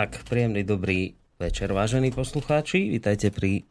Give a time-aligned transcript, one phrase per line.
[0.00, 2.88] Tak, príjemný dobrý večer, vážení poslucháči.
[2.88, 3.68] Vítajte pri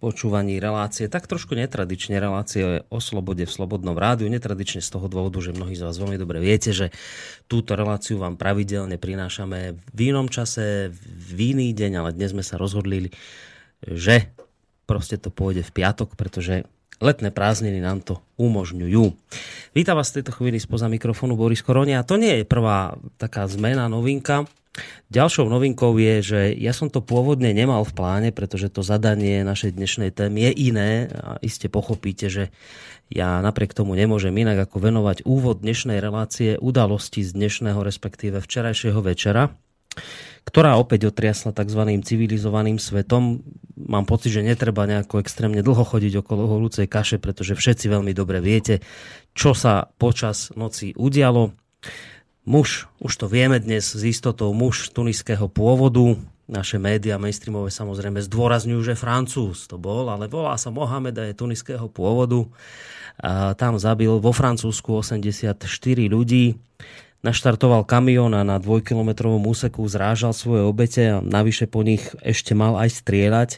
[0.00, 4.24] počúvaní relácie, tak trošku netradične relácie o slobode v Slobodnom rádiu.
[4.32, 6.96] Netradične z toho dôvodu, že mnohí z vás veľmi dobre viete, že
[7.44, 12.56] túto reláciu vám pravidelne prinášame v inom čase, v iný deň, ale dnes sme sa
[12.56, 13.12] rozhodli,
[13.84, 14.32] že
[14.88, 16.64] proste to pôjde v piatok, pretože
[17.04, 19.12] letné prázdniny nám to umožňujú.
[19.76, 22.00] Vítam vás v tejto chvíli spoza mikrofónu Boris Koronia.
[22.08, 24.48] To nie je prvá taká zmena, novinka.
[25.06, 29.78] Ďalšou novinkou je, že ja som to pôvodne nemal v pláne, pretože to zadanie našej
[29.78, 32.50] dnešnej témy je iné a iste pochopíte, že
[33.06, 38.98] ja napriek tomu nemôžem inak ako venovať úvod dnešnej relácie udalosti z dnešného respektíve včerajšieho
[38.98, 39.54] večera,
[40.42, 41.82] ktorá opäť otriasla tzv.
[42.02, 43.46] civilizovaným svetom.
[43.78, 48.42] Mám pocit, že netreba nejako extrémne dlho chodiť okolo horúcej kaše, pretože všetci veľmi dobre
[48.42, 48.82] viete,
[49.38, 51.54] čo sa počas noci udialo.
[52.46, 56.14] Muž, už to vieme dnes s istotou, muž tuniského pôvodu,
[56.46, 61.34] naše médiá mainstreamové samozrejme zdôrazňujú, že Francúz to bol, ale volá sa Mohamed a je
[61.34, 62.46] tuniského pôvodu.
[63.18, 65.58] A tam zabil vo Francúzsku 84
[66.06, 66.54] ľudí.
[67.26, 72.78] Naštartoval kamión a na dvojkilometrovom úseku zrážal svoje obete a navyše po nich ešte mal
[72.78, 73.50] aj strieľať.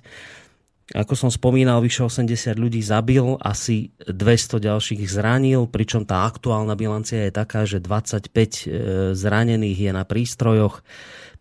[0.97, 7.29] Ako som spomínal, vyše 80 ľudí zabil, asi 200 ďalších zranil, pričom tá aktuálna bilancia
[7.29, 8.65] je taká, že 25 e,
[9.13, 10.81] zranených je na prístrojoch,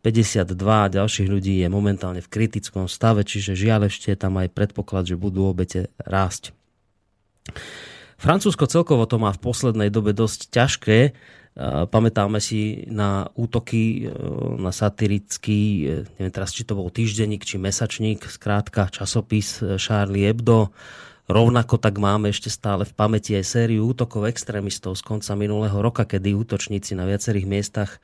[0.04, 0.52] 52
[1.00, 5.48] ďalších ľudí je momentálne v kritickom stave, čiže žiaľ ešte tam aj predpoklad, že budú
[5.48, 6.52] obete rásť.
[8.18, 11.00] Francúzsko celkovo to má v poslednej dobe dosť ťažké.
[11.90, 14.14] Pamätáme si na útoky e,
[14.62, 15.86] na satirický, e,
[16.22, 20.70] neviem teraz, či to bol týždenník, či mesačník, skrátka časopis Charlie Hebdo.
[21.26, 26.06] Rovnako tak máme ešte stále v pamäti aj sériu útokov extrémistov z konca minulého roka,
[26.06, 27.98] kedy útočníci na viacerých miestach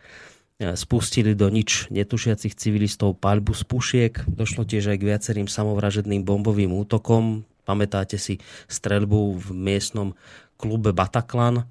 [0.60, 4.14] spustili do nič netušiacich civilistov paľbu z pušiek.
[4.28, 7.46] Došlo tiež aj k viacerým samovražedným bombovým útokom.
[7.64, 10.18] Pamätáte si streľbu v miestnom
[10.60, 11.64] klube Bataclan.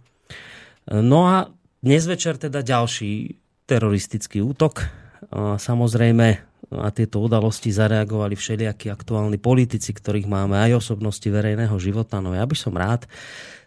[0.88, 3.34] No a dnes večer teda ďalší
[3.66, 4.86] teroristický útok.
[5.34, 6.26] Samozrejme
[6.70, 12.22] na tieto udalosti zareagovali všelijakí aktuálni politici, ktorých máme aj osobnosti verejného života.
[12.22, 13.10] No ja by som rád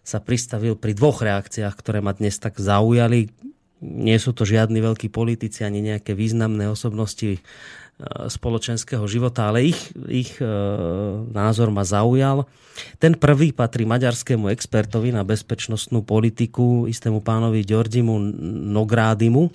[0.01, 3.35] sa pristavil pri dvoch reakciách, ktoré ma dnes tak zaujali.
[3.83, 7.84] Nie sú to žiadni veľkí politici ani nejaké významné osobnosti E,
[8.27, 9.79] spoločenského života, ale ich,
[10.11, 10.47] ich e,
[11.31, 12.43] názor ma zaujal.
[12.99, 18.19] Ten prvý patrí maďarskému expertovi na bezpečnostnú politiku, istému pánovi Georgimu
[18.75, 19.47] Nográdimu,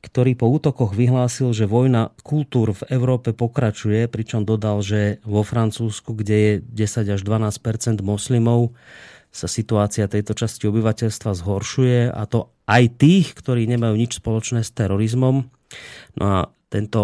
[0.00, 6.16] ktorý po útokoch vyhlásil, že vojna kultúr v Európe pokračuje, pričom dodal, že vo Francúzsku,
[6.16, 8.72] kde je 10 až 12% moslimov,
[9.30, 14.72] sa situácia tejto časti obyvateľstva zhoršuje a to aj tých, ktorí nemajú nič spoločné s
[14.74, 15.46] terorizmom.
[16.18, 17.00] No a tento,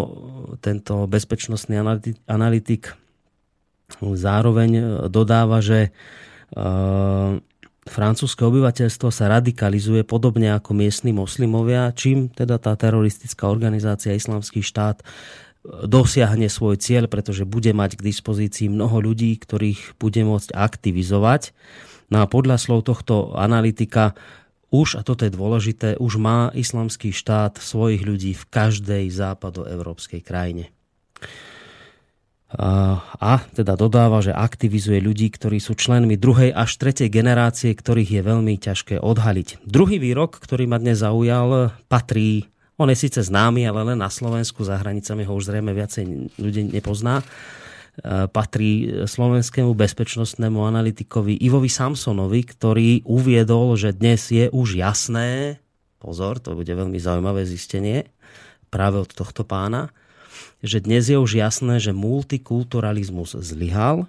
[0.62, 1.76] tento bezpečnostný
[2.30, 2.94] analytik
[4.00, 5.90] zároveň dodáva, že
[6.54, 7.38] uh,
[7.86, 15.06] francúzske obyvateľstvo sa radikalizuje podobne ako miestni moslimovia, čím teda tá teroristická organizácia Islamský štát
[15.66, 21.50] dosiahne svoj cieľ, pretože bude mať k dispozícii mnoho ľudí, ktorých bude môcť aktivizovať.
[22.10, 24.14] No a podľa slov tohto analytika
[24.76, 30.68] už, a toto je dôležité, už má islamský štát svojich ľudí v každej západoevropskej krajine.
[32.56, 38.22] A teda dodáva, že aktivizuje ľudí, ktorí sú členmi druhej až tretej generácie, ktorých je
[38.22, 39.66] veľmi ťažké odhaliť.
[39.66, 42.46] Druhý výrok, ktorý ma dnes zaujal, patrí,
[42.78, 46.70] on je síce známy, ale len na Slovensku, za hranicami ho už zrejme viacej ľudí
[46.70, 47.24] nepozná
[48.04, 55.60] patrí slovenskému bezpečnostnému analytikovi Ivovi Samsonovi, ktorý uviedol, že dnes je už jasné,
[55.96, 58.04] pozor, to bude veľmi zaujímavé zistenie
[58.68, 59.88] práve od tohto pána,
[60.60, 64.04] že dnes je už jasné, že multikulturalizmus zlyhal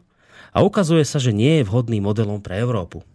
[0.51, 3.07] a ukazuje sa, že nie je vhodným modelom pre Európu.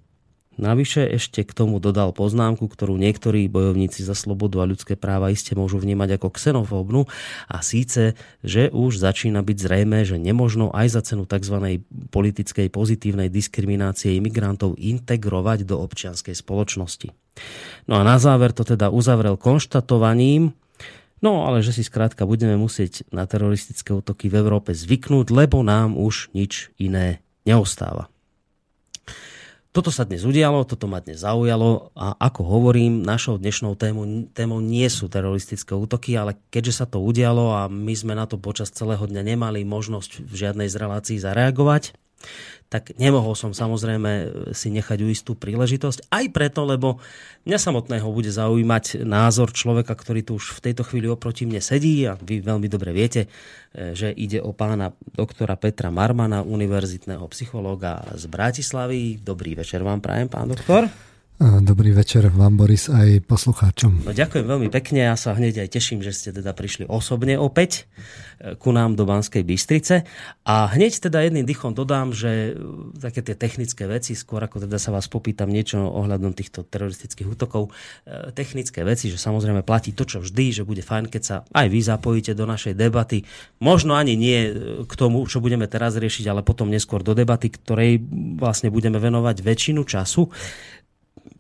[0.61, 5.57] Navyše ešte k tomu dodal poznámku, ktorú niektorí bojovníci za slobodu a ľudské práva iste
[5.57, 7.09] môžu vnímať ako xenofóbnu
[7.49, 8.13] a síce,
[8.45, 11.81] že už začína byť zrejme, že nemožno aj za cenu tzv.
[12.13, 17.09] politickej pozitívnej diskriminácie imigrantov integrovať do občianskej spoločnosti.
[17.89, 20.53] No a na záver to teda uzavrel konštatovaním,
[21.23, 25.95] No ale že si skrátka budeme musieť na teroristické útoky v Európe zvyknúť, lebo nám
[25.95, 28.12] už nič iné neostáva.
[29.73, 34.61] Toto sa dnes udialo, toto ma dnes zaujalo a ako hovorím, našou dnešnou tému, témou
[34.61, 38.69] nie sú teroristické útoky, ale keďže sa to udialo a my sme na to počas
[38.69, 41.97] celého dňa nemali možnosť v žiadnej z relácií zareagovať,
[42.73, 46.09] tak nemohol som samozrejme si nechať istú príležitosť.
[46.09, 46.97] Aj preto, lebo
[47.45, 52.09] mňa samotného bude zaujímať názor človeka, ktorý tu už v tejto chvíli oproti mne sedí
[52.09, 53.29] a vy veľmi dobre viete,
[53.77, 59.21] e, že ide o pána doktora Petra Marmana, univerzitného psychológa z Bratislavy.
[59.21, 61.12] Dobrý večer vám prajem, pán doktor.
[61.43, 64.07] Dobrý večer vám, Boris, aj poslucháčom.
[64.07, 65.11] No, ďakujem veľmi pekne.
[65.11, 67.91] Ja sa hneď aj teším, že ste teda prišli osobne opäť
[68.39, 70.07] e, ku nám do Banskej Bystrice.
[70.47, 72.63] A hneď teda jedným dychom dodám, že e,
[72.95, 77.75] také tie technické veci, skôr ako teda sa vás popýtam niečo ohľadom týchto teroristických útokov,
[78.07, 81.67] e, technické veci, že samozrejme platí to, čo vždy, že bude fajn, keď sa aj
[81.67, 83.27] vy zapojíte do našej debaty.
[83.59, 84.47] Možno ani nie
[84.87, 87.99] k tomu, čo budeme teraz riešiť, ale potom neskôr do debaty, ktorej
[88.39, 90.31] vlastne budeme venovať väčšinu času.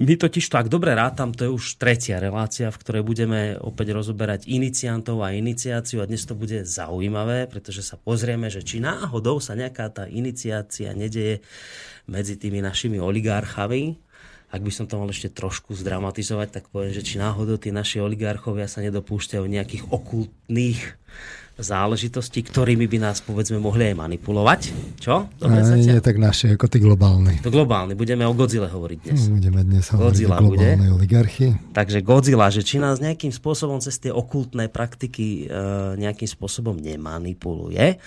[0.00, 3.92] My totiž to, ak dobre rátam, to je už tretia relácia, v ktorej budeme opäť
[3.92, 9.36] rozoberať iniciantov a iniciáciu a dnes to bude zaujímavé, pretože sa pozrieme, že či náhodou
[9.42, 11.44] sa nejaká tá iniciácia nedeje
[12.08, 14.00] medzi tými našimi oligarchami,
[14.52, 18.04] ak by som to mal ešte trošku zdramatizovať, tak poviem, že či náhodou tí naši
[18.04, 20.80] oligarchovia sa nedopúšťajú nejakých okultných
[21.58, 24.60] záležitosti, ktorými by nás povedzme mohli aj manipulovať.
[24.96, 25.28] Čo?
[25.36, 27.44] Dobre, a, nie tak naši, ako tí globálni.
[27.44, 27.92] To globálny.
[27.92, 29.20] Budeme o Godzile hovoriť dnes.
[29.28, 30.96] Budeme dnes hovoriť Godzilla o globálnej bude.
[30.96, 31.76] oligarchii.
[31.76, 35.56] Takže Godzilla, že či nás nejakým spôsobom cez tie okultné praktiky e,
[36.00, 38.00] nejakým spôsobom nemanipuluje.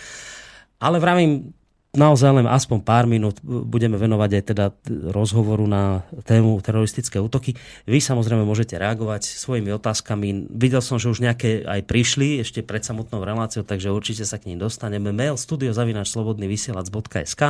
[0.82, 1.54] Ale vravím,
[1.96, 4.72] naozaj len aspoň pár minút budeme venovať aj teda
[5.12, 7.56] rozhovoru na tému teroristické útoky.
[7.90, 10.48] Vy samozrejme môžete reagovať svojimi otázkami.
[10.52, 14.46] Videl som, že už nejaké aj prišli ešte pred samotnou reláciou, takže určite sa k
[14.54, 15.12] ním dostaneme.
[15.16, 17.42] Mail studiozavinačslobodnyvysielac.sk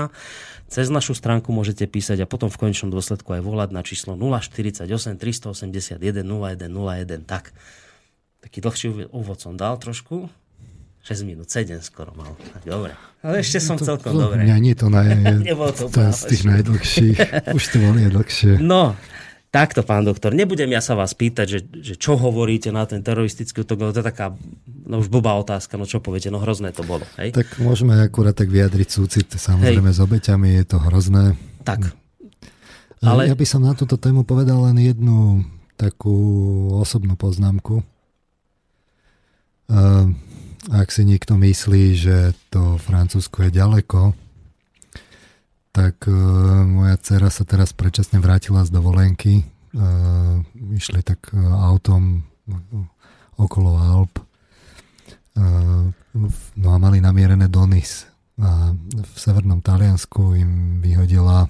[0.69, 4.85] Cez našu stránku môžete písať a potom v konečnom dôsledku aj volať na číslo 048
[5.19, 7.25] 381 0101.
[7.25, 7.51] Tak,
[8.45, 10.29] taký dlhší úvod som dal trošku.
[11.05, 12.33] 6 minút, 7 skoro mal.
[12.65, 12.97] Dobre.
[13.21, 14.41] Ale ešte som to, celkom to, dobre.
[14.41, 15.45] Nie, nie to, naj,
[15.77, 17.17] to, to je z tých najdlhších.
[17.53, 18.57] Už to boli dlhšie.
[18.57, 18.97] No,
[19.53, 23.61] takto, pán doktor, nebudem ja sa vás pýtať, že, že čo hovoríte na ten teroristický
[23.61, 24.33] útok, to je taká
[24.85, 27.05] no už blbá otázka, no čo poviete, no hrozné to bolo.
[27.21, 27.37] Hej?
[27.37, 29.97] Tak môžeme akurát tak vyjadriť súcit, samozrejme hej.
[29.97, 31.37] s obeťami, je to hrozné.
[31.61, 31.93] Tak.
[33.05, 33.29] Ale...
[33.29, 35.45] Ja by som na túto tému povedal len jednu
[35.77, 36.17] takú
[36.81, 37.85] osobnú poznámku.
[39.65, 40.13] Uh,
[40.71, 42.17] ak si niekto myslí, že
[42.49, 44.17] to Francúzsko je ďaleko,
[45.75, 46.15] tak uh,
[46.63, 49.43] moja dcera sa teraz predčasne vrátila z dovolenky.
[49.75, 50.39] Uh,
[50.71, 52.23] išli tak uh, autom
[53.35, 54.15] okolo Alp.
[55.35, 55.91] Uh,
[56.55, 58.07] no a mali namierené do Nice.
[58.39, 61.47] A v severnom Taliansku im vyhodila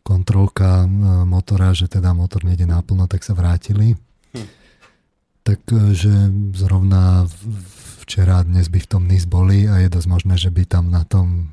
[0.00, 0.86] kontrolka
[1.26, 3.98] motora, že teda motor nejde naplno, tak sa vrátili.
[4.32, 4.48] Hm.
[5.42, 6.14] Takže
[6.54, 7.75] zrovna v
[8.06, 10.94] včera a dnes by v tom NIS boli a je dosť možné, že by tam
[10.94, 11.50] na tom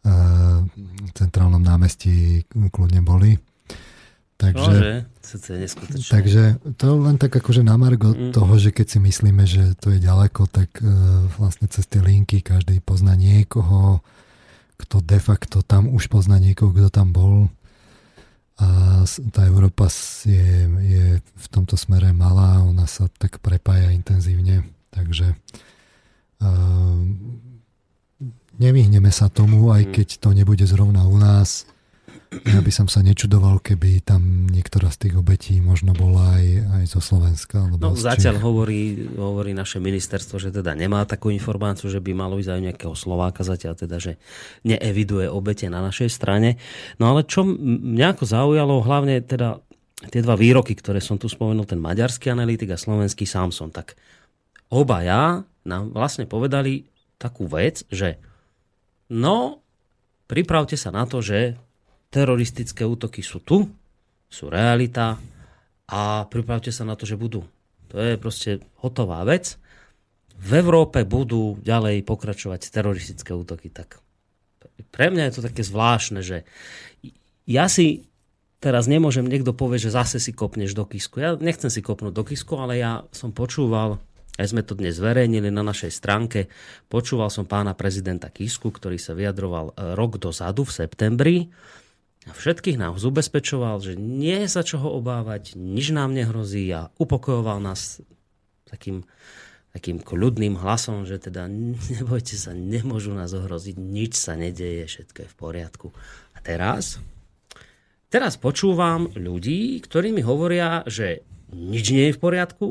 [0.00, 0.64] uh,
[1.12, 3.36] centrálnom námestí kľudne boli.
[4.38, 8.30] Takže, no, takže to len tak akože na margo mm.
[8.30, 12.40] toho, že keď si myslíme, že to je ďaleko, tak uh, vlastne cez tie linky
[12.40, 14.00] každý pozná niekoho,
[14.80, 17.52] kto de facto tam už pozná niekoho, kto tam bol.
[18.62, 19.90] A tá Európa
[20.24, 24.77] je, je v tomto smere malá, ona sa tak prepája intenzívne.
[24.98, 25.38] Takže
[26.42, 26.98] uh,
[28.58, 29.92] nevyhneme sa tomu, aj mhm.
[29.94, 31.64] keď to nebude zrovna u nás.
[32.28, 36.44] Ja by som sa nečudoval, keby tam niektorá z tých obetí možno bola aj,
[36.76, 37.56] aj zo Slovenska.
[37.64, 42.36] Alebo no, zatiaľ hovorí, hovorí naše ministerstvo, že teda nemá takú informáciu, že by malo
[42.36, 44.20] ísť aj nejakého Slováka zatiaľ, teda, že
[44.60, 46.60] neeviduje obete na našej strane.
[47.00, 49.64] No ale čo mňa ako zaujalo, hlavne teda
[50.12, 53.96] tie dva výroky, ktoré som tu spomenul, ten maďarský analytik a slovenský Samson, tak
[54.72, 56.88] obaja nám vlastne povedali
[57.20, 58.16] takú vec, že
[59.12, 59.60] no,
[60.30, 61.58] pripravte sa na to, že
[62.08, 63.68] teroristické útoky sú tu,
[64.28, 65.16] sú realita
[65.88, 67.44] a pripravte sa na to, že budú.
[67.92, 69.56] To je proste hotová vec.
[70.38, 73.72] V Európe budú ďalej pokračovať teroristické útoky.
[73.72, 73.98] Tak
[74.92, 76.46] pre mňa je to také zvláštne, že
[77.48, 78.06] ja si
[78.58, 81.18] teraz nemôžem, niekto povie, že zase si kopneš do kisku.
[81.18, 83.98] Ja nechcem si kopnúť do kisku, ale ja som počúval
[84.38, 86.46] aj sme to dnes zverejnili na našej stránke.
[86.86, 91.36] Počúval som pána prezidenta Kisku, ktorý sa vyjadroval e, rok dozadu v septembri.
[92.30, 97.58] A všetkých nám ubezpečoval, že nie je sa čoho obávať, nič nám nehrozí a upokojoval
[97.58, 97.98] nás
[98.70, 99.02] takým,
[99.74, 101.50] takým kľudným hlasom, že teda
[101.98, 105.86] nebojte sa, nemôžu nás ohroziť, nič sa nedeje, všetko je v poriadku.
[106.36, 107.02] A teraz?
[108.06, 112.68] Teraz počúvam ľudí, ktorí mi hovoria, že nič nie je v poriadku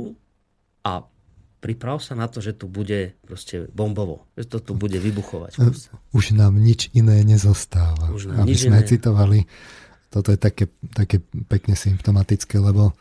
[0.88, 1.06] a
[1.58, 5.58] priprav sa na to, že tu bude proste bombovo, že to tu bude vybuchovať.
[6.18, 8.14] Už nám nič iné nezostáva.
[8.14, 8.88] Už nám Aby nič sme iné.
[8.88, 9.40] citovali,
[10.14, 12.96] toto je také, také pekne symptomatické, lebo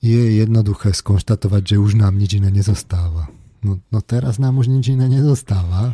[0.00, 3.28] je jednoduché skonštatovať, že už nám nič iné nezostáva.
[3.60, 5.92] No, no teraz nám už nič iné nezostáva,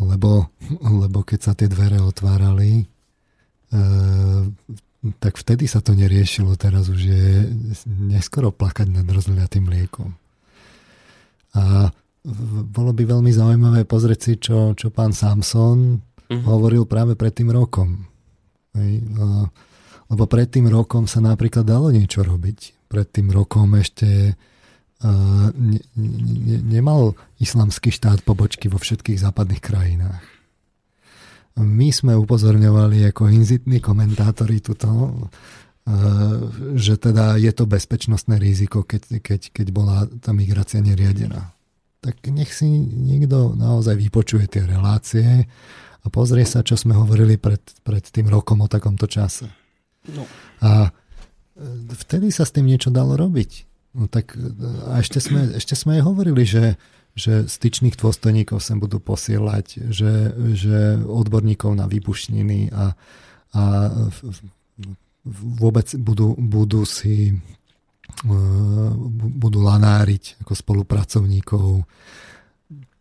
[0.00, 0.48] lebo,
[0.80, 2.84] lebo keď sa tie dvere otvárali, e,
[5.20, 7.26] tak vtedy sa to neriešilo, teraz už je
[7.86, 10.16] neskoro plakať nad rozliatým mliekom.
[11.54, 11.92] A
[12.64, 16.42] bolo by veľmi zaujímavé pozrieť si, čo, čo pán Samson uh-huh.
[16.48, 18.08] hovoril práve pred tým rokom.
[18.74, 19.04] Hej,
[20.08, 22.88] lebo pred tým rokom sa napríklad dalo niečo robiť.
[22.88, 24.34] Pred tým rokom ešte
[25.04, 30.33] ne, ne, nemal islamský štát pobočky vo všetkých západných krajinách
[31.54, 35.92] my sme upozorňovali ako inzitní komentátori tuto, eh,
[36.74, 41.54] že teda je to bezpečnostné riziko, keď, keď, keď bola tá migrácia neriadená.
[42.02, 45.46] Tak nech si niekto naozaj vypočuje tie relácie
[46.04, 49.46] a pozrie sa, čo sme hovorili pred, pred tým rokom o takomto čase.
[50.10, 50.26] No.
[50.58, 50.92] A eh,
[52.02, 53.50] vtedy sa s tým niečo dalo robiť.
[53.94, 56.74] No tak eh, a ešte sme, ešte sme aj hovorili, že
[57.14, 62.98] že styčných dôstojníkov sem budú posielať, že, že odborníkov na výbušniny a,
[63.54, 63.62] a
[65.24, 67.34] vôbec budú, budú si e,
[69.38, 71.86] budú lanáriť ako spolupracovníkov.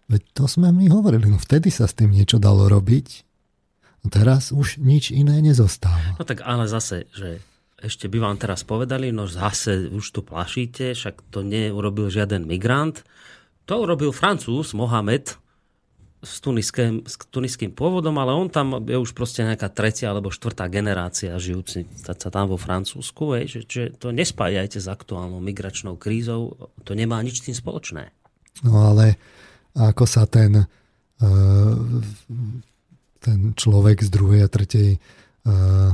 [0.07, 3.07] Veď to sme my hovorili, no vtedy sa s tým niečo dalo robiť,
[4.05, 6.21] no teraz už nič iné nezostáva.
[6.21, 7.41] No tak ale zase, že
[7.83, 13.03] ešte by vám teraz povedali, no zase už tu plašíte, však to neurobil žiaden migrant,
[13.63, 15.39] to urobil Francúz Mohamed
[16.23, 20.71] s tuniským, s tuniským pôvodom, ale on tam je už proste nejaká tretia alebo štvrtá
[20.71, 26.71] generácia žijúci sa tam vo Francúzsku, hej, že, že to nespájajte s aktuálnou migračnou krízou,
[26.87, 28.15] to nemá nič tým spoločné.
[28.63, 29.19] No ale
[29.75, 31.75] ako sa ten, uh,
[33.19, 35.91] ten človek z druhej a tretej uh,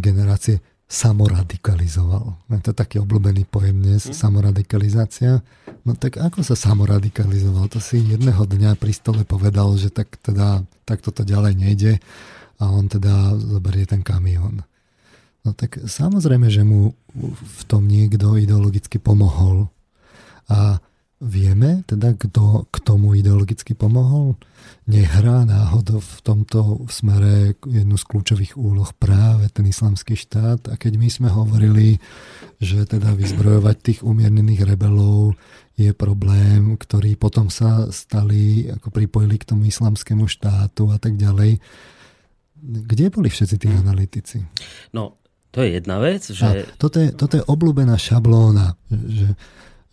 [0.00, 2.38] generácie samoradikalizoval.
[2.54, 4.14] Je to taký obľúbený pojem dnes, hm?
[4.14, 5.42] samoradikalizácia.
[5.82, 7.66] No tak ako sa samoradikalizoval?
[7.74, 11.92] To si jedného dňa pri stole povedal, že tak teda, tak toto ďalej nejde
[12.62, 14.62] a on teda zoberie ten kamión.
[15.44, 16.96] No tak samozrejme, že mu
[17.36, 19.68] v tom niekto ideologicky pomohol.
[20.48, 20.78] A
[21.24, 24.36] Vieme teda, kto k tomu ideologicky pomohol?
[24.84, 30.68] Nehrá náhodou v tomto smere jednu z kľúčových úloh práve ten islamský štát?
[30.68, 31.96] A keď my sme hovorili,
[32.60, 35.32] že teda vyzbrojovať tých umiernených rebelov
[35.80, 41.56] je problém, ktorý potom sa stali, ako pripojili k tomu islamskému štátu a tak ďalej.
[42.60, 44.44] Kde boli všetci tí analytici?
[44.92, 45.16] No,
[45.56, 46.44] to je jedna vec, že...
[46.44, 49.28] A toto je, toto je obľúbená šablóna, že,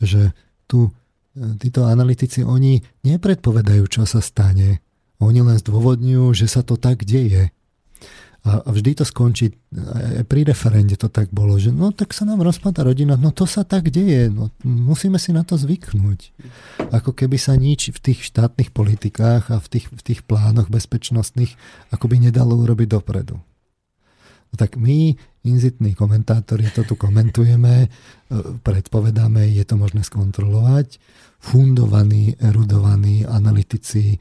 [0.03, 0.21] že
[0.67, 0.91] tu
[1.35, 4.83] títo analytici, oni nepredpovedajú, čo sa stane.
[5.21, 7.53] Oni len zdôvodňujú, že sa to tak deje.
[8.41, 12.41] A vždy to skončí, aj pri referende to tak bolo, že no tak sa nám
[12.41, 16.33] rozpada rodina, no to sa tak deje, no musíme si na to zvyknúť.
[16.89, 21.53] Ako keby sa nič v tých štátnych politikách a v tých, v tých plánoch bezpečnostných
[21.93, 23.37] akoby nedalo urobiť dopredu.
[23.37, 27.87] No tak my, inzitní komentátori, to tu komentujeme, e,
[28.63, 31.01] predpovedáme, je to možné skontrolovať.
[31.41, 34.17] Fundovaní, erudovaní analytici e,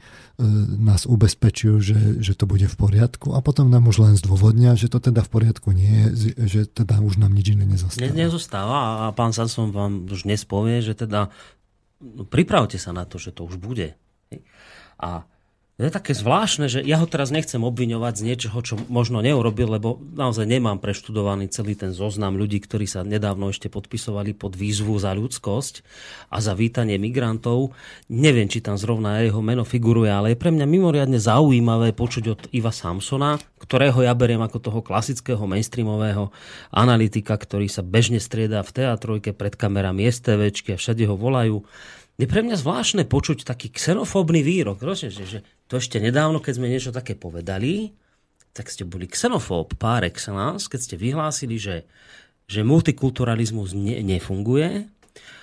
[0.81, 4.89] nás ubezpečujú, že, že to bude v poriadku a potom nám už len zdôvodnia, že
[4.89, 8.09] to teda v poriadku nie je, že teda už nám nič iné nezostáva.
[8.09, 11.29] Ne, nezostáva a pán Sansom vám už dnes povie, že teda
[12.01, 13.93] no, pripravte sa na to, že to už bude.
[14.97, 15.29] A
[15.87, 19.97] je také zvláštne, že ja ho teraz nechcem obviňovať z niečoho, čo možno neurobil, lebo
[20.13, 25.15] naozaj nemám preštudovaný celý ten zoznam ľudí, ktorí sa nedávno ešte podpisovali pod výzvu za
[25.15, 25.81] ľudskosť
[26.29, 27.73] a za vítanie migrantov.
[28.11, 32.41] Neviem, či tam zrovna jeho meno figuruje, ale je pre mňa mimoriadne zaujímavé počuť od
[32.51, 36.33] Iva Samsona, ktorého ja beriem ako toho klasického mainstreamového
[36.73, 41.63] analytika, ktorý sa bežne strieda v teatrojke pred kamerami STVčky a všade ho volajú
[42.19, 44.83] je pre mňa zvláštne počuť taký xenofóbny výrok.
[44.83, 45.39] Rozumieš, že
[45.71, 47.95] to ešte nedávno, keď sme niečo také povedali,
[48.51, 51.87] tak ste boli xenofób par excellence, keď ste vyhlásili, že,
[52.51, 54.91] že multikulturalizmus ne, nefunguje.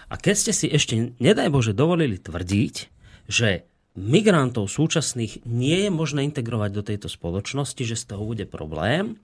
[0.09, 2.75] A keď ste si ešte, nedaj Bože, dovolili tvrdiť,
[3.29, 9.19] že migrantov súčasných nie je možné integrovať do tejto spoločnosti, že z toho bude problém,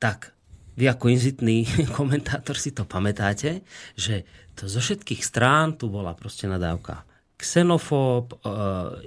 [0.00, 0.34] tak
[0.74, 1.66] vy ako inzitný
[1.98, 3.62] komentátor si to pamätáte,
[3.94, 7.02] že to zo všetkých strán tu bola proste nadávka.
[7.34, 8.46] Xenofób, e,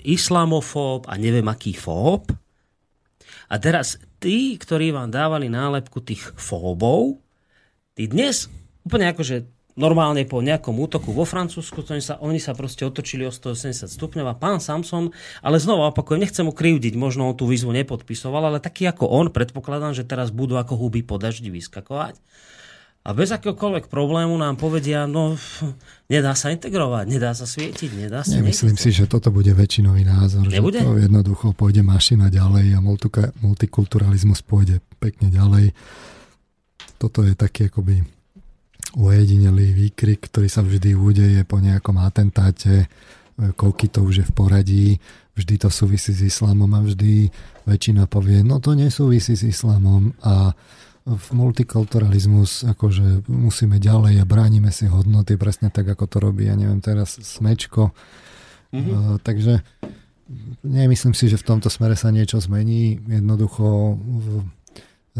[0.03, 2.29] islamofób a neviem aký fób.
[3.47, 7.23] A teraz tí, ktorí vám dávali nálepku tých fóbov,
[7.95, 8.51] tí dnes
[8.83, 13.31] úplne akože normálne po nejakom útoku vo Francúzsku, oni sa, oni sa proste otočili o
[13.31, 15.13] 180 stupňov a pán Samson,
[15.45, 19.29] ale znova opakujem, nechcem mu krivdiť, možno on tú výzvu nepodpisoval, ale taký ako on,
[19.29, 22.17] predpokladám, že teraz budú ako huby po daždi vyskakovať.
[23.07, 25.39] A bez akéhokoľvek problému nám povedia, no
[26.11, 28.35] nedá sa integrovať, nedá sa svietiť, nedá sa...
[28.35, 30.83] Nemyslím si, že toto bude väčšinový názor, Nebude?
[30.83, 32.83] že to jednoducho pôjde mašina ďalej a
[33.39, 35.71] multikulturalizmus pôjde pekne ďalej.
[36.99, 38.03] Toto je taký akoby
[38.99, 42.91] ujedinelý výkrik, ktorý sa vždy udeje po nejakom atentáte,
[43.55, 44.87] koľky to už je v poradí,
[45.37, 47.31] vždy to súvisí s islamom a vždy
[47.69, 50.51] väčšina povie, no to nesúvisí s islamom a
[51.07, 56.59] v multikulturalizmus akože musíme ďalej a bránime si hodnoty presne tak, ako to robí, ja
[56.59, 57.95] neviem, teraz Smečko.
[58.75, 58.91] Mm-hmm.
[58.91, 59.63] Uh, takže
[60.67, 62.99] nemyslím si, že v tomto smere sa niečo zmení.
[63.07, 63.95] Jednoducho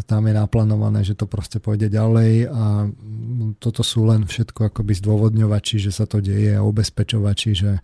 [0.06, 2.86] tam je naplánované, že to proste pôjde ďalej a
[3.58, 7.82] toto sú len všetko akoby zdôvodňovači, že sa to deje a ubezpečovači, že,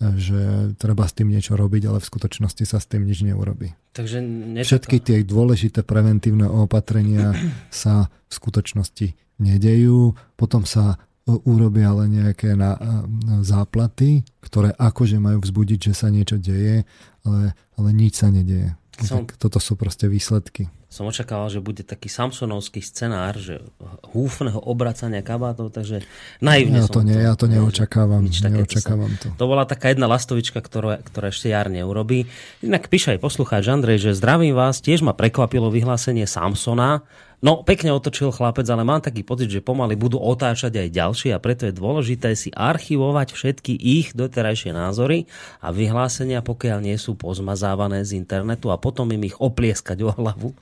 [0.00, 3.76] že treba s tým niečo robiť, ale v skutočnosti sa s tým nič neurobi.
[3.92, 4.24] Takže
[4.64, 7.36] Všetky tie dôležité preventívne opatrenia
[7.70, 10.96] sa v skutočnosti nedejú, potom sa
[11.28, 12.74] urobia ale nejaké na,
[13.22, 16.82] na záplaty, ktoré akože majú vzbudiť, že sa niečo deje,
[17.22, 18.74] ale, ale nič sa nedeje.
[19.00, 19.24] Som...
[19.24, 23.62] Tak toto sú proste výsledky som očakával, že bude taký samsonovský scenár, že
[24.10, 26.02] húfneho obracania kabátov, takže
[26.42, 28.26] naivne ja to, nie, ja to neočakávam.
[28.26, 29.30] neočakávam to.
[29.30, 32.26] to bola taká jedna lastovička, ktorá, ktorá ešte jar neurobí.
[32.66, 37.06] Inak píše aj poslucháč Andrej, že zdravím vás, tiež ma prekvapilo vyhlásenie Samsona,
[37.40, 41.40] No, pekne otočil chlapec, ale mám taký pocit, že pomaly budú otáčať aj ďalšie a
[41.40, 45.24] preto je dôležité si archivovať všetky ich doterajšie názory
[45.64, 50.52] a vyhlásenia, pokiaľ nie sú pozmazávané z internetu a potom im ich oplieskať o hlavu.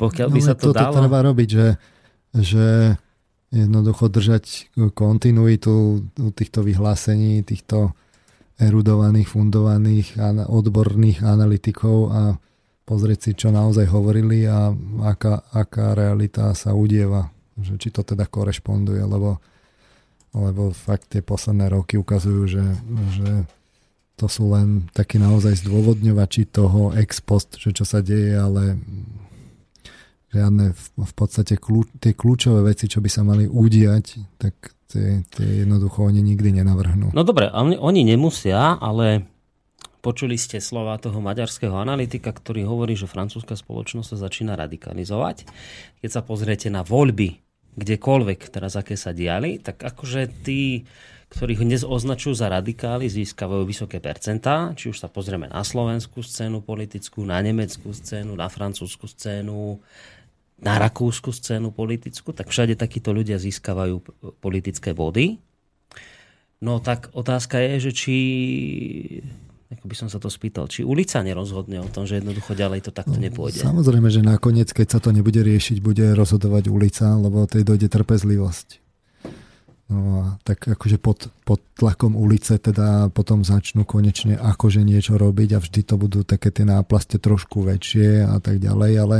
[0.00, 0.96] Pokiaľ by no, sa to toto dalo...
[1.04, 1.68] treba robiť, že,
[2.32, 2.66] že
[3.52, 6.00] jednoducho držať kontinuitu
[6.32, 7.92] týchto vyhlásení, týchto
[8.56, 10.16] erudovaných, fundovaných,
[10.48, 12.20] odborných analytikov a
[12.86, 14.70] pozrieť si, čo naozaj hovorili a
[15.02, 17.34] aká, aká realita sa udieva.
[17.58, 19.42] Že či to teda korešponduje, lebo,
[20.32, 22.64] lebo fakt tie posledné roky ukazujú, že,
[23.18, 23.30] že
[24.16, 28.80] to sú len takí naozaj zdôvodňovači toho ex post, že čo sa deje, ale
[30.32, 34.54] žiadne v, v podstate kľú, tie kľúčové veci, čo by sa mali udiať, tak
[34.88, 37.12] tie, tie jednoducho oni nikdy nenavrhnú.
[37.12, 39.26] No dobre, oni, oni nemusia, ale
[40.06, 45.42] Počuli ste slova toho maďarského analytika, ktorý hovorí, že francúzska spoločnosť sa začína radikalizovať.
[45.98, 47.42] Keď sa pozriete na voľby,
[47.74, 50.86] kdekoľvek teraz aké sa diali, tak akože tí,
[51.34, 54.70] ktorí ho dnes označujú za radikáli, získavajú vysoké percentá.
[54.78, 59.82] Či už sa pozrieme na slovenskú scénu politickú, na nemeckú scénu, na francúzsku scénu,
[60.62, 64.06] na rakúsku scénu politickú, tak všade takíto ľudia získavajú
[64.38, 65.42] politické body.
[66.62, 68.16] No tak otázka je, že či
[69.66, 72.92] ako by som sa to spýtal, či ulica nerozhodne o tom, že jednoducho ďalej to
[72.94, 73.66] takto nepôjde.
[73.66, 78.86] Samozrejme, že nakoniec, keď sa to nebude riešiť, bude rozhodovať ulica, lebo tej dojde trpezlivosť.
[79.86, 85.58] No a tak akože pod, pod tlakom ulice teda potom začnú konečne akože niečo robiť
[85.58, 89.18] a vždy to budú také tie náplaste trošku väčšie a tak ďalej, ale,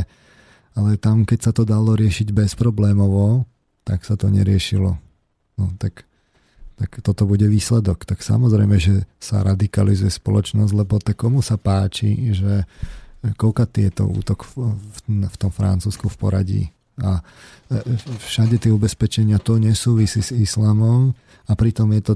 [0.74, 3.46] ale tam, keď sa to dalo riešiť bezproblémovo,
[3.86, 4.98] tak sa to neriešilo.
[5.54, 6.02] No tak
[6.76, 8.04] tak toto bude výsledok.
[8.04, 12.68] Tak samozrejme, že sa radikalizuje spoločnosť, lebo tak komu sa páči, že
[13.34, 16.62] koľka tieto útok v, v, v tom Francúzsku v poradí
[17.02, 17.20] a
[17.68, 17.80] e,
[18.22, 21.12] všade tie ubezpečenia to nesúvisí s islamom
[21.48, 22.14] a pritom je to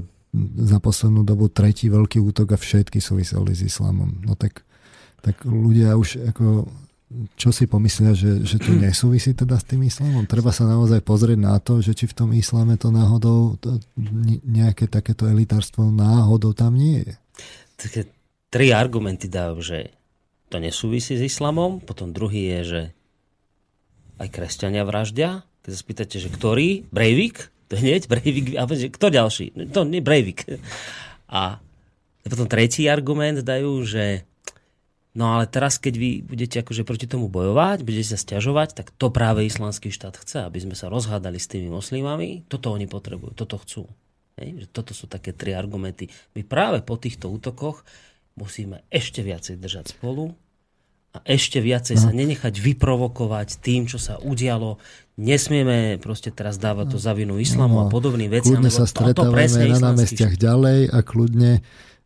[0.63, 4.23] za poslednú dobu tretí veľký útok a všetky súviseli s islamom.
[4.23, 4.63] No tak,
[5.19, 6.71] tak ľudia už ako
[7.35, 10.23] čo si pomyslia, že, že to nesúvisí teda s tým islamom?
[10.27, 13.79] Treba sa naozaj pozrieť na to, že či v tom islame to náhodou to,
[14.47, 17.13] nejaké takéto elitárstvo náhodou tam nie je.
[17.77, 18.01] Také
[18.51, 19.91] tri argumenty dajú, že
[20.51, 22.81] to nesúvisí s islamom, potom druhý je, že
[24.19, 25.47] aj kresťania vraždia.
[25.63, 26.85] Keď sa spýtate, že ktorý?
[26.91, 27.49] Breivik?
[27.71, 28.59] To je hneď Breivik.
[28.59, 29.55] A kto ďalší?
[29.71, 30.43] To nie Breivik.
[31.31, 31.63] A
[32.27, 34.27] potom tretí argument dajú, že
[35.11, 39.11] No ale teraz, keď vy budete akože proti tomu bojovať, budete sa stiažovať, tak to
[39.11, 42.47] práve islamský štát chce, aby sme sa rozhádali s tými moslimami.
[42.47, 43.91] Toto oni potrebujú, toto chcú.
[44.39, 44.63] Hej?
[44.63, 46.07] Že toto sú také tri argumenty.
[46.31, 47.83] My práve po týchto útokoch
[48.39, 50.31] musíme ešte viacej držať spolu
[51.11, 52.03] a ešte viacej no.
[52.07, 54.79] sa nenechať vyprovokovať tým, čo sa udialo.
[55.19, 58.63] Nesmieme proste teraz dávať to za vinu islamu no, a podobným veciam.
[58.63, 61.59] Kľudne sa stretávame na námestiach ďalej a kľudne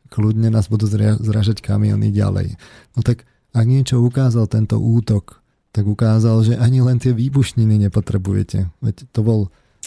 [0.09, 0.85] kľudne nás budú
[1.21, 2.55] zražať kamiony ďalej.
[2.95, 5.39] No tak ak niečo ukázal tento útok,
[5.71, 8.71] tak ukázal, že ani len tie výbušniny nepotrebujete.
[8.79, 9.39] Veď to bol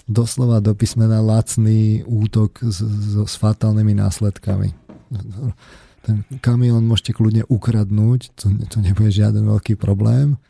[0.09, 4.73] doslova do písmena lacný útok s, s, s fatálnymi následkami.
[6.05, 10.41] Ten kamión môžete kľudne ukradnúť, to, to nebude žiaden veľký problém.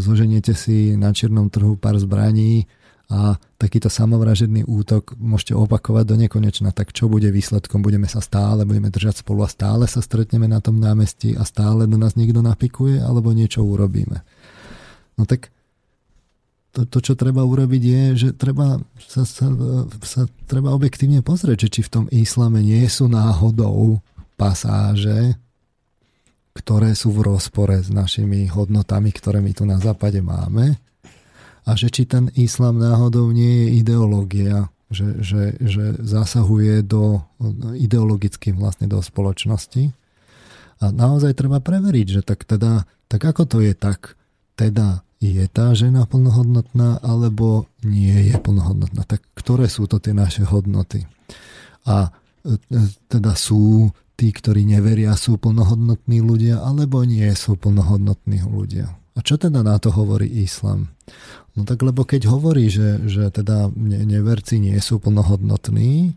[0.00, 2.68] Zoženiete si na čiernom trhu pár zbraní
[3.08, 6.76] a takýto samovražedný útok môžete opakovať do nekonečna.
[6.76, 7.80] Tak čo bude výsledkom?
[7.80, 11.88] Budeme sa stále, budeme držať spolu a stále sa stretneme na tom námestí a stále
[11.88, 14.20] do nás niekto napikuje alebo niečo urobíme.
[15.16, 15.48] No tak
[16.76, 19.56] to, to, čo treba urobiť je, že treba sa, sa,
[20.04, 24.04] sa treba objektívne pozrieť, že či v tom islame nie sú náhodou
[24.36, 25.32] pasáže,
[26.52, 30.76] ktoré sú v rozpore s našimi hodnotami, ktoré my tu na západe máme
[31.68, 37.20] a že či ten islám náhodou nie je ideológia, že, že, že zasahuje do,
[37.76, 39.92] ideologicky vlastne do spoločnosti.
[40.80, 44.16] A naozaj treba preveriť, že tak teda, tak ako to je tak,
[44.56, 49.04] teda je tá žena plnohodnotná alebo nie je plnohodnotná.
[49.04, 51.04] Tak ktoré sú to tie naše hodnoty?
[51.84, 52.08] A
[52.46, 58.94] e, teda sú tí, ktorí neveria, sú plnohodnotní ľudia alebo nie sú plnohodnotní ľudia.
[59.18, 60.94] A čo teda na to hovorí islam?
[61.58, 66.14] No tak lebo keď hovorí, že, že teda neverci nie sú plnohodnotní,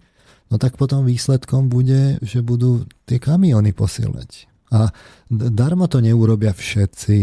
[0.54, 4.46] no tak potom výsledkom bude, že budú tie kamiony posielať.
[4.70, 4.94] A
[5.34, 7.18] darmo to neurobia všetci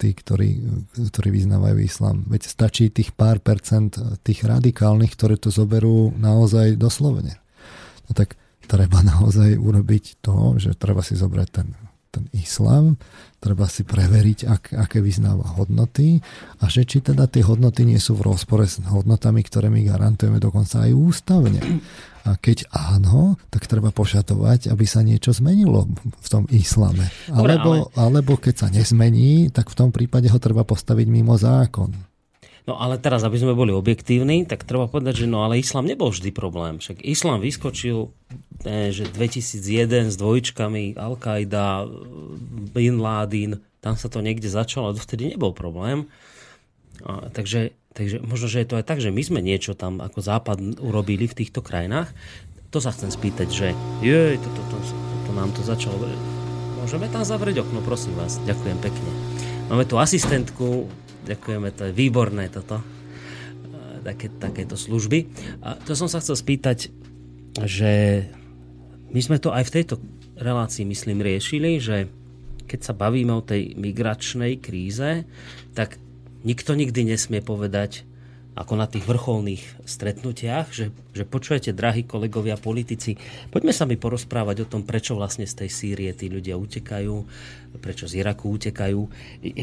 [0.00, 0.50] tí, ktorí,
[0.96, 2.24] ktorí vyznávajú islám.
[2.32, 3.92] Veď stačí tých pár percent
[4.24, 7.36] tých radikálnych, ktoré to zoberú naozaj doslovne.
[8.08, 11.68] No tak treba naozaj urobiť to, že treba si zobrať ten,
[12.08, 12.96] ten islám,
[13.40, 16.20] treba si preveriť, ak, aké vyznáva hodnoty
[16.60, 20.36] a že či teda tie hodnoty nie sú v rozpore s hodnotami, ktoré my garantujeme
[20.36, 21.60] dokonca aj ústavne.
[22.28, 27.08] A keď áno, tak treba pošatovať, aby sa niečo zmenilo v tom islame.
[27.32, 32.09] Alebo, alebo keď sa nezmení, tak v tom prípade ho treba postaviť mimo zákon.
[32.68, 36.12] No ale teraz, aby sme boli objektívni, tak treba povedať, že no ale islám nebol
[36.12, 36.76] vždy problém.
[36.76, 38.12] Však islám vyskočil,
[38.68, 41.88] ne, že 2001 s dvojčkami, Al-Qaida,
[42.76, 46.08] Bin Laden, tam sa to niekde začalo, dovtedy nebol problém.
[47.00, 50.22] A, takže Takže možno, že je to aj tak, že my sme niečo tam ako
[50.22, 52.06] západ urobili v týchto krajinách.
[52.70, 53.66] To sa chcem spýtať, že
[53.98, 55.98] jej, toto to, to, to nám to začalo...
[56.78, 58.38] Môžeme tam zavrieť okno, prosím vás.
[58.46, 59.10] Ďakujem pekne.
[59.66, 60.86] Máme tu asistentku,
[61.30, 62.82] ďakujeme, to je výborné toto.
[64.00, 65.28] Také, takéto služby.
[65.60, 66.88] A to som sa chcel spýtať,
[67.68, 68.24] že
[69.12, 69.94] my sme to aj v tejto
[70.40, 72.08] relácii, myslím, riešili, že
[72.64, 75.28] keď sa bavíme o tej migračnej kríze,
[75.76, 76.00] tak
[76.46, 78.08] nikto nikdy nesmie povedať,
[78.58, 83.14] ako na tých vrcholných stretnutiach, že, že počujete, drahí kolegovia politici,
[83.54, 87.14] poďme sa mi porozprávať o tom, prečo vlastne z tej Sýrie tí ľudia utekajú,
[87.78, 89.00] prečo z Iraku utekajú.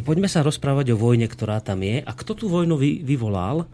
[0.07, 3.67] Poďme sa rozprávať o vojne, ktorá tam je a kto tú vojnu vy, vyvolal.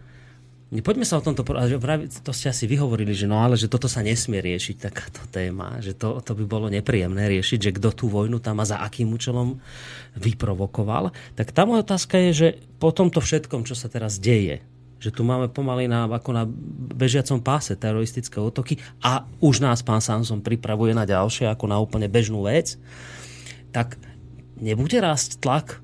[0.73, 4.41] Poďme sa o tomto, to ste asi vyhovorili, že no ale že toto sa nesmie
[4.41, 8.57] riešiť, takáto téma, že to, to by bolo nepríjemné riešiť, že kto tú vojnu tam
[8.57, 9.61] a za akým účelom
[10.17, 11.13] vyprovokoval.
[11.37, 12.47] Tak tá moja otázka je, že
[12.81, 14.65] po tomto všetkom, čo sa teraz deje,
[15.03, 16.47] že tu máme pomaly na, ako na
[16.95, 22.07] bežiacom páse teroristické útoky a už nás pán Samson pripravuje na ďalšie, ako na úplne
[22.07, 22.79] bežnú vec,
[23.75, 23.99] tak
[24.55, 25.83] nebude rásť tlak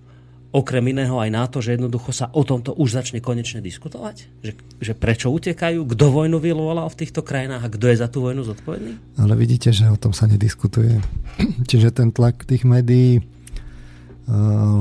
[0.50, 4.42] okrem iného aj na to, že jednoducho sa o tomto už začne konečne diskutovať?
[4.42, 4.52] Že,
[4.82, 8.42] že prečo utekajú, kto vojnu vyvolal v týchto krajinách a kto je za tú vojnu
[8.42, 9.20] zodpovedný?
[9.22, 10.98] Ale vidíte, že o tom sa nediskutuje.
[11.70, 13.26] Čiže ten tlak tých médií uh,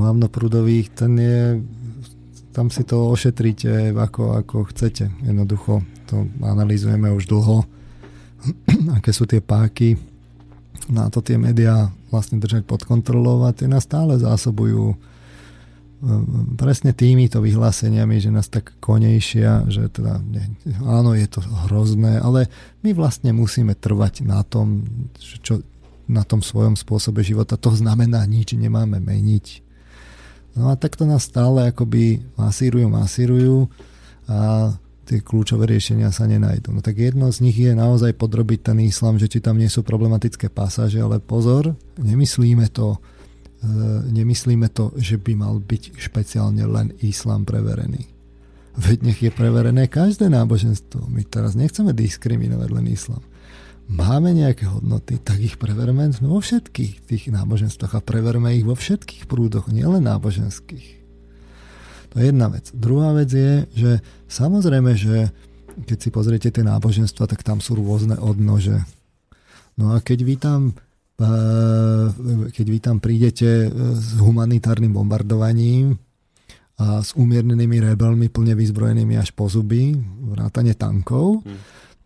[0.09, 1.41] hlavnoprúdových, ten je
[2.53, 5.13] tam si to ošetríte ako, ako chcete.
[5.23, 7.65] Jednoducho to analýzujeme už dlho,
[8.99, 9.99] aké sú tie páky
[10.89, 14.97] na to tie médiá vlastne držať pod kontrolou a tie nás stále zásobujú
[16.55, 20.47] presne týmito vyhláseniami, že nás tak konejšia, že teda nie,
[20.87, 22.47] áno, je to hrozné, ale
[22.87, 24.87] my vlastne musíme trvať na tom,
[25.19, 25.59] čo,
[26.07, 27.59] na tom svojom spôsobe života.
[27.59, 29.67] To znamená, nič nemáme meniť.
[30.57, 33.57] No a takto nás stále akoby masírujú, masírujú
[34.29, 34.73] a
[35.09, 36.73] tie kľúčové riešenia sa nenajdú.
[36.73, 39.81] No tak jedno z nich je naozaj podrobiť ten islám, že či tam nie sú
[39.81, 43.01] problematické pasáže, ale pozor, nemyslíme to
[43.59, 43.67] E,
[44.15, 48.07] nemyslíme to, že by mal byť špeciálne len islám preverený.
[48.79, 51.11] Veď nech je preverené každé náboženstvo.
[51.11, 53.23] My teraz nechceme diskriminovať len islám.
[53.89, 59.25] Máme nejaké hodnoty, tak ich preverme vo všetkých tých náboženstvách a preverme ich vo všetkých
[59.25, 61.01] prúdoch, nielen náboženských.
[62.13, 62.69] To je jedna vec.
[62.77, 63.91] Druhá vec je, že
[64.29, 65.33] samozrejme, že
[65.89, 68.85] keď si pozriete tie náboženstva, tak tam sú rôzne odnože.
[69.81, 70.61] No a keď vy tam
[72.55, 75.99] keď vy tam prídete e, s humanitárnym bombardovaním
[76.79, 79.99] a s umiernenými rebelmi plne vyzbrojenými až po zuby,
[80.31, 81.43] vrátane tankov.
[81.43, 81.59] Hmm.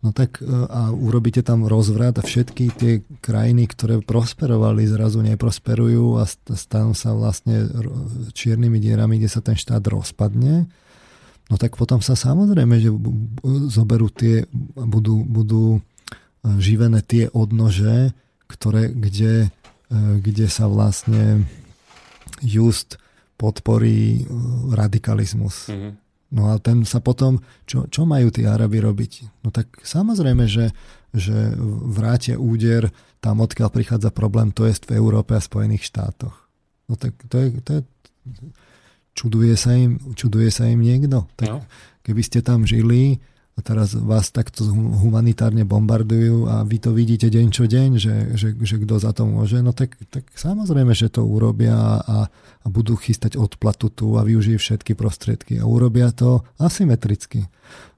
[0.03, 6.19] No tak e, a urobíte tam rozvrat a všetky tie krajiny, ktoré prosperovali, zrazu neprosperujú
[6.19, 7.71] a stanú sa vlastne
[8.35, 10.67] čiernymi dierami, kde sa ten štát rozpadne.
[11.47, 12.91] No tak potom sa samozrejme, že
[13.71, 14.43] zoberú tie,
[14.75, 15.81] budú, budú e,
[16.59, 18.11] živené tie odnože,
[18.51, 21.47] ktoré, kde, e, kde sa vlastne
[22.43, 22.99] just
[23.39, 24.27] podporí
[24.75, 25.71] radikalizmus.
[25.71, 26.02] Mm-hmm.
[26.33, 29.45] No a ten sa potom, čo, čo majú tí Arabi robiť?
[29.45, 30.73] No tak samozrejme, že,
[31.13, 31.53] že
[31.93, 32.89] vrátia úder
[33.21, 36.33] tam, odkiaľ prichádza problém, to je v Európe a Spojených štátoch.
[36.89, 37.81] No tak to je, to je
[39.13, 41.29] čuduje sa im, čuduje sa im niekto.
[41.37, 41.61] Tak no.
[42.01, 43.21] keby ste tam žili,
[43.53, 48.47] a teraz vás takto humanitárne bombardujú a vy to vidíte deň čo deň, že, že,
[48.57, 52.97] že kto za to môže, no tak, tak samozrejme, že to urobia a, a budú
[52.97, 57.45] chystať odplatu tu a využijú všetky prostriedky a urobia to asymetricky.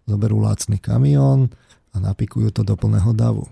[0.04, 1.48] Zoberú lácný kamión
[1.96, 3.48] a napikujú to do plného davu.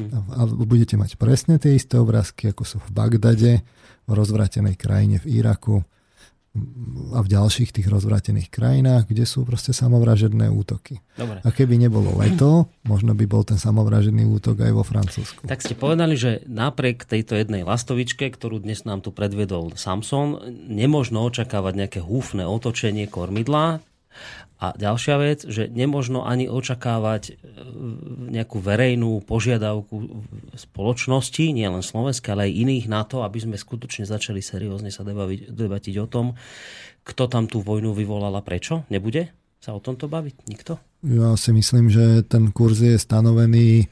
[0.00, 0.08] Hm.
[0.32, 3.60] A budete mať presne tie isté obrázky, ako sú v Bagdade,
[4.08, 5.84] v rozvratenej krajine v Iraku,
[7.16, 11.00] a v ďalších tých rozvrátených krajinách, kde sú proste samovražedné útoky.
[11.16, 11.40] Dobre.
[11.40, 15.48] A keby nebolo leto, možno by bol ten samovražedný útok aj vo Francúzsku.
[15.48, 21.24] Tak ste povedali, že napriek tejto jednej lastovičke, ktorú dnes nám tu predvedol Samson, nemožno
[21.24, 23.80] očakávať nejaké húfne otočenie kormidla,
[24.62, 27.32] a ďalšia vec, že nemožno ani očakávať e,
[28.30, 30.22] nejakú verejnú požiadavku
[30.54, 35.94] spoločnosti, nielen Slovenska, ale aj iných na to, aby sme skutočne začali seriózne sa debatiť
[35.98, 36.38] o tom,
[37.02, 38.86] kto tam tú vojnu vyvolal a prečo.
[38.86, 40.78] Nebude sa o tomto baviť nikto?
[41.02, 43.86] Ja si myslím, že ten kurz je stanovený e,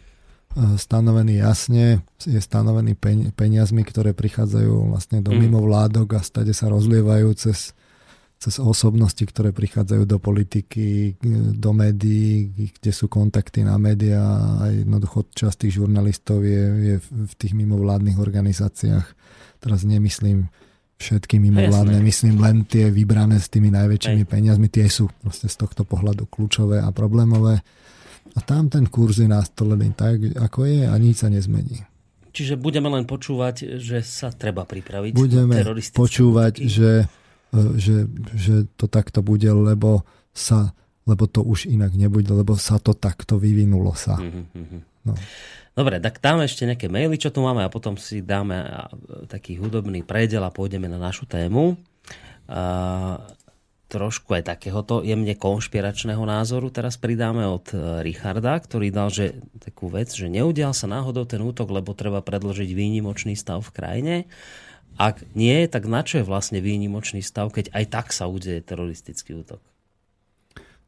[0.78, 2.94] stanovený jasne, je stanovený
[3.34, 5.50] peniazmi, ktoré prichádzajú vlastne do mm.
[5.50, 7.74] mimovládok a stade sa rozlievajú cez
[8.40, 11.20] cez osobnosti, ktoré prichádzajú do politiky,
[11.60, 14.24] do médií, kde sú kontakty na médiá
[14.64, 19.06] a jednoducho časť tých žurnalistov je, je v tých mimovládnych organizáciách.
[19.60, 20.48] Teraz nemyslím
[20.96, 22.08] všetky mimovládne, Jasne.
[22.08, 24.32] myslím len tie vybrané s tými najväčšími Hej.
[24.32, 27.60] peniazmi, tie sú proste z tohto pohľadu kľúčové a problémové.
[28.32, 31.84] A tam ten kurz je nastolený tak, ako je a nič sa nezmení.
[32.32, 35.12] Čiže budeme len počúvať, že sa treba pripraviť.
[35.12, 35.60] Budeme
[35.92, 37.19] počúvať, že E,
[37.78, 40.74] že, že to takto bude, lebo sa
[41.08, 44.14] lebo to už inak nebude, lebo sa to takto vyvinulo sa.
[44.20, 44.80] Mm-hmm.
[45.10, 45.18] No.
[45.74, 48.62] Dobre, tak dáme ešte nejaké maily, čo tu máme a potom si dáme
[49.26, 51.74] taký hudobný predel a pôjdeme na našu tému.
[52.50, 53.16] A,
[53.90, 59.90] trošku aj takéhoto jemne konšpiračného názoru teraz pridáme od e, Richarda, ktorý dal že, takú
[59.90, 64.14] vec, že neudial sa náhodou ten útok, lebo treba predložiť výnimočný stav v krajine.
[64.94, 69.42] Ak nie, tak na čo je vlastne výnimočný stav, keď aj tak sa udeje teroristický
[69.42, 69.58] útok?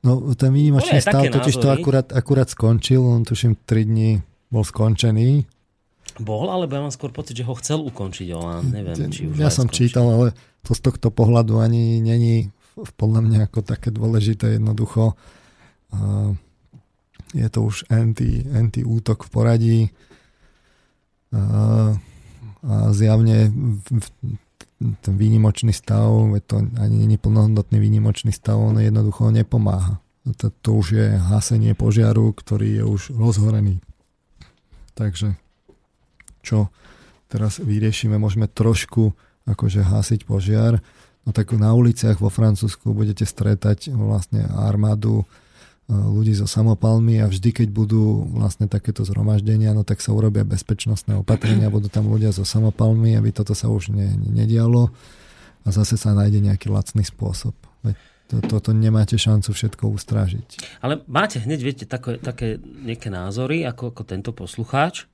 [0.07, 4.11] No, ten výnimočný stav totiž to akurát, akurát skončil, on tuším 3 dní
[4.53, 5.47] bol skončený.
[6.21, 9.49] Bol, alebo ja mám skôr pocit, že ho chcel ukončiť Olán, neviem, či už Ja
[9.49, 9.89] som skončil.
[9.89, 10.27] čítal, ale
[10.61, 12.53] to z tohto pohľadu ani není
[12.97, 15.17] podľa mňa ako také dôležité jednoducho.
[17.33, 19.81] je to už anti, anti útok v poradí
[21.33, 21.89] a
[22.93, 23.51] zjavne
[25.03, 26.11] ten výnimočný stav,
[26.47, 30.03] to ani není plnohodnotný výnimočný stav, on jednoducho nepomáha.
[30.39, 33.83] To, to už je hasenie požiaru, ktorý je už rozhorený.
[34.95, 35.35] Takže
[36.47, 36.71] čo
[37.27, 39.15] teraz vyriešime, môžeme trošku
[39.47, 40.79] akože hasiť požiar.
[41.23, 45.23] No tak na uliciach vo Francúzsku budete stretať vlastne armádu
[45.91, 51.19] ľudí so samopalmi a vždy, keď budú vlastne takéto zhromaždenia, no tak sa urobia bezpečnostné
[51.19, 54.95] opatrenia, budú tam ľudia so samopalmi, aby toto sa už ne, nedialo
[55.63, 57.55] a zase sa nájde nejaký lacný spôsob.
[57.83, 57.95] Veď
[58.31, 60.81] to, toto nemáte šancu všetko ustrážiť.
[60.81, 65.05] Ale máte hneď, viete, také, také nejaké názory, ako, ako tento poslucháč.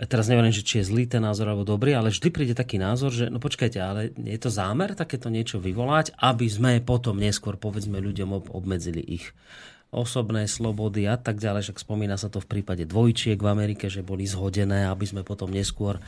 [0.00, 3.12] Teraz neviem, že či je zlý ten názor alebo dobrý, ale vždy príde taký názor,
[3.12, 8.00] že no počkajte, ale je to zámer takéto niečo vyvolať, aby sme potom neskôr povedzme
[8.00, 9.36] ľuďom obmedzili ich
[9.90, 11.66] osobné slobody a tak ďalej.
[11.66, 15.50] Však spomína sa to v prípade dvojčiek v Amerike, že boli zhodené, aby sme potom
[15.50, 16.02] neskôr e,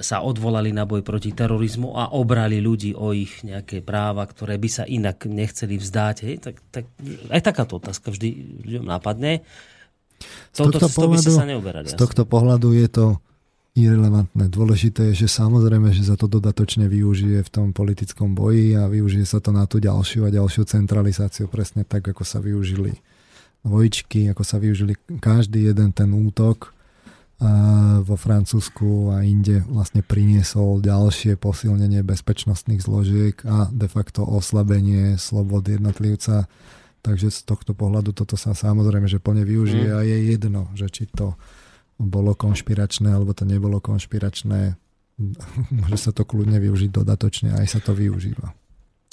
[0.00, 4.68] sa odvolali na boj proti terorizmu a obrali ľudí o ich nejaké práva, ktoré by
[4.72, 6.16] sa inak nechceli vzdať.
[6.24, 6.34] Hej?
[6.40, 6.84] Tak, tak,
[7.28, 8.28] aj takáto otázka vždy
[8.64, 9.44] ľuďom napadne.
[10.52, 11.86] Toto, z pohľadu, by sa neuberali.
[11.88, 13.06] Z tohto pohľadu je to
[13.78, 14.50] irrelevantné.
[14.50, 19.24] Dôležité je, že samozrejme, že sa to dodatočne využije v tom politickom boji a využije
[19.24, 22.98] sa to na tú ďalšiu a ďalšiu centralizáciu, presne tak, ako sa využili
[23.62, 26.74] dvojčky, ako sa využili každý jeden ten útok
[28.04, 35.64] vo Francúzsku a inde vlastne priniesol ďalšie posilnenie bezpečnostných zložiek a de facto oslabenie slobod
[35.64, 36.44] jednotlivca.
[37.00, 39.96] Takže z tohto pohľadu toto sa samozrejme, že plne využije mm.
[39.96, 41.36] a je jedno, že či to
[41.96, 44.76] bolo konšpiračné alebo to nebolo konšpiračné.
[45.80, 48.52] Môže sa to kľudne využiť dodatočne, aj sa to využíva.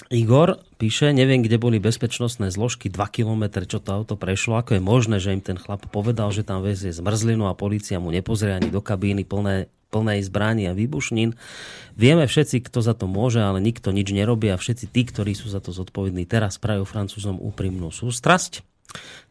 [0.08, 4.62] Igor píše, neviem, kde boli bezpečnostné zložky 2 km, čo to auto prešlo.
[4.62, 8.13] Ako je možné, že im ten chlap povedal, že tam vezie zmrzlinu a policia mu
[8.13, 11.36] nepozrie ani do kabíny plné, plnej zbraní a výbušnín.
[11.97, 15.50] Vieme všetci, kto za to môže, ale nikto nič nerobí a všetci tí, ktorí sú
[15.50, 18.62] za to zodpovední, teraz prajú Francúzom úprimnú sústrasť.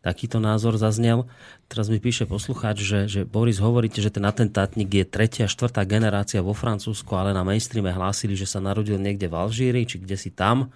[0.04, 1.24] Takýto názor zaznel.
[1.66, 6.44] Teraz mi píše poslucháč, že, že Boris, hovoríte, že ten atentátnik je tretia, štvrtá generácia
[6.44, 10.30] vo Francúzsku, ale na mainstreame hlásili, že sa narodil niekde v Alžíri, či kde si
[10.30, 10.70] tam.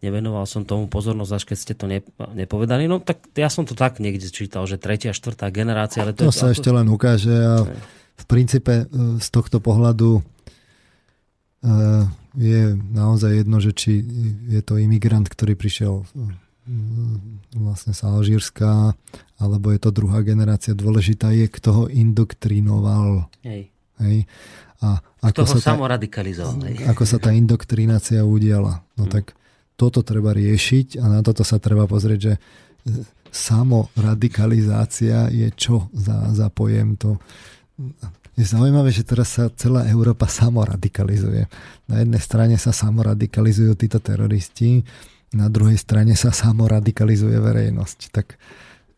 [0.00, 1.84] Nevenoval som tomu pozornosť, až keď ste to
[2.32, 2.88] nepovedali.
[2.88, 6.04] No tak ja som to tak niekde čítal, že tretia, štvrtá generácia.
[6.04, 6.56] Ale to, to sa to...
[6.56, 7.68] ešte len ukáže a
[8.20, 10.22] v princípe e, z tohto pohľadu e,
[12.36, 14.04] je naozaj jedno, že či
[14.52, 16.06] je to imigrant, ktorý prišiel
[17.56, 18.94] vlastne sa Alžírska,
[19.40, 20.76] alebo je to druhá generácia.
[20.76, 23.26] Dôležitá je, kto ho indoktrinoval.
[23.42, 23.74] Hej.
[23.98, 24.30] Hej.
[24.80, 26.62] A ako toho sa samoradikalizoval.
[26.88, 28.86] Ako sa tá indoktrinácia udiala.
[28.96, 29.12] No hmm.
[29.12, 29.34] tak
[29.76, 32.34] toto treba riešiť a na toto sa treba pozrieť, že
[33.30, 37.20] samoradikalizácia je čo za, za pojem to.
[38.38, 41.44] Je zaujímavé, že teraz sa celá Európa samoradikalizuje.
[41.90, 44.86] Na jednej strane sa samoradikalizujú títo teroristi,
[45.30, 47.98] na druhej strane sa samo radikalizuje verejnosť.
[48.10, 48.26] Tak,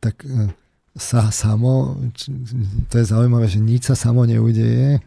[0.00, 0.48] tak e,
[0.96, 1.96] sa samo,
[2.88, 5.00] to je zaujímavé, že nič sa samo neudeje,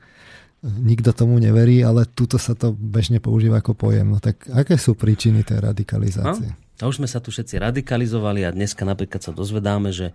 [0.66, 4.10] nikto tomu neverí, ale tuto sa to bežne používa ako pojem.
[4.10, 6.50] No tak aké sú príčiny tej radikalizácie?
[6.50, 6.65] No?
[6.84, 10.12] A už sme sa tu všetci radikalizovali a dneska napríklad sa dozvedáme, že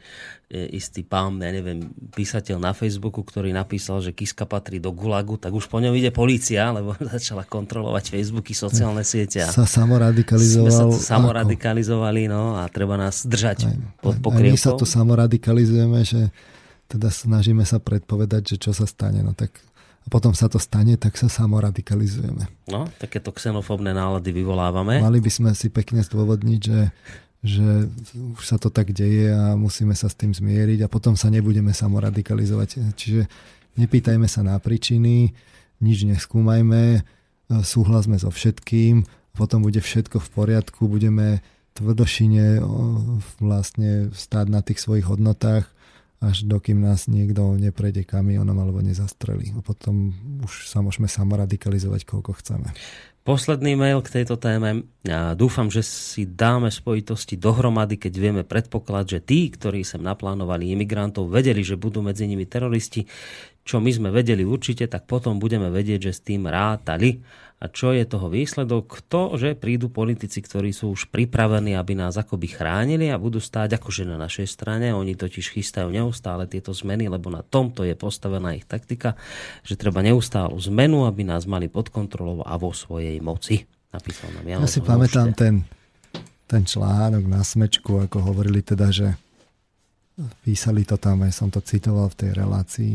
[0.52, 5.56] istý pán, ja neviem, písateľ na Facebooku, ktorý napísal, že Kiska patrí do Gulagu, tak
[5.56, 9.40] už po ňom ide policia, lebo začala kontrolovať Facebooky, sociálne siete.
[9.40, 10.68] Sa samoradikalizoval.
[10.68, 14.52] Sme sa samoradikalizovali, no a treba nás držať aj, pod pokrievkou.
[14.52, 16.28] My sa tu samoradikalizujeme, že
[16.92, 19.24] teda snažíme sa predpovedať, že čo sa stane.
[19.24, 19.54] No tak
[20.00, 22.48] a potom sa to stane, tak sa samoradikalizujeme.
[22.72, 25.00] No, takéto xenofóbne nálady vyvolávame.
[25.00, 26.80] Mali by sme si pekne zdôvodniť, že,
[27.44, 27.68] že
[28.16, 31.76] už sa to tak deje a musíme sa s tým zmieriť a potom sa nebudeme
[31.76, 32.96] samoradikalizovať.
[32.96, 33.28] Čiže
[33.76, 35.36] nepýtajme sa na príčiny,
[35.84, 37.04] nič neskúmajme,
[37.60, 39.04] súhlasme so všetkým,
[39.36, 41.44] potom bude všetko v poriadku, budeme
[41.76, 42.60] tvrdošine
[43.38, 45.70] vlastne stáť na tých svojich hodnotách
[46.20, 49.56] až dokým nás niekto neprejde kamionom alebo nezastrelí.
[49.56, 50.12] A potom
[50.44, 52.68] už sa môžeme samoradikalizovať, koľko chceme.
[53.20, 54.88] Posledný mail k tejto téme.
[55.04, 60.72] Ja dúfam, že si dáme spojitosti dohromady, keď vieme predpoklad, že tí, ktorí sem naplánovali
[60.72, 63.04] imigrantov, vedeli, že budú medzi nimi teroristi,
[63.64, 67.22] čo my sme vedeli určite, tak potom budeme vedieť, že s tým rátali
[67.60, 69.04] a čo je toho výsledok?
[69.12, 73.76] To, že prídu politici, ktorí sú už pripravení, aby nás akoby chránili a budú stáť
[73.76, 74.96] akože na našej strane.
[74.96, 79.12] Oni totiž chystajú neustále tieto zmeny, lebo na tomto je postavená ich taktika,
[79.60, 83.68] že treba neustálu zmenu, aby nás mali pod kontrolou a vo svojej moci.
[83.92, 85.68] Napísal nám Jano Ja si pamätám ten,
[86.48, 89.20] ten článok na smečku, ako hovorili teda, že
[90.48, 92.92] písali to tam, aj som to citoval v tej relácii,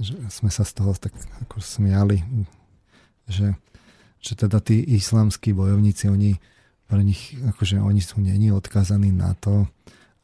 [0.00, 1.12] že sme sa z toho tak
[1.44, 2.24] ako smiali,
[3.28, 3.52] že
[4.20, 6.36] že teda tí islamskí bojovníci, oni,
[6.84, 9.64] pre nich, akože oni sú není odkazaní na to,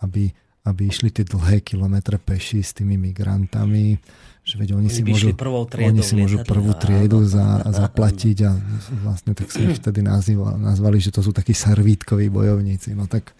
[0.04, 0.28] aby,
[0.68, 3.96] aby išli tie dlhé kilometre peši s tými migrantami,
[4.44, 5.32] že veď oni, oni si môžu,
[5.80, 8.52] oni si môžu prvú triedu za, zaplatiť a
[9.00, 12.92] vlastne tak sa ich vtedy nazýval, nazvali, že to sú takí servítkoví bojovníci.
[12.92, 13.32] No tak,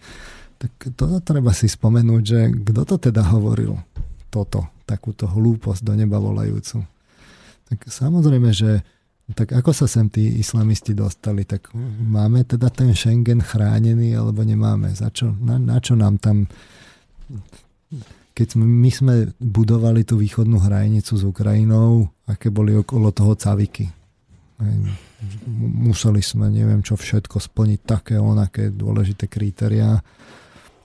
[0.57, 3.77] tak to treba si spomenúť, že kto to teda hovoril
[4.27, 6.83] toto, takúto hlúposť do neba volajúcu.
[7.67, 8.83] Tak samozrejme, že
[9.35, 11.43] tak ako sa sem tí islamisti dostali?
[11.43, 14.95] Tak máme teda ten Schengen chránený alebo nemáme?
[14.95, 15.35] Za čo?
[15.43, 16.47] Na, na čo nám tam...
[18.31, 23.91] Keď sme, my sme budovali tú východnú hranicu s Ukrajinou, aké boli okolo toho caviky.
[25.57, 29.99] Museli sme, neviem čo všetko, splniť také onaké dôležité kritériá.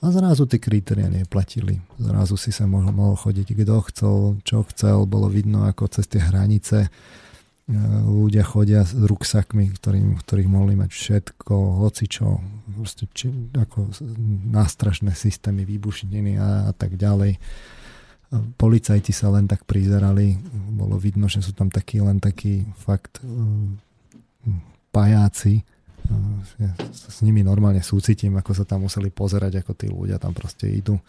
[0.03, 1.79] A zrazu tie kritéria neplatili.
[1.95, 6.19] Zrazu si sa mohol, mohol chodiť kto chcel, čo chcel, bolo vidno ako cez tie
[6.19, 6.91] hranice
[8.03, 12.43] ľudia chodia s ruksakmi, ktorým, ktorých mohli mať všetko, hocičo,
[12.75, 13.87] proste, či, ako
[14.51, 17.39] nástrašné systémy, výbušniny a, a tak ďalej.
[18.59, 20.35] Policajti sa len tak prizerali,
[20.75, 23.23] bolo vidno, že sú tam takí len takí fakt
[24.91, 25.63] pajáci.
[26.61, 30.69] Ja s nimi normálne súcitím, ako sa tam museli pozerať, ako tí ľudia tam proste
[30.69, 30.99] idú.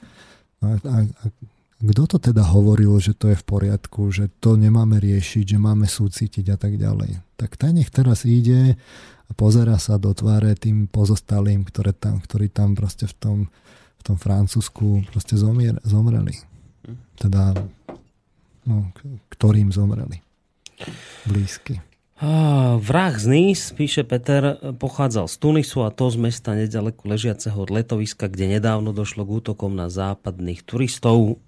[0.65, 1.25] A, a, a
[1.85, 5.85] kto to teda hovoril, že to je v poriadku, že to nemáme riešiť, že máme
[5.85, 7.21] súcitiť a tak ďalej.
[7.37, 8.79] Tak ten nech teraz ide
[9.29, 13.39] a pozera sa do tváre tým pozostalým, ktoré tam, ktorí tam proste v tom,
[14.01, 16.39] v tom Francúzsku proste zomier, zomreli.
[17.21, 17.53] Teda,
[18.65, 18.89] no,
[19.35, 20.25] ktorým zomreli.
[21.29, 21.81] Blízky.
[22.79, 27.75] Vrah z Nys, píše Peter, pochádzal z Tunisu a to z mesta nedaleko ležiaceho od
[27.75, 31.43] letoviska, kde nedávno došlo k útokom na západných turistov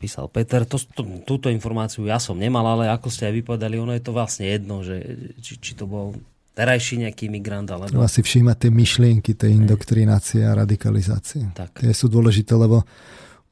[0.00, 0.64] písal Peter.
[0.64, 4.16] To, to, túto informáciu ja som nemal, ale ako ste aj vypovedali, ono je to
[4.16, 5.04] vlastne jedno, že
[5.44, 6.16] či, či to bol
[6.54, 7.92] terajší nejaký migrant, alebo...
[7.92, 11.50] No asi všímať tie myšlienky, tej indoktrinácie a radikalizácie.
[11.52, 11.82] Tak.
[11.82, 12.86] Tie sú dôležité, lebo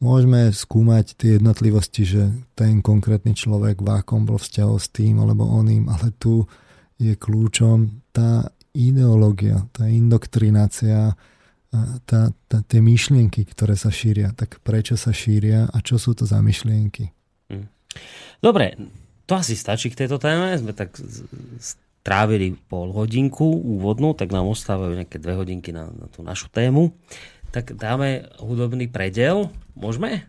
[0.03, 2.23] môžeme skúmať tie jednotlivosti, že
[2.59, 6.43] ten konkrétny človek v akom bol vzťahu s tým alebo oným, ale tu
[6.99, 11.15] je kľúčom tá ideológia, tá indoktrinácia,
[12.05, 16.27] tá, tá, tie myšlienky, ktoré sa šíria, tak prečo sa šíria a čo sú to
[16.27, 17.15] za myšlienky?
[17.49, 17.71] Hm.
[18.43, 18.77] Dobre,
[19.25, 20.53] to asi stačí k tejto téme.
[20.59, 20.93] Sme tak
[22.03, 26.91] strávili pol hodinku úvodnú, tak nám ostávajú nejaké dve hodinky na, na tú našu tému.
[27.53, 29.53] Tak dáme hudobný predel.
[29.77, 30.25] Môžeme?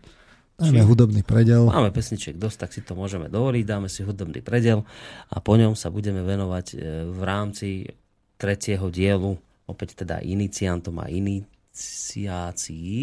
[0.60, 0.86] Dáme Či...
[0.86, 1.66] hudobný predel.
[1.66, 3.64] Máme pesniček dosť, tak si to môžeme dovoliť.
[3.64, 4.84] Dáme si hudobný predel
[5.32, 7.88] a po ňom sa budeme venovať e, v rámci
[8.36, 13.02] tretieho dielu opäť teda iniciantom a iniciácií.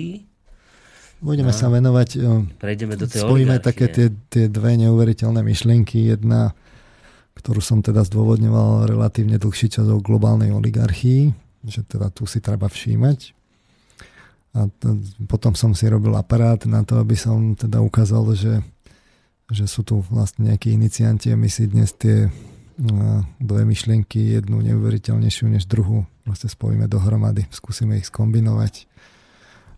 [1.22, 2.18] Budeme a sa venovať,
[2.58, 6.10] prejdeme do tej spojíme také tie, tie dve neuveriteľné myšlienky.
[6.10, 6.58] Jedna,
[7.38, 11.30] ktorú som teda zdôvodňoval relatívne dlhší čas o globálnej oligarchii,
[11.62, 13.38] že teda tu si treba všímať.
[14.52, 15.00] A to,
[15.32, 18.60] potom som si robil aparát na to, aby som teda ukázal, že,
[19.48, 22.28] že sú tu vlastne nejakí inicianti a my si dnes tie
[23.38, 26.04] dve myšlienky, jednu neuveriteľnejšiu než druhú.
[26.26, 28.90] Vlastne spojíme dohromady, skúsime ich skombinovať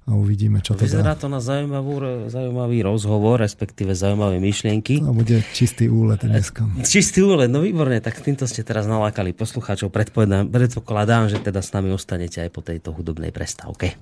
[0.03, 4.99] a uvidíme, čo to Vyzerá to na zaujímavú, zaujímavý rozhovor, respektíve zaujímavé myšlienky.
[4.99, 6.67] To bude čistý úlet dneska.
[6.83, 9.91] Čistý úlet, no výborne, tak týmto ste teraz nalákali poslucháčov.
[9.91, 13.95] Predpokladám, že teda s nami ostanete aj po tejto hudobnej prestávke.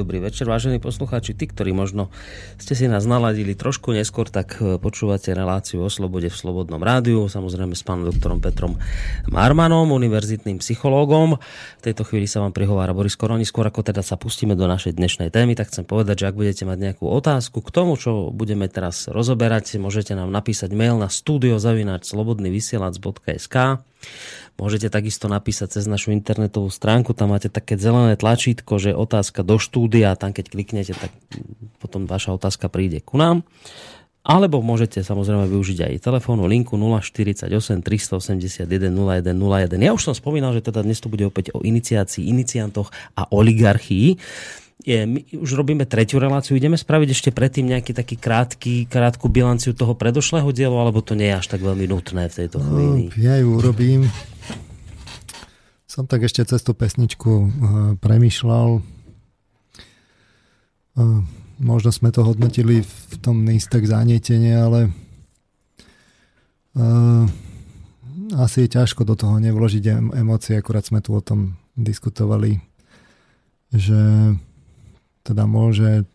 [0.00, 1.36] Dobrý večer, vážení poslucháči.
[1.36, 2.08] Tí, ktorí možno
[2.56, 7.28] ste si nás naladili trošku neskôr, tak e, počúvate reláciu o slobode v Slobodnom rádiu,
[7.28, 8.80] samozrejme s pánom doktorom Petrom
[9.28, 11.36] Marmanom, univerzitným psychológom.
[11.36, 13.44] V tejto chvíli sa vám prihovára Boris Koroni.
[13.44, 16.64] Skôr ako teda sa pustíme do našej dnešnej témy, tak chcem povedať, že ak budete
[16.64, 23.84] mať nejakú otázku k tomu, čo budeme teraz rozoberať, môžete nám napísať mail na studiozavináčslobodnyvysielac.sk
[24.60, 29.56] Môžete takisto napísať cez našu internetovú stránku, tam máte také zelené tlačítko, že otázka do
[29.56, 31.08] štúdia, tam keď kliknete, tak
[31.80, 33.40] potom vaša otázka príde ku nám.
[34.20, 39.80] Alebo môžete samozrejme využiť aj telefónu linku 048 381 0101.
[39.80, 44.20] Ja už som spomínal, že teda dnes tu bude opäť o iniciácii, iniciantoch a oligarchii.
[44.84, 46.56] Je, my už robíme tretiu reláciu.
[46.56, 51.32] Ideme spraviť ešte predtým nejaký taký krátky, krátku bilanciu toho predošlého dielu, alebo to nie
[51.32, 53.08] je až tak veľmi nutné v tejto chvíli?
[53.08, 54.04] No, ja ju urobím.
[56.00, 57.48] Som tak ešte cez tú pesničku uh,
[58.00, 58.80] premyšľal.
[60.96, 61.20] Uh,
[61.60, 64.96] možno sme to hodnotili v tom tak zanietenie, ale
[66.72, 67.28] uh,
[68.32, 72.64] asi je ťažko do toho nevložiť emócie, akurát sme tu o tom diskutovali,
[73.68, 74.00] že
[75.20, 76.08] teda môže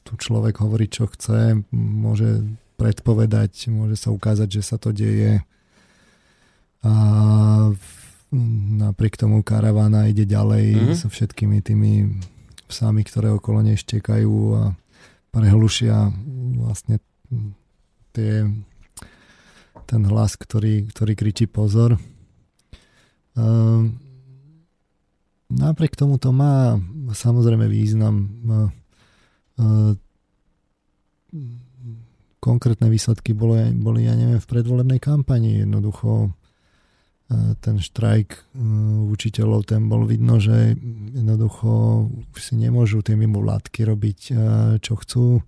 [0.00, 2.40] tu človek hovoriť, čo chce, môže
[2.80, 5.44] predpovedať, môže sa ukázať, že sa to deje
[6.80, 6.92] a
[8.32, 10.96] napriek tomu karavana ide ďalej mm-hmm.
[10.98, 12.20] so všetkými tými
[12.66, 14.74] psami, ktoré okolo nej štekajú a
[15.30, 16.10] prehlušia
[16.58, 16.98] vlastne
[18.10, 18.48] tie,
[19.86, 22.00] ten hlas, ktorý, ktorý kričí pozor.
[23.36, 24.00] Um,
[25.52, 26.80] napriek tomu to má
[27.12, 28.26] samozrejme význam.
[29.56, 29.94] Uh,
[32.40, 35.66] konkrétne výsledky boli, boli, ja neviem, v predvolebnej kampani.
[35.66, 36.30] Jednoducho
[37.34, 38.54] ten štrajk
[39.10, 40.78] učiteľov, ten bol vidno, že
[41.10, 44.18] jednoducho už si nemôžu tie mimovládky robiť,
[44.78, 45.42] čo chcú.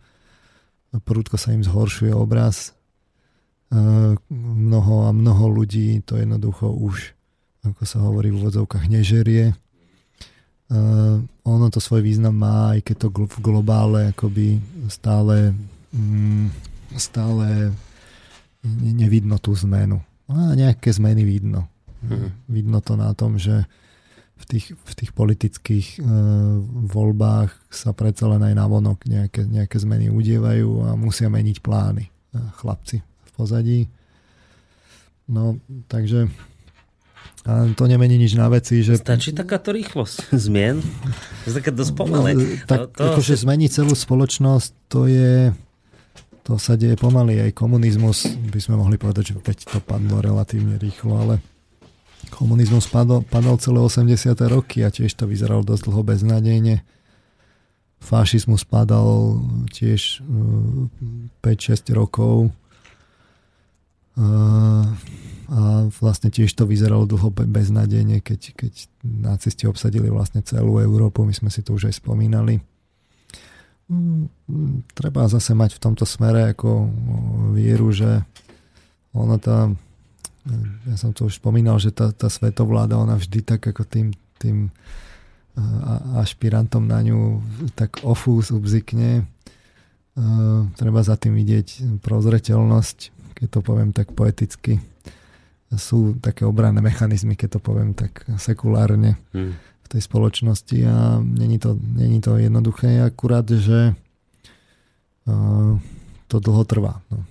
[0.90, 2.74] Prúdko sa im zhoršuje obraz.
[4.32, 7.14] Mnoho a mnoho ľudí to jednoducho už,
[7.62, 9.54] ako sa hovorí v úvodzovkách, nežerie.
[11.46, 14.58] Ono to svoj význam má, aj keď to v globále akoby
[14.90, 15.54] stále,
[15.94, 16.50] mm,
[16.98, 17.70] stále
[18.82, 21.66] nevidno tú zmenu a nejaké zmeny vidno.
[22.04, 22.30] Mm.
[22.46, 23.64] Vidno to na tom, že
[24.38, 26.00] v tých, v tých politických e,
[26.86, 32.10] voľbách sa predsa len aj navonok nejaké, nejaké zmeny udievajú a musia meniť plány e,
[32.62, 33.80] chlapci v pozadí.
[35.26, 35.58] No,
[35.90, 36.30] takže
[37.48, 39.00] a to nemení nič na veci, že...
[39.00, 40.84] Stačí takáto rýchlosť zmien?
[41.48, 42.36] Také dosť pomalé.
[42.36, 43.02] No, tak to, to...
[43.14, 45.56] akože zmeniť celú spoločnosť, to je
[46.48, 47.44] to sa deje pomaly.
[47.44, 51.44] Aj komunizmus, by sme mohli povedať, že opäť to padlo relatívne rýchlo, ale
[52.32, 54.32] komunizmus padol, padol celé 80.
[54.48, 56.80] roky a tiež to vyzeralo dosť dlho beznádejne.
[58.00, 59.44] Fašizmus padal
[59.76, 60.24] tiež
[61.44, 62.48] 5-6 uh, rokov
[64.16, 64.88] uh,
[65.52, 65.60] a
[66.00, 68.72] vlastne tiež to vyzeralo dlho beznádejne, keď, keď
[69.04, 72.64] nacisti obsadili vlastne celú Európu, my sme si to už aj spomínali
[74.92, 76.88] treba zase mať v tomto smere ako
[77.56, 78.20] vieru, že
[79.16, 79.72] ona tá,
[80.84, 84.68] ja som to už spomínal, že tá, tá svetovláda, ona vždy tak ako tým, tým
[86.20, 87.42] ašpirantom na ňu
[87.74, 89.26] tak ofús ubzikne.
[90.78, 92.98] Treba za tým vidieť prozreteľnosť,
[93.34, 94.78] keď to poviem tak poeticky.
[95.74, 99.16] Sú také obranné mechanizmy, keď to poviem tak sekulárne.
[99.34, 99.56] Hmm
[99.88, 103.96] tej spoločnosti a není to, není to jednoduché, akurát, že
[105.24, 105.80] uh,
[106.28, 107.00] to dlho trvá.
[107.08, 107.24] No.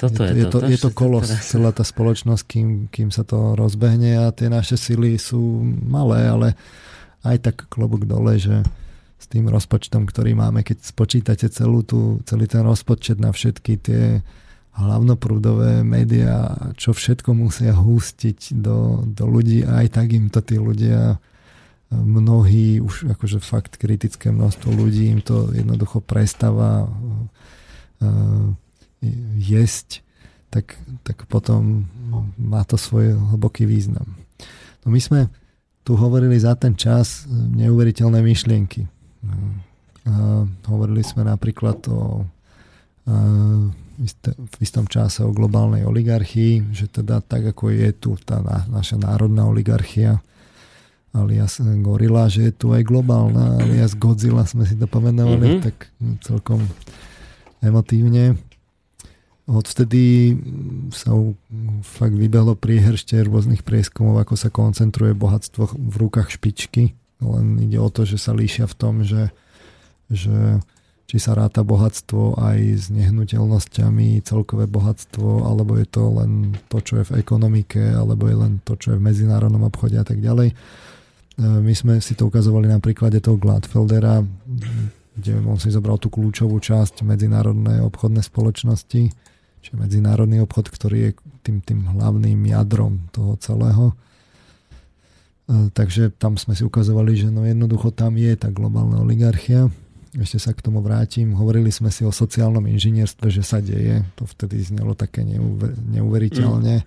[0.00, 3.22] Toto je, je, to, je, to, je to kolos, celá tá spoločnosť, kým, kým sa
[3.22, 6.48] to rozbehne a tie naše sily sú malé, ale
[7.28, 8.64] aj tak klobúk dole, že
[9.18, 14.24] s tým rozpočtom, ktorý máme, keď spočítate celú tú, celý ten rozpočet na všetky tie
[14.78, 20.56] hlavnoprúdové médiá, čo všetko musia hústiť do, do ľudí a aj tak im to tí
[20.56, 21.18] ľudia
[21.88, 28.52] mnohí, už akože fakt kritické množstvo ľudí im to jednoducho prestáva uh,
[29.40, 30.04] jesť,
[30.52, 31.88] tak, tak potom
[32.36, 34.16] má to svoj hlboký význam.
[34.84, 35.20] No my sme
[35.84, 38.84] tu hovorili za ten čas neuveriteľné myšlienky.
[40.04, 43.64] Uh, hovorili sme napríklad o uh,
[43.98, 48.38] v istom čase o globálnej oligarchii, že teda tak ako je tu tá
[48.70, 50.22] naša národná oligarchia,
[51.16, 55.64] alias Gorila, že je tu aj globálna, alias Godzilla, sme si to pomenovali, mm-hmm.
[55.64, 55.88] tak
[56.20, 56.64] celkom
[57.64, 58.38] emotívne.
[59.48, 60.36] Odvtedy
[60.92, 61.16] sa
[61.80, 66.92] fakt vybehlo priehršte rôznych prieskumov, ako sa koncentruje bohatstvo v rukách špičky
[67.24, 69.32] Len ide o to, že sa líšia v tom, že,
[70.12, 70.60] že
[71.08, 77.00] či sa ráta bohatstvo aj s nehnuteľnosťami, celkové bohatstvo, alebo je to len to, čo
[77.00, 80.52] je v ekonomike, alebo je len to, čo je v medzinárodnom obchode a tak ďalej.
[81.38, 84.26] E, my sme si to ukazovali na príklade toho Gladfeldera,
[85.14, 89.02] kde on si zobral tú kľúčovú časť medzinárodnej obchodnej spoločnosti,
[89.62, 91.10] čiže medzinárodný obchod, ktorý je
[91.46, 93.94] tým, tým hlavným jadrom toho celého.
[95.46, 99.70] E, takže tam sme si ukazovali, že no jednoducho tam je tá globálna oligarchia
[100.16, 104.24] ešte sa k tomu vrátim, hovorili sme si o sociálnom inžinierstve, že sa deje, to
[104.24, 106.80] vtedy znelo také neuver, neuveriteľne.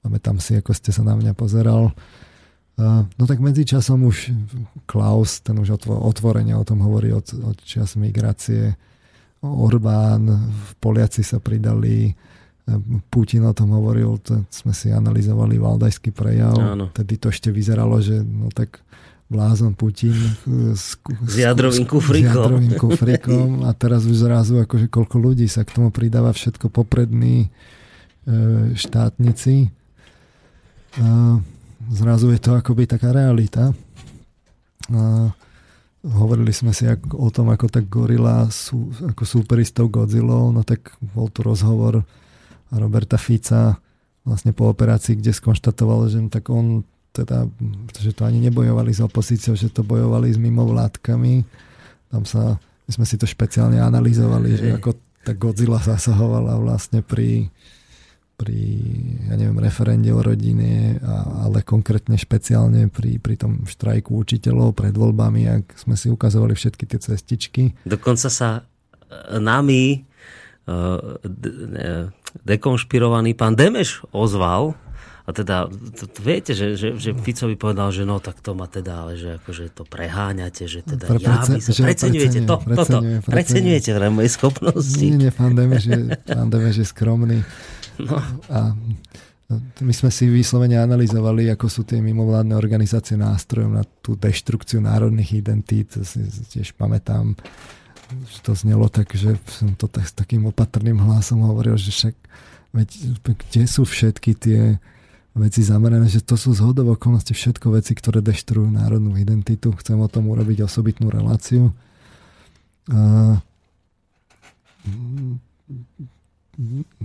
[0.00, 0.16] Mm.
[0.18, 1.92] tam si, ako ste sa na mňa pozeral.
[2.78, 4.30] No tak medzičasom už
[4.86, 8.78] Klaus, ten už otvorene o tom hovorí od, od čas migrácie.
[9.42, 12.14] Orbán, Poliaci sa pridali,
[13.10, 16.54] Putin o tom hovoril, to sme si analyzovali Valdajský prejav.
[16.54, 16.90] Áno.
[16.94, 18.78] Tedy to ešte vyzeralo, že no tak
[19.28, 20.16] blázon Putin
[20.72, 22.30] s, s jadrovým kufrikom.
[22.30, 26.72] S jadrovým kufrikom a teraz už zrazu akože koľko ľudí sa k tomu pridáva všetko
[26.72, 27.48] poprední e,
[28.72, 29.68] štátnici.
[30.98, 31.38] A
[31.92, 33.72] zrazu je to akoby taká realita.
[34.88, 35.32] A
[36.04, 40.94] hovorili sme si ako, o tom, ako tak gorila sú, ako súperistov Godzilla, no tak
[41.00, 42.06] bol tu rozhovor
[42.72, 43.76] Roberta Fica
[44.24, 47.48] vlastne po operácii, kde skonštatoval, že tak on teda,
[47.96, 51.42] že to ani nebojovali s opozíciou, že to bojovali s mimovládkami.
[52.12, 57.50] Tam sa, my sme si to špeciálne analyzovali, že ako tá Godzilla zasahovala vlastne pri,
[58.38, 58.62] pri
[59.26, 64.94] ja neviem, referende o rodine, a, ale konkrétne špeciálne pri, pri tom štrajku učiteľov pred
[64.94, 67.74] voľbami, ak sme si ukazovali všetky tie cestičky.
[67.82, 68.62] Dokonca sa
[69.10, 70.70] e, nami e,
[72.46, 74.78] dekonšpirovaný pán Demeš ozval,
[75.28, 78.64] a teda, to, to viete, že, že, že Ficovi povedal, že no tak to ma
[78.64, 82.98] teda, ale že akože to preháňate, že teda Pre, ja by sa, preceňujete to, toto,
[83.28, 85.04] preceňujete pre moje schopnosti.
[85.04, 87.44] Nie, nie, pán Demeš je, pán Demeš je skromný.
[87.98, 88.16] No.
[88.52, 88.74] A
[89.80, 95.40] my sme si vyslovene analyzovali, ako sú tie mimovládne organizácie nástrojom na tú deštrukciu národných
[95.40, 95.96] identít.
[95.96, 96.04] To
[96.52, 97.32] tiež pamätám,
[98.28, 102.14] že to znelo tak, že som to tak, s takým opatrným hlasom hovoril, že však
[102.76, 102.88] veď,
[103.24, 104.76] kde sú všetky tie
[105.32, 109.72] veci zamerané, že to sú zhodov okolnosti všetko veci, ktoré deštrujú národnú identitu.
[109.80, 111.72] Chcem o tom urobiť osobitnú reláciu.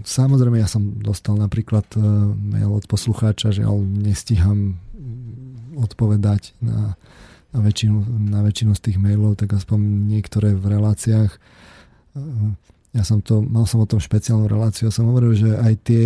[0.02, 2.02] Samozrejme, ja som dostal napríklad e,
[2.34, 4.82] mail od poslucháča, že ale nestíham
[5.78, 6.98] odpovedať na,
[7.54, 7.98] na, väčšinu,
[8.34, 11.32] na väčšinu z tých mailov, tak aspoň niektoré v reláciách.
[11.38, 11.40] E,
[12.98, 16.06] ja som to, mal som o tom špeciálnu reláciu a som hovoril, že aj tie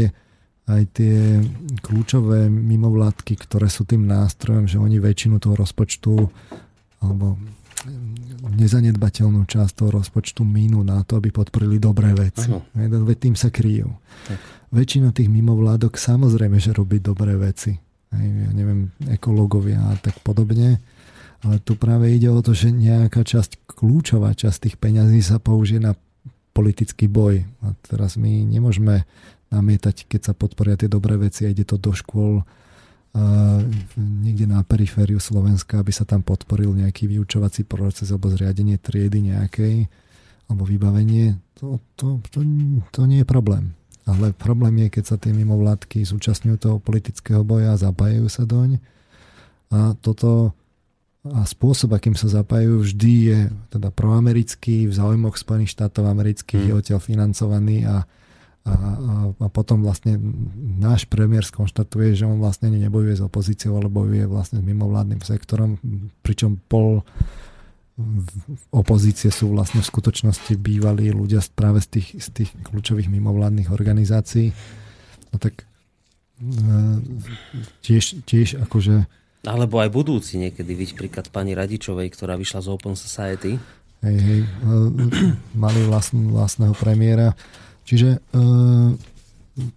[0.67, 1.39] aj tie
[1.79, 6.27] kľúčové mimovládky, ktoré sú tým nástrojom, že oni väčšinu toho rozpočtu
[6.99, 7.39] alebo
[8.53, 12.47] nezanedbateľnú časť toho rozpočtu minú na to, aby podporili dobré veci.
[12.75, 13.91] Veď tým sa kryjú.
[14.27, 14.39] Tak.
[14.71, 17.75] Väčšina tých mimovládok samozrejme, že robí dobré veci.
[18.11, 20.79] Ja neviem, ekológovia a tak podobne.
[21.45, 25.83] Ale tu práve ide o to, že nejaká časť, kľúčová časť tých peňazí sa použije
[25.83, 25.93] na
[26.55, 27.45] politický boj.
[27.61, 29.05] A teraz my nemôžeme
[29.53, 32.41] namietať, keď sa podporia tie dobré veci a ide to do škôl
[33.97, 39.89] niekde na perifériu Slovenska, aby sa tam podporil nejaký vyučovací proces alebo zriadenie triedy nejakej
[40.47, 42.39] alebo vybavenie, to, to, to,
[42.95, 43.75] to nie je problém.
[44.07, 48.79] Ale problém je, keď sa tie mimovládky zúčastňujú toho politického boja a zapájajú sa doň.
[49.67, 50.55] A toto
[51.27, 53.39] a spôsob, akým sa zapájajú, vždy je
[53.73, 56.69] teda proamerický, v záujmoch Spojených štátov amerických hmm.
[56.71, 58.07] je odtiaľ financovaný a
[58.67, 60.19] a, a, a potom vlastne
[60.75, 65.79] náš premiér skonštatuje, že on vlastne nebojuje s opozíciou, ale bojuje vlastne s mimovládnym sektorom,
[66.19, 67.07] pričom pol
[68.69, 74.53] opozície sú vlastne v skutočnosti bývalí ľudia práve z tých, z tých kľúčových mimovládnych organizácií.
[75.33, 75.65] No tak
[76.37, 76.45] e,
[77.81, 79.09] tiež, tiež akože
[79.47, 83.55] alebo aj budúci niekedy, vidť príklad pani Radičovej, ktorá vyšla z Open Society.
[84.03, 84.49] Hej, hej, e,
[85.55, 87.31] mali vlastn, vlastného premiéra.
[87.87, 88.39] Čiže e,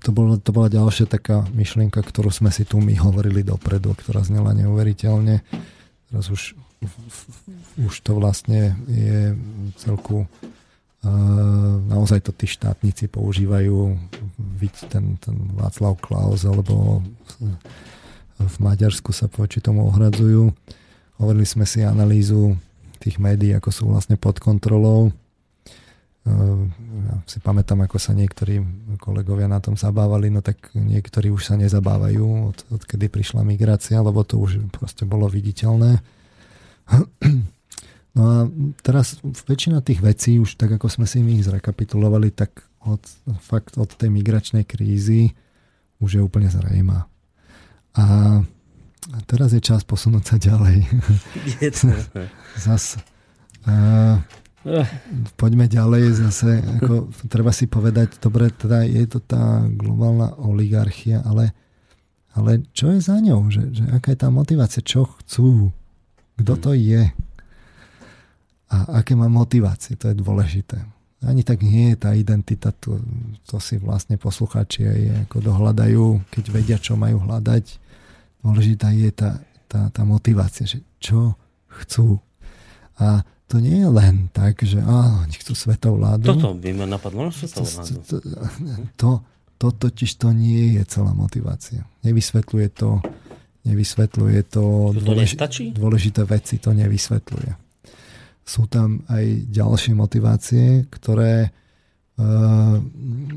[0.03, 4.27] to, bola, to bola ďalšia taká myšlienka, ktorú sme si tu my hovorili dopredu, ktorá
[4.27, 5.47] znela neuveriteľne.
[6.11, 6.59] Teraz už,
[7.79, 9.39] už to vlastne je
[9.79, 11.09] celku e,
[11.87, 13.95] naozaj to tí štátnici používajú
[14.59, 17.07] vidť ten, ten Václav Klaus alebo
[18.41, 20.51] v Maďarsku sa voči tomu ohradzujú.
[21.23, 22.59] Hovorili sme si analýzu
[22.99, 25.15] tých médií, ako sú vlastne pod kontrolou
[26.29, 28.61] ja si pamätám, ako sa niektorí
[29.01, 34.21] kolegovia na tom zabávali, no tak niektorí už sa nezabávajú, od, odkedy prišla migrácia, lebo
[34.21, 36.01] to už proste bolo viditeľné.
[38.11, 38.37] No a
[38.83, 42.99] teraz väčšina tých vecí, už tak ako sme si ich zrekapitulovali, tak od,
[43.39, 45.31] fakt od tej migračnej krízy
[46.03, 47.07] už je úplne zrejma.
[47.95, 48.05] A
[49.31, 50.91] teraz je čas posunúť sa ďalej.
[52.67, 52.99] Zas,
[53.63, 54.19] a,
[55.41, 61.57] poďme ďalej zase, ako, treba si povedať, dobre, teda je to tá globálna oligarchia, ale,
[62.37, 63.49] ale čo je za ňou?
[63.49, 64.85] Že, že aká je tá motivácia?
[64.85, 65.73] Čo chcú?
[66.37, 67.09] Kto to je?
[68.71, 70.79] a aké má motivácie, to je dôležité.
[71.21, 72.97] Ani tak nie je tá identita, to,
[73.45, 77.77] to si vlastne posluchači aj ako dohľadajú, keď vedia, čo majú hľadať.
[78.41, 81.37] Dôležitá je tá, tá, tá motivácia, že čo
[81.69, 82.23] chcú.
[82.97, 86.31] A to nie je len tak, že á, oni chcú svetovládu.
[86.31, 87.99] Toto by ma napadlo na svetovládu.
[88.07, 88.31] To, to,
[88.95, 89.11] to,
[89.59, 91.83] to totiž to nie je celá motivácia.
[92.07, 93.03] Nevysvetľuje to,
[93.67, 95.35] nevysvetľuje to, to dôlež,
[95.75, 97.71] dôležité veci, to nevysvetľuje
[98.51, 101.55] sú tam aj ďalšie motivácie, ktoré,
[102.19, 102.77] eh,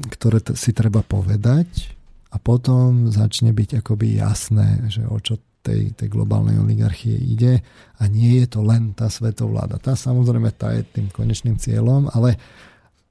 [0.09, 1.93] ktoré si treba povedať
[2.33, 7.63] a potom začne byť akoby jasné, že o čo tej, tej globálnej oligarchie ide
[7.97, 9.79] a nie je to len tá svetovláda.
[9.79, 12.35] Tá samozrejme tá je tým konečným cieľom, ale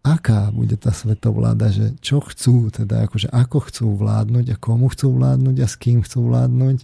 [0.04, 5.16] aká bude tá svetovláda, že čo chcú, teda akože ako chcú vládnuť a komu chcú
[5.16, 6.78] vládnuť a s kým chcú vládnuť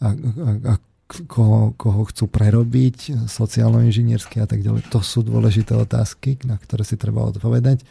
[0.00, 0.74] a, a, a
[1.06, 4.90] koho, koho chcú prerobiť, sociálno-inžiniersky a tak ďalej.
[4.90, 7.86] To sú dôležité otázky, na ktoré si treba odpovedať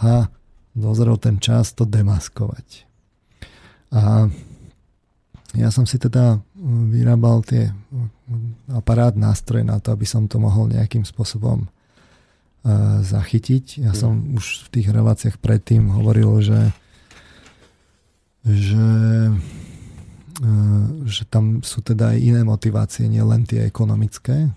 [0.00, 0.28] a
[0.72, 2.88] dozrel ten čas to demaskovať.
[3.92, 4.28] A
[5.52, 6.40] ja som si teda
[6.88, 7.68] vyrábal tie
[8.72, 11.68] aparát, nástroje na to, aby som to mohol nejakým spôsobom
[13.02, 13.82] zachytiť.
[13.82, 14.38] Ja som mm.
[14.38, 16.60] už v tých reláciách predtým hovoril, že
[18.42, 18.86] že
[21.06, 24.50] že tam sú teda aj iné motivácie, nie len tie ekonomické,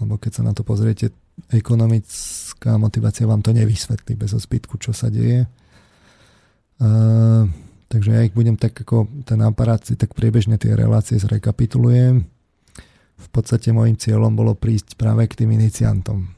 [0.00, 1.12] lebo keď sa na to pozriete,
[1.52, 5.44] ekonomická motivácia vám to nevysvetlí bez zbytku, čo sa deje.
[6.78, 7.50] Uh,
[7.88, 12.24] takže ja ich budem tak ako ten aparát si tak priebežne tie relácie zrekapitulujem.
[13.18, 16.30] V podstate môjim cieľom bolo prísť práve k tým iniciantom.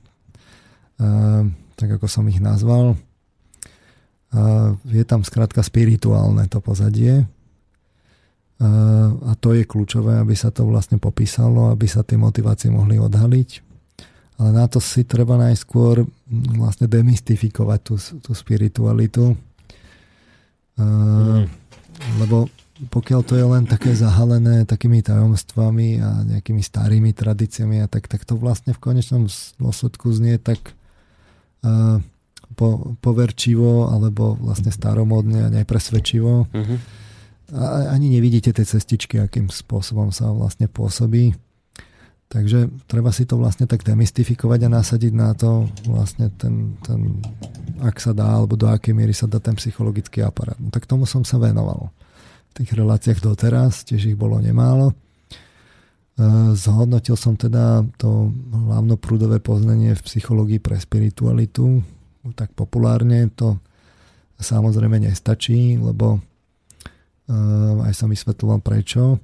[0.97, 2.97] Uh, tak ako som ich nazval.
[4.31, 7.29] Uh, je tam skrátka spirituálne to pozadie,
[8.61, 13.65] a to je kľúčové, aby sa to vlastne popísalo, aby sa tie motivácie mohli odhaliť.
[14.37, 16.05] Ale na to si treba najskôr
[16.61, 19.33] vlastne demystifikovať tú, tú spiritualitu.
[20.79, 21.49] Mm.
[22.21, 22.47] Lebo
[22.89, 28.25] pokiaľ to je len také zahalené takými tajomstvami a nejakými starými tradíciami a tak, tak
[28.25, 29.29] to vlastne v konečnom
[29.61, 30.73] dôsledku znie tak
[31.61, 32.01] uh,
[32.57, 36.49] po, poverčivo alebo vlastne staromodne a nepresvedčivo.
[36.49, 36.79] Mm-hmm
[37.51, 41.35] a ani nevidíte tie cestičky, akým spôsobom sa vlastne pôsobí.
[42.31, 47.19] Takže treba si to vlastne tak demystifikovať a nasadiť na to vlastne ten, ten
[47.83, 50.55] ak sa dá, alebo do akej miery sa dá ten psychologický aparát.
[50.63, 51.91] No, tak tomu som sa venoval.
[52.55, 54.95] V tých reláciách doteraz, tiež ich bolo nemálo.
[54.95, 61.83] E, zhodnotil som teda to hlavnoprúdové poznanie v psychológii pre spiritualitu.
[62.39, 63.59] Tak populárne to
[64.39, 66.23] samozrejme nestačí, lebo
[67.31, 69.23] Ehm, aj som vysvetloval prečo,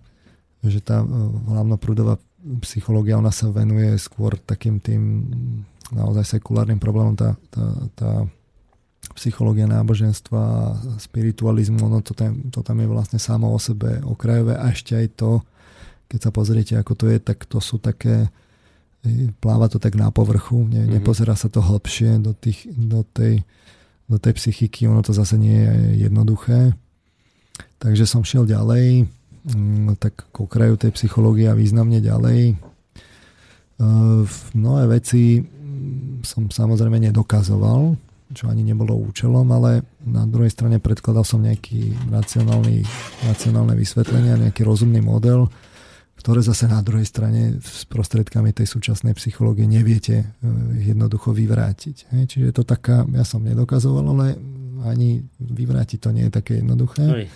[0.62, 1.06] že tá e,
[1.50, 2.22] hlavná prúdová
[2.62, 5.26] psychológia, ona sa venuje skôr takým tým
[5.90, 8.10] naozaj sekulárnym problémom, tá, tá, tá
[9.14, 14.74] psychológia náboženstva, spiritualizmu, no to tam, to tam je vlastne samo o sebe okrajové a
[14.74, 15.30] ešte aj to,
[16.10, 18.30] keď sa pozriete, ako to je, tak to sú také,
[19.38, 20.98] pláva to tak na povrchu, ne, mm-hmm.
[20.98, 23.46] nepozerá sa to hlbšie do, tých, do, tej,
[24.10, 26.74] do tej psychiky, ono to zase nie je jednoduché.
[27.76, 29.06] Takže som šiel ďalej,
[29.94, 32.40] tak k okraju tej psychológie a významne ďalej.
[32.50, 32.54] E,
[34.58, 37.94] mnohé veci mm, som samozrejme nedokazoval,
[38.34, 42.82] čo ani nebolo účelom, ale na druhej strane predkladal som nejaký racionálny,
[43.30, 45.46] racionálne vysvetlenie, nejaký rozumný model,
[46.18, 50.26] ktoré zase na druhej strane s prostriedkami tej súčasnej psychológie neviete e,
[50.90, 52.10] jednoducho vyvrátiť.
[52.10, 54.34] Čiže je to taká, ja som nedokazoval, ale
[54.82, 57.06] ani vyvrátiť to nie je také jednoduché.
[57.06, 57.26] Hej.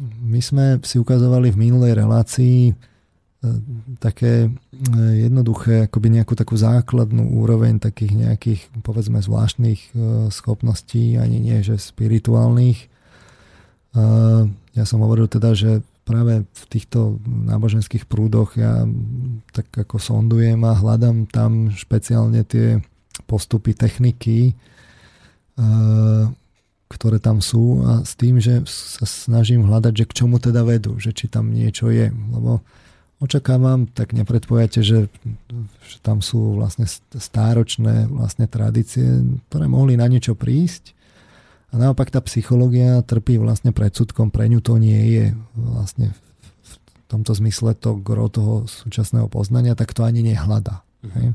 [0.00, 2.74] My sme si ukazovali v minulej relácii e,
[4.00, 4.50] také e,
[5.28, 9.90] jednoduché, akoby nejakú takú základnú úroveň takých nejakých, povedzme, zvláštnych e,
[10.32, 12.88] schopností, ani nie, že spirituálnych.
[14.78, 18.86] Ja som hovoril teda, že práve v týchto náboženských prúdoch ja
[19.50, 22.78] tak ako sondujem a hľadám tam špeciálne tie
[23.26, 24.54] postupy, techniky,
[26.90, 30.98] ktoré tam sú a s tým, že sa snažím hľadať, že k čomu teda vedú,
[30.98, 32.10] že či tam niečo je.
[32.10, 32.66] Lebo
[33.22, 35.06] očakávam, tak nepredpojate, že,
[35.86, 39.06] že tam sú vlastne stáročné vlastne tradície,
[39.48, 40.98] ktoré mohli na niečo prísť.
[41.70, 46.10] A naopak tá psychológia trpí vlastne predsudkom, pre ňu to nie je vlastne
[46.66, 46.74] v
[47.06, 50.82] tomto zmysle to gro toho súčasného poznania, tak to ani nehľada.
[51.06, 51.32] Mm-hmm.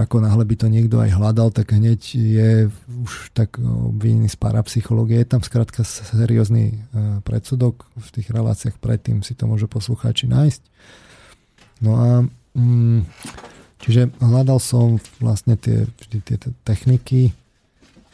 [0.00, 5.20] Ako náhle by to niekto aj hľadal, tak hneď je už tak obvinený z parapsychológie.
[5.20, 6.76] Je tam skrátka seriózny e,
[7.20, 7.84] predsudok.
[8.00, 10.62] V tých reláciách predtým si to môže poslucháči nájsť.
[11.84, 12.08] No a
[12.56, 13.04] mm,
[13.84, 17.36] čiže hľadal som vlastne tie, vždy tie techniky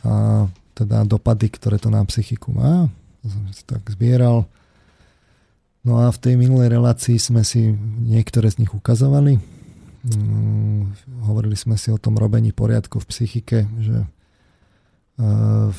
[0.03, 2.91] a teda dopady, ktoré to na psychiku má.
[3.23, 4.51] To som si tak zbieral.
[5.87, 7.71] No a v tej minulej relácii sme si
[8.03, 9.52] niektoré z nich ukazovali
[11.23, 14.09] hovorili sme si o tom robení poriadku v psychike, že e,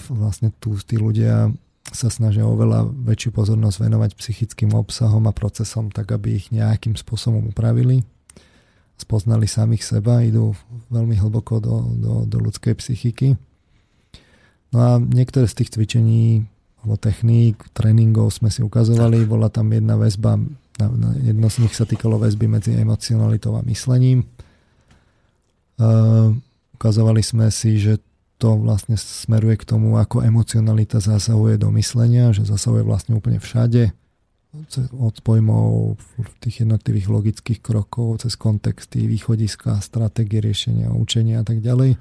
[0.08, 1.52] vlastne tu tí ľudia
[1.92, 7.52] sa snažia oveľa väčšiu pozornosť venovať psychickým obsahom a procesom, tak aby ich nejakým spôsobom
[7.52, 8.08] upravili.
[8.96, 10.56] Spoznali samých seba, idú
[10.88, 13.36] veľmi hlboko do, do, do ľudskej psychiky.
[14.72, 16.48] No a niektoré z tých cvičení
[16.80, 19.28] alebo techník, tréningov sme si ukazovali.
[19.28, 20.40] Bola tam jedna väzba
[21.22, 24.26] Jedno z nich sa týkalo väzby medzi emocionalitou a myslením.
[26.84, 28.04] ukazovali sme si, že
[28.38, 33.96] to vlastne smeruje k tomu, ako emocionalita zasahuje do myslenia, že zasahuje vlastne úplne všade,
[34.94, 35.98] od pojmov
[36.44, 41.98] tých jednotlivých logických krokov, cez kontexty, východiska, stratégie riešenia, učenia a tak ďalej.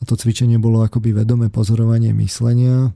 [0.00, 2.94] A to cvičenie bolo akoby vedomé pozorovanie myslenia,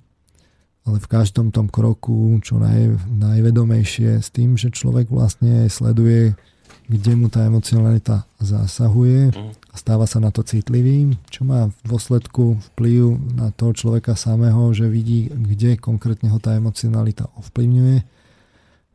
[0.85, 6.37] ale v každom tom kroku čo naj, najvedomejšie s tým, že človek vlastne sleduje,
[6.85, 9.51] kde mu tá emocionalita zasahuje mhm.
[9.73, 14.73] a stáva sa na to citlivým, čo má v dôsledku vplyv na toho človeka samého,
[14.77, 17.99] že vidí, kde konkrétne ho tá emocionalita ovplyvňuje,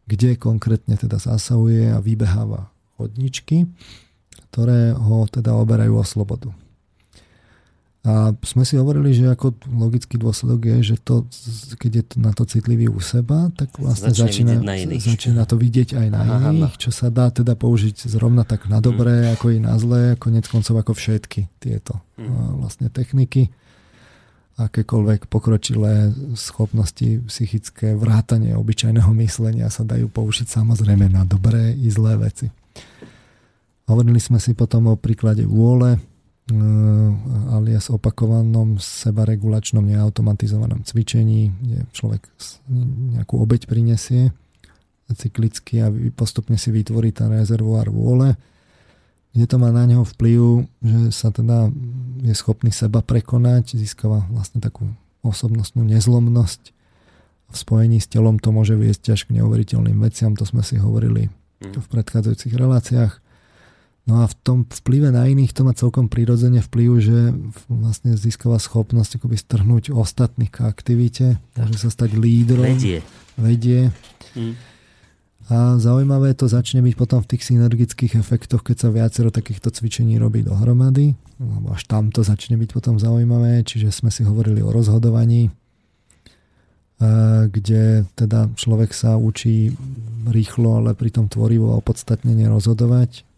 [0.06, 3.66] kde konkrétne teda zasahuje a vybeháva chodničky,
[4.50, 6.50] ktoré ho teda oberajú o slobodu.
[8.00, 11.28] A sme si hovorili, že ako logický dôsledok je, že to,
[11.76, 14.64] keď je na to citlivý u seba, tak vlastne začína,
[15.04, 18.80] začína to vidieť aj na Aha, iných, čo sa dá teda použiť zrovna tak na
[18.80, 19.32] dobré, hmm.
[19.36, 22.64] ako i na zlé, konec koncov ako všetky tieto hmm.
[22.64, 23.52] vlastne techniky.
[24.56, 32.16] Akékoľvek pokročilé schopnosti psychické, vrátanie obyčajného myslenia sa dajú použiť samozrejme na dobré i zlé
[32.16, 32.48] veci.
[33.92, 36.00] Hovorili sme si potom o príklade vôle,
[37.54, 42.26] alias opakovanom sebaregulačnom neautomatizovanom cvičení, kde človek
[43.18, 44.34] nejakú obeď prinesie
[45.10, 48.38] cyklicky a postupne si vytvorí ten rezervoár vôle,
[49.34, 51.70] kde to má na neho vplyv, že sa teda
[52.22, 54.90] je schopný seba prekonať, získava vlastne takú
[55.22, 56.74] osobnostnú nezlomnosť.
[57.50, 61.30] V spojení s telom to môže viesť až k neuveriteľným veciam, to sme si hovorili
[61.62, 61.82] mhm.
[61.82, 63.14] v predchádzajúcich reláciách.
[64.10, 67.30] No a v tom vplyve na iných to má celkom prirodzene vplyv, že
[67.70, 72.66] vlastne získava schopnosť akoby strhnúť ostatných k aktivite, môže sa stať lídrom.
[72.66, 73.06] Vedie.
[73.38, 73.94] Vedie.
[74.34, 74.58] Hmm.
[75.54, 80.18] A zaujímavé to začne byť potom v tých synergických efektoch, keď sa viacero takýchto cvičení
[80.18, 84.74] robí dohromady, lebo až tam to začne byť potom zaujímavé, čiže sme si hovorili o
[84.74, 85.54] rozhodovaní,
[87.46, 89.70] kde teda človek sa učí
[90.26, 93.29] rýchlo, ale pritom tvorivo a opodstatnene rozhodovať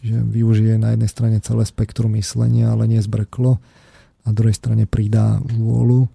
[0.00, 3.62] Čiže využije na jednej strane celé spektrum myslenia, ale nie zbrklo.
[4.24, 6.08] Na druhej strane pridá vôľu,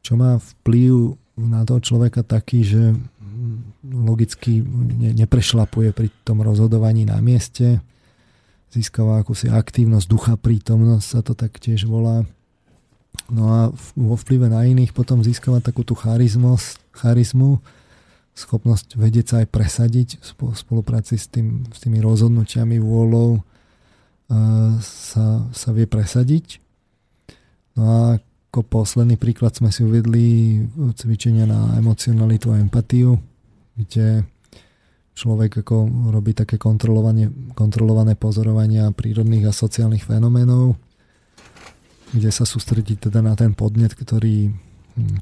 [0.00, 2.96] čo má vplyv na toho človeka taký, že
[3.84, 4.64] logicky
[5.14, 7.78] neprešlapuje pri tom rozhodovaní na mieste,
[8.72, 12.24] získava akúsi aktívnosť, ducha prítomnosť sa to tak tiež volá.
[13.28, 13.60] No a
[13.96, 16.56] vo vplyve na iných potom získava takú tú charizmu,
[18.38, 23.42] schopnosť vedieť sa aj presadiť v spolupráci s, tým, s tými rozhodnutiami, vôľou
[24.78, 26.62] sa, sa vie presadiť.
[27.74, 27.98] No a
[28.48, 30.62] ako posledný príklad sme si uvedli
[30.96, 33.20] cvičenia na emocionalitu a empatiu,
[33.76, 34.24] kde
[35.18, 40.78] človek ako robí také kontrolované pozorovania prírodných a sociálnych fenoménov,
[42.14, 44.54] kde sa sústredí teda na ten podnet, ktorý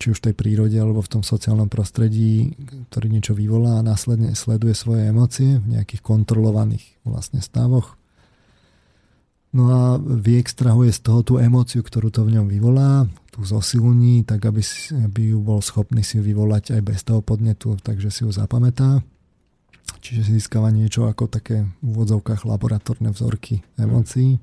[0.00, 2.56] či už v tej prírode alebo v tom sociálnom prostredí,
[2.88, 7.96] ktorý niečo vyvolá a následne sleduje svoje emócie v nejakých kontrolovaných vlastne stavoch.
[9.56, 14.44] No a vyextrahuje z toho tú emóciu, ktorú to v ňom vyvolá, tú zosilní, tak
[14.44, 14.60] aby,
[15.00, 19.00] aby ju bol schopný si vyvolať aj bez toho podnetu, takže si ju zapamätá.
[20.04, 24.36] Čiže si získava niečo ako také v úvodzovkách laboratórne vzorky emócií.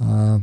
[0.00, 0.40] A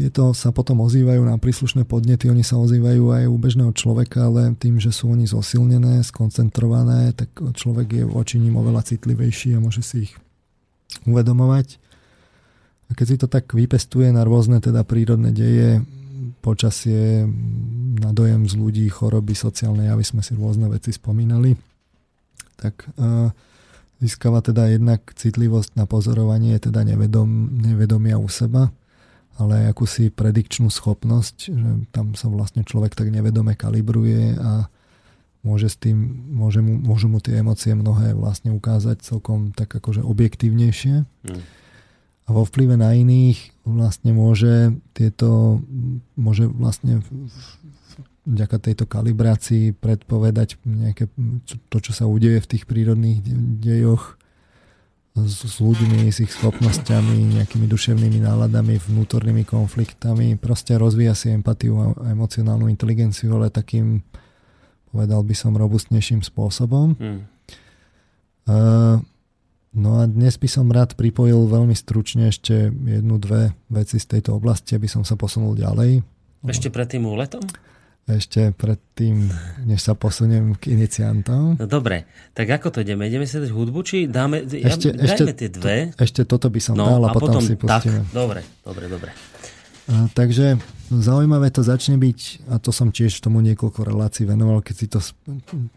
[0.00, 4.56] tieto sa potom ozývajú na príslušné podnety, oni sa ozývajú aj u bežného človeka, ale
[4.56, 9.84] tým, že sú oni zosilnené, skoncentrované, tak človek je voči ním oveľa citlivejší a môže
[9.84, 10.12] si ich
[11.04, 11.76] uvedomovať.
[12.88, 15.84] A keď si to tak vypestuje na rôzne teda prírodné deje,
[16.40, 17.28] počasie,
[18.00, 21.52] na dojem z ľudí, choroby, sociálne javy sme si rôzne veci spomínali,
[22.56, 23.28] tak uh,
[24.00, 28.72] získava teda jednak citlivosť na pozorovanie, teda nevedom, nevedomia u seba,
[29.40, 34.68] ale aj akúsi predikčnú schopnosť, že tam sa vlastne človek tak nevedome kalibruje a
[35.40, 35.96] môže s tým,
[36.28, 41.08] môže mu, môžu mu tie emócie mnohé vlastne ukázať celkom tak akože objektívnejšie.
[41.08, 41.42] Hmm.
[42.28, 45.58] A vo vplyve na iných vlastne môže tieto,
[46.14, 47.00] môže vlastne
[48.28, 51.08] vďaka tejto kalibrácii predpovedať nejaké,
[51.72, 53.24] to, čo sa udeje v tých prírodných
[53.58, 54.19] dejoch
[55.26, 60.38] s, s ľuďmi, s ich schopnosťami, nejakými duševnými náladami, vnútornými konfliktami.
[60.38, 64.04] Proste rozvíja si empatiu a emocionálnu inteligenciu, ale takým
[64.90, 66.98] povedal by som, robustnejším spôsobom.
[66.98, 67.20] Hmm.
[68.50, 68.98] Uh,
[69.70, 74.34] no a dnes by som rád pripojil veľmi stručne ešte jednu, dve veci z tejto
[74.34, 76.02] oblasti, aby som sa posunul ďalej.
[76.42, 77.44] Ešte pred tým úletom?
[78.08, 79.30] Ešte pred tým,
[79.68, 81.60] než sa posuniem k iniciantom.
[81.60, 83.06] No dobre, tak ako to ideme?
[83.06, 85.76] Ideme si dať hudbu, či dáme, ešte, ja, ešte, tie dve?
[85.94, 88.02] To, ešte toto by som no, dal a, a potom, potom si pustíme.
[88.02, 89.10] Tak, dobre, dobre, dobre.
[89.90, 90.58] Takže
[90.90, 94.98] zaujímavé to začne byť, a to som tiež tomu niekoľko relácií venoval, keď si to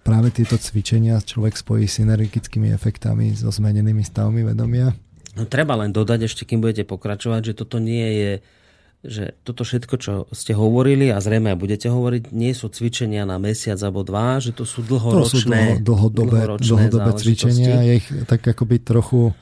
[0.06, 4.94] práve tieto cvičenia človek spojí synergickými efektami so zmenenými stavmi vedomia.
[5.34, 8.32] No, treba len dodať ešte, kým budete pokračovať, že toto nie je
[9.04, 13.36] že toto všetko, čo ste hovorili a zrejme aj budete hovoriť, nie sú cvičenia na
[13.36, 15.48] mesiac alebo dva, že to sú dlhoročné, to sú
[15.84, 17.84] dlho, dlhodobé, dlhodobé cvičenia.
[17.84, 19.36] Ja ich tak akoby trochu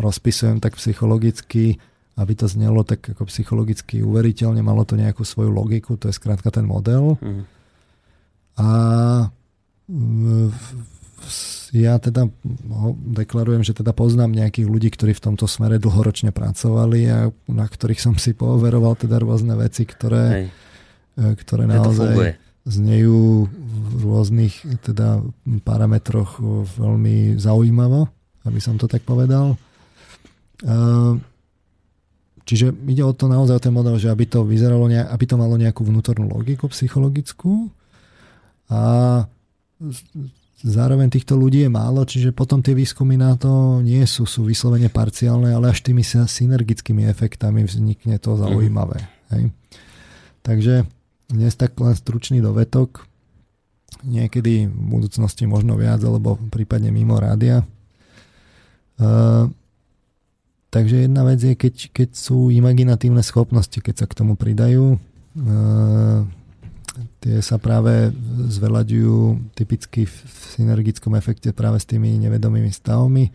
[0.00, 1.76] rozpisujem tak psychologicky
[2.12, 6.52] aby to znelo tak ako psychologicky uveriteľne, malo to nejakú svoju logiku, to je skrátka
[6.52, 7.16] ten model.
[7.24, 7.44] Mm.
[8.60, 8.68] A
[11.72, 12.28] ja teda
[13.16, 17.18] deklarujem, že teda poznám nejakých ľudí, ktorí v tomto smere dlhoročne pracovali a
[17.48, 20.46] na ktorých som si pooveroval teda rôzne veci, ktoré, Hej.
[21.46, 23.48] ktoré naozaj znejú
[23.98, 24.54] v rôznych
[24.84, 25.24] teda
[25.66, 26.38] parametroch
[26.78, 28.06] veľmi zaujímavo,
[28.46, 29.58] aby som to tak povedal.
[30.62, 31.18] Uh,
[32.42, 35.54] Čiže ide o to naozaj o ten model, že aby to vyzeralo, aby to malo
[35.54, 37.70] nejakú vnútornú logiku psychologickú
[38.66, 38.82] a
[40.62, 44.88] zároveň týchto ľudí je málo, čiže potom tie výskumy na to nie sú, sú vyslovene
[44.88, 49.02] parciálne, ale až tými synergickými efektami vznikne to zaujímavé.
[49.34, 49.50] Hej.
[50.46, 50.86] Takže
[51.30, 53.06] dnes tak len stručný dovetok,
[54.06, 57.66] niekedy v budúcnosti možno viac, alebo prípadne mimo rádia.
[59.02, 59.50] Uh,
[60.72, 66.24] Takže jedna vec je, keď, keď sú imaginatívne schopnosti, keď sa k tomu pridajú, uh,
[67.20, 68.12] tie sa práve
[68.52, 70.16] zveľaďujú typicky v
[70.58, 73.32] synergickom efekte práve s tými nevedomými stavmi.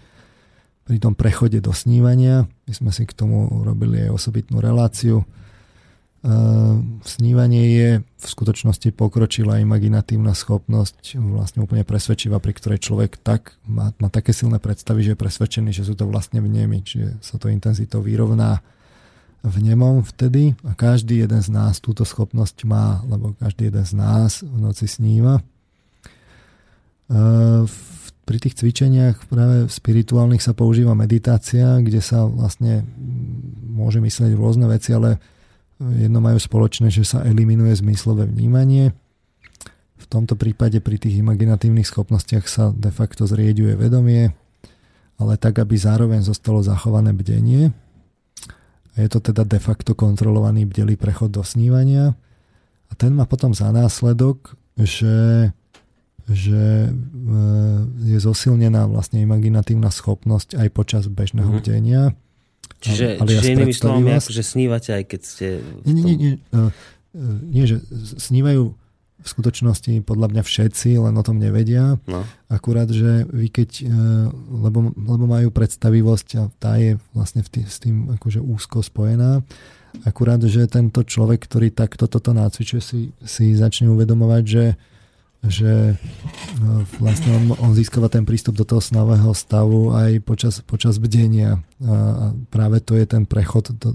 [0.87, 5.27] Pri tom prechode do snívania, my sme si k tomu robili aj osobitnú reláciu,
[6.27, 13.55] Ehm, snívanie je v skutočnosti pokročilá imaginatívna schopnosť, vlastne úplne presvedčivá, pri ktorej človek tak
[13.63, 17.37] má, má také silné predstavy, že je presvedčený, že sú to vlastne vnemy, čiže sa
[17.37, 18.65] to intenzitou vyrovná
[19.45, 24.41] vnemom vtedy a každý jeden z nás túto schopnosť má, lebo každý jeden z nás
[24.41, 25.41] v noci sníva.
[27.09, 27.69] Ehm,
[28.27, 32.83] pri tých cvičeniach práve spirituálnych sa používa meditácia, kde sa vlastne
[33.71, 35.15] môže myslieť rôzne veci, ale
[35.77, 38.97] Jedno majú spoločné, že sa eliminuje zmyslové vnímanie.
[39.97, 44.33] V tomto prípade pri tých imaginatívnych schopnostiach sa de facto zrieďuje vedomie,
[45.21, 47.69] ale tak, aby zároveň zostalo zachované bdenie.
[48.97, 52.17] Je to teda de facto kontrolovaný bdelý prechod do snívania.
[52.89, 55.53] A ten má potom za následok, že,
[56.25, 56.91] že e,
[58.09, 61.61] je zosilnená vlastne imaginatívna schopnosť aj počas bežného mm-hmm.
[61.61, 62.03] bdenia
[62.77, 65.47] Čiže, ale čiže inými slovami, akože snívate aj keď ste...
[65.81, 66.33] Nie, nie, nie, nie,
[67.49, 67.81] nie, že
[68.21, 68.77] snívajú
[69.27, 71.99] v skutočnosti podľa mňa všetci, len o tom nevedia.
[72.07, 72.23] No.
[72.47, 73.87] Akurát, že vy keď, e,
[74.63, 79.43] lebo, lebo majú predstavivosť a tá je vlastne v tý, s tým akože úzko spojená.
[80.07, 84.65] Akurát, že tento človek, ktorý takto toto nácvičuje, si, si začne uvedomovať, že
[85.45, 85.95] že
[86.59, 91.61] no, vlastne on, on získava ten prístup do toho snového stavu aj počas, počas bdenia.
[91.85, 93.93] A práve to je ten prechod, to,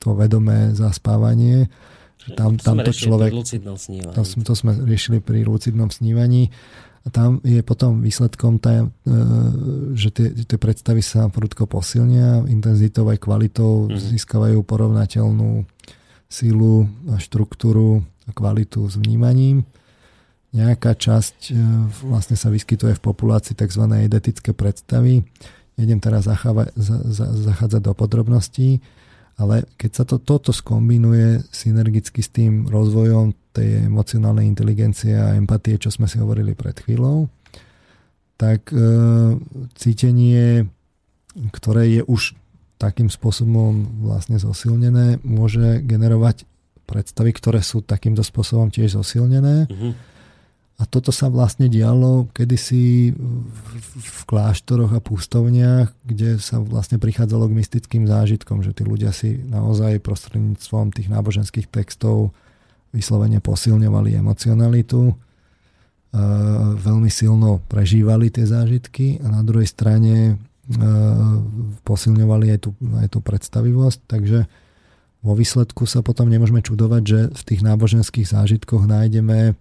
[0.00, 1.68] to vedomé zaspávanie.
[2.36, 3.32] Tam, to tamto človek...
[4.12, 6.52] To, to sme riešili pri lucidnom snívaní.
[7.00, 8.88] A tam je potom výsledkom, tá, e,
[9.96, 13.96] že tie, tie predstavy sa prudko posilnia, intenzitou aj kvalitou mm.
[13.96, 15.64] získavajú porovnateľnú
[16.28, 19.64] silu a štruktúru a kvalitu s vnímaním.
[20.50, 21.54] Nejaká časť
[22.04, 23.86] vlastne sa vyskytuje v populácii tzv.
[23.86, 25.22] idetické predstavy.
[25.78, 28.82] Nejdem teraz zacháva, za, za, zachádzať do podrobností,
[29.40, 35.80] ale keď sa to, toto skombinuje synergicky s tým rozvojom tej emocionálnej inteligencie a empatie,
[35.80, 37.26] čo sme si hovorili pred chvíľou,
[38.36, 38.76] tak e,
[39.80, 40.68] cítenie,
[41.56, 42.36] ktoré je už
[42.76, 46.44] takým spôsobom vlastne zosilnené, môže generovať
[46.88, 49.68] predstavy, ktoré sú takýmto spôsobom tiež zosilnené.
[49.68, 49.92] Uh-huh.
[50.80, 53.12] A toto sa vlastne dialo kedysi
[54.00, 59.36] v kláštoroch a pústovniach, kde sa vlastne prichádzalo k mystickým zážitkom, že tí ľudia si
[59.44, 62.32] naozaj prostredníctvom tých náboženských textov
[62.96, 65.12] vyslovene posilňovali emocionalitu
[66.80, 70.42] veľmi silno prežívali tie zážitky a na druhej strane
[71.86, 74.46] posilňovali aj tú, aj tú predstavivosť, takže
[75.20, 79.54] vo výsledku sa potom nemôžeme čudovať, že v tých náboženských zážitkoch nájdeme,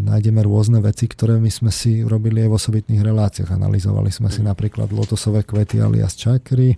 [0.00, 3.52] nájdeme rôzne veci, ktoré my sme si robili aj v osobitných reláciách.
[3.52, 4.48] Analizovali sme si mhm.
[4.50, 6.76] napríklad lotosové kvety alias čakry,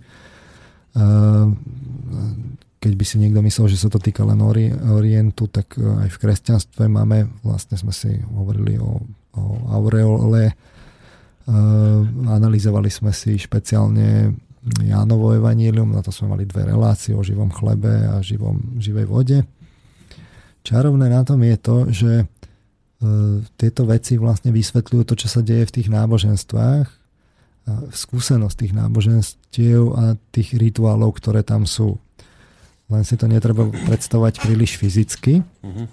[2.77, 6.09] keď by si niekto myslel, že sa to týka len ori, Orientu, tak e, aj
[6.13, 9.01] v kresťanstve máme, vlastne sme si hovorili o,
[9.33, 9.43] o
[9.73, 10.53] aureole,
[12.27, 14.35] analyzovali sme si špeciálne
[14.83, 19.37] Jánovo evanílium, na to sme mali dve relácie o živom chlebe a živom, živej vode.
[20.67, 22.11] Čarovné na tom je to, že
[23.61, 26.87] tieto veci vlastne vysvetľujú to, čo sa deje v tých náboženstvách,
[27.93, 32.01] skúsenosť tých náboženstiev a tých rituálov, ktoré tam sú
[32.87, 35.43] len si to netreba predstavovať príliš fyzicky.
[35.43, 35.87] Uh-huh.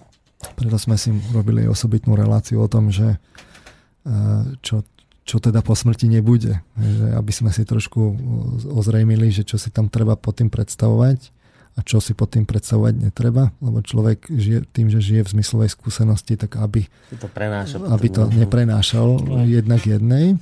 [0.55, 4.87] Preto sme si robili osobitnú reláciu o tom, že eh, čo,
[5.27, 6.63] čo teda po smrti nebude.
[6.79, 8.01] Že aby sme si trošku
[8.71, 11.35] ozrejmili, že čo si tam treba pod tým predstavovať
[11.75, 15.71] a čo si pod tým predstavovať netreba, lebo človek žije, tým, že žije v zmyslovej
[15.75, 16.87] skúsenosti, tak aby
[17.19, 17.27] to,
[17.91, 20.39] aby to neprenášal jednak jednej.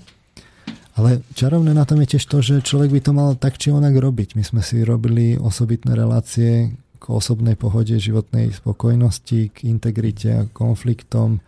[0.93, 3.97] Ale čarovné na tom je tiež to, že človek by to mal tak či onak
[3.97, 4.37] robiť.
[4.37, 11.41] My sme si robili osobitné relácie k osobnej pohode, životnej spokojnosti, k integrite a konfliktom.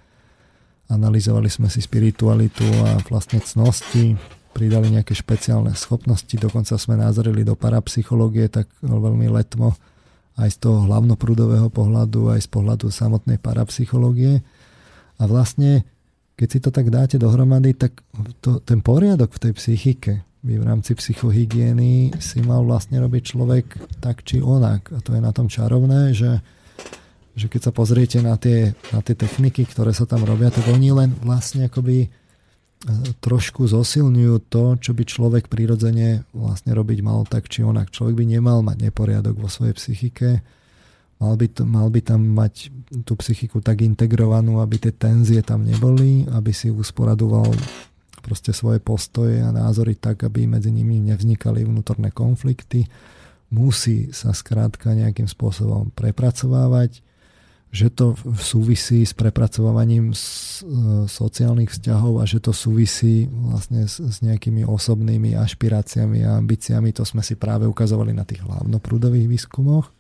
[0.89, 4.17] Analizovali sme si spiritualitu a vlastne cnosti,
[4.55, 9.75] pridali nejaké špeciálne schopnosti, dokonca sme názorili do parapsychológie, tak veľmi letmo
[10.39, 14.47] aj z toho hlavnoprúdového pohľadu, aj z pohľadu samotnej parapsychológie.
[15.19, 15.83] A vlastne
[16.35, 18.03] keď si to tak dáte dohromady, tak
[18.43, 20.13] to, ten poriadok v tej psychike
[20.45, 23.67] by v rámci psychohygieny si mal vlastne robiť človek
[24.03, 24.91] tak či onak.
[24.93, 26.43] A to je na tom čarovné, že,
[27.39, 30.91] že keď sa pozriete na tie, na tie techniky, ktoré sa tam robia, tak oni
[30.93, 32.11] len vlastne akoby
[33.25, 37.89] trošku zosilňujú to, čo by človek prirodzene vlastne robiť mal tak či onak.
[37.89, 40.45] Človek by nemal mať neporiadok vo svojej psychike,
[41.23, 42.75] Mal by, to, mal by tam mať
[43.07, 47.55] tú psychiku tak integrovanú, aby tie tenzie tam neboli, aby si usporadoval
[48.19, 52.89] proste svoje postoje a názory tak, aby medzi nimi nevznikali vnútorné konflikty.
[53.55, 57.04] Musí sa skrátka nejakým spôsobom prepracovávať,
[57.75, 60.15] že to súvisí s prepracovávaním
[61.11, 66.95] sociálnych vzťahov a že to súvisí vlastne s, s nejakými osobnými ašpiráciami a ambíciami.
[66.95, 69.91] To sme si práve ukazovali na tých hlavnoprúdových výskumoch.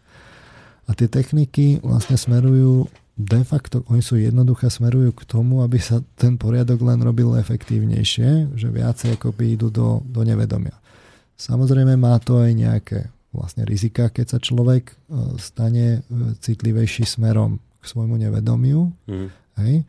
[0.86, 6.02] A tie techniky vlastne smerujú de facto, oni sú jednoduché, smerujú k tomu, aby sa
[6.18, 10.74] ten poriadok len robil efektívnejšie, že viacej akoby idú do, do nevedomia.
[11.38, 14.94] Samozrejme má to aj nejaké vlastne rizika, keď sa človek e,
[15.42, 16.00] stane e,
[16.38, 18.94] citlivejší smerom k svojmu nevedomiu.
[19.10, 19.28] Mm.
[19.58, 19.74] Hej.
[19.82, 19.84] E,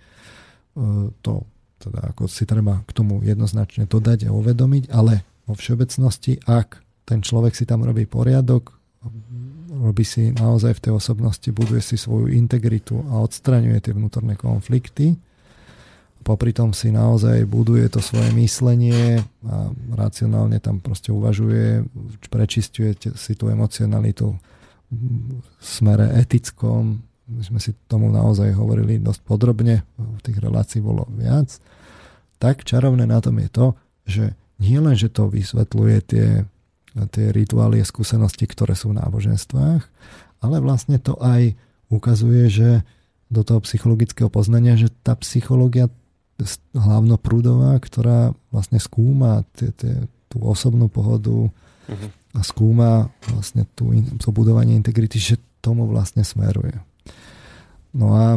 [1.22, 1.46] to
[1.86, 7.22] teda ako si treba k tomu jednoznačne dodať a uvedomiť, ale vo všeobecnosti, ak ten
[7.22, 8.74] človek si tam robí poriadok,
[9.70, 15.14] robí si naozaj v tej osobnosti, buduje si svoju integritu a odstraňuje tie vnútorné konflikty.
[16.26, 21.86] Popri tom si naozaj buduje to svoje myslenie a racionálne tam proste uvažuje,
[22.34, 24.34] prečistuje si tú emocionalitu
[24.90, 26.98] v smere etickom.
[27.30, 31.62] My sme si tomu naozaj hovorili dosť podrobne, v tých relácií bolo viac.
[32.42, 33.66] Tak čarovné na tom je to,
[34.10, 34.24] že
[34.58, 36.28] nie len, že to vysvetľuje tie
[37.12, 39.84] tie rituály a skúsenosti, ktoré sú v náboženstvách,
[40.40, 41.52] ale vlastne to aj
[41.92, 42.70] ukazuje, že
[43.28, 45.92] do toho psychologického poznania, že tá psychológia
[46.76, 52.10] hlavnoprúdová, ktorá vlastne skúma tie, tie, tú osobnú pohodu uh-huh.
[52.36, 56.76] a skúma vlastne tú, to budovanie integrity, že tomu vlastne smeruje.
[57.96, 58.28] No a...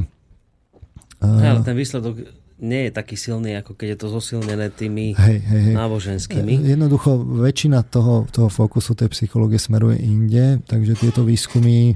[1.19, 2.23] a ale ten výsledok
[2.59, 5.75] nie je taký silný, ako keď je to zosilnené tými hej, hej, hej.
[5.75, 6.66] náboženskými.
[6.66, 11.95] Jednoducho väčšina toho, toho fokusu tej psychológie smeruje inde, takže tieto výskumy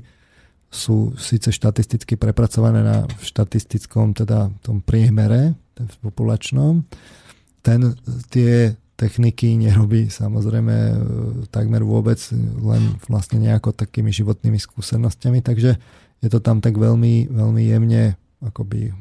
[0.72, 6.84] sú síce štatisticky prepracované na štatistickom, teda tom priemere v populačnom.
[7.62, 7.94] Ten
[8.28, 10.94] tie techniky nerobí samozrejme e,
[11.50, 12.22] takmer vôbec,
[12.62, 15.74] len vlastne nejako takými životnými skúsenostiami, takže
[16.22, 18.92] je to tam tak veľmi, veľmi jemne akoby e,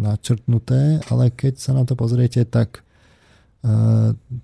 [0.00, 2.80] načrtnuté, ale keď sa na to pozriete, tak,
[3.64, 3.70] e,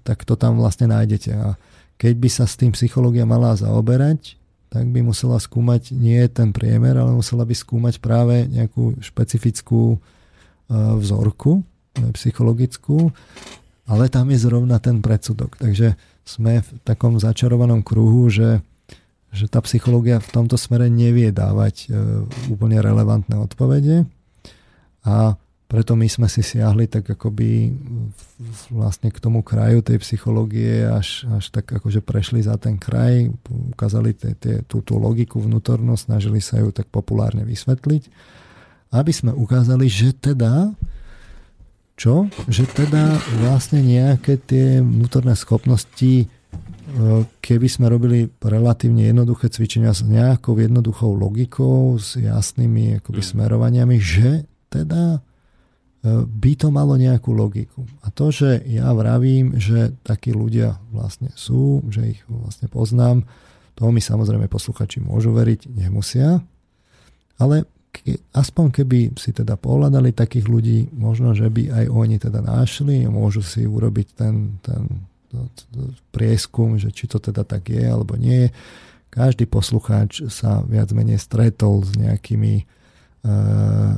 [0.05, 1.31] tak to tam vlastne nájdete.
[1.37, 1.57] A
[1.97, 4.37] keď by sa s tým psychológia mala zaoberať,
[4.69, 10.18] tak by musela skúmať nie ten priemer, ale musela by skúmať práve nejakú špecifickú e,
[10.69, 11.63] vzorku e,
[12.13, 13.11] psychologickú,
[13.89, 15.57] ale tam je zrovna ten predsudok.
[15.57, 15.97] Takže
[16.29, 18.61] sme v takom začarovanom kruhu, že,
[19.33, 22.05] že tá psychológia v tomto smere nevie dávať e,
[22.53, 24.05] úplne relevantné odpovede
[25.09, 27.77] a preto my sme si siahli tak akoby
[28.73, 33.29] vlastne k tomu kraju tej psychológie, až, až tak akože prešli za ten kraj,
[33.77, 38.03] ukázali tie, tie, tú, tú logiku vnútornosť, snažili sa ju tak populárne vysvetliť,
[38.95, 40.73] aby sme ukázali, že teda
[41.99, 42.31] čo?
[42.47, 46.27] Že teda vlastne nejaké tie vnútorné schopnosti, e,
[47.43, 53.29] keby sme robili relatívne jednoduché cvičenia s nejakou jednoduchou logikou, s jasnými akoby mm.
[53.35, 55.19] smerovaniami, že teda
[55.99, 57.83] E, by to malo nejakú logiku.
[58.07, 63.27] A to, že ja vravím, že takí ľudia vlastne sú, že ich vlastne poznám,
[63.75, 66.43] toho mi samozrejme posluchači môžu veriť, nemusia.
[67.39, 67.67] Ale
[68.35, 73.43] aspoň keby si teda pohľadali takých ľudí, možno, že by aj oni teda našli, môžu
[73.43, 74.83] si urobiť ten, ten
[75.29, 75.81] to, to,
[76.13, 78.49] prieskum, že či to teda tak je alebo nie.
[79.09, 82.65] Každý poslucháč sa viac menej stretol s nejakými
[83.25, 83.97] uh,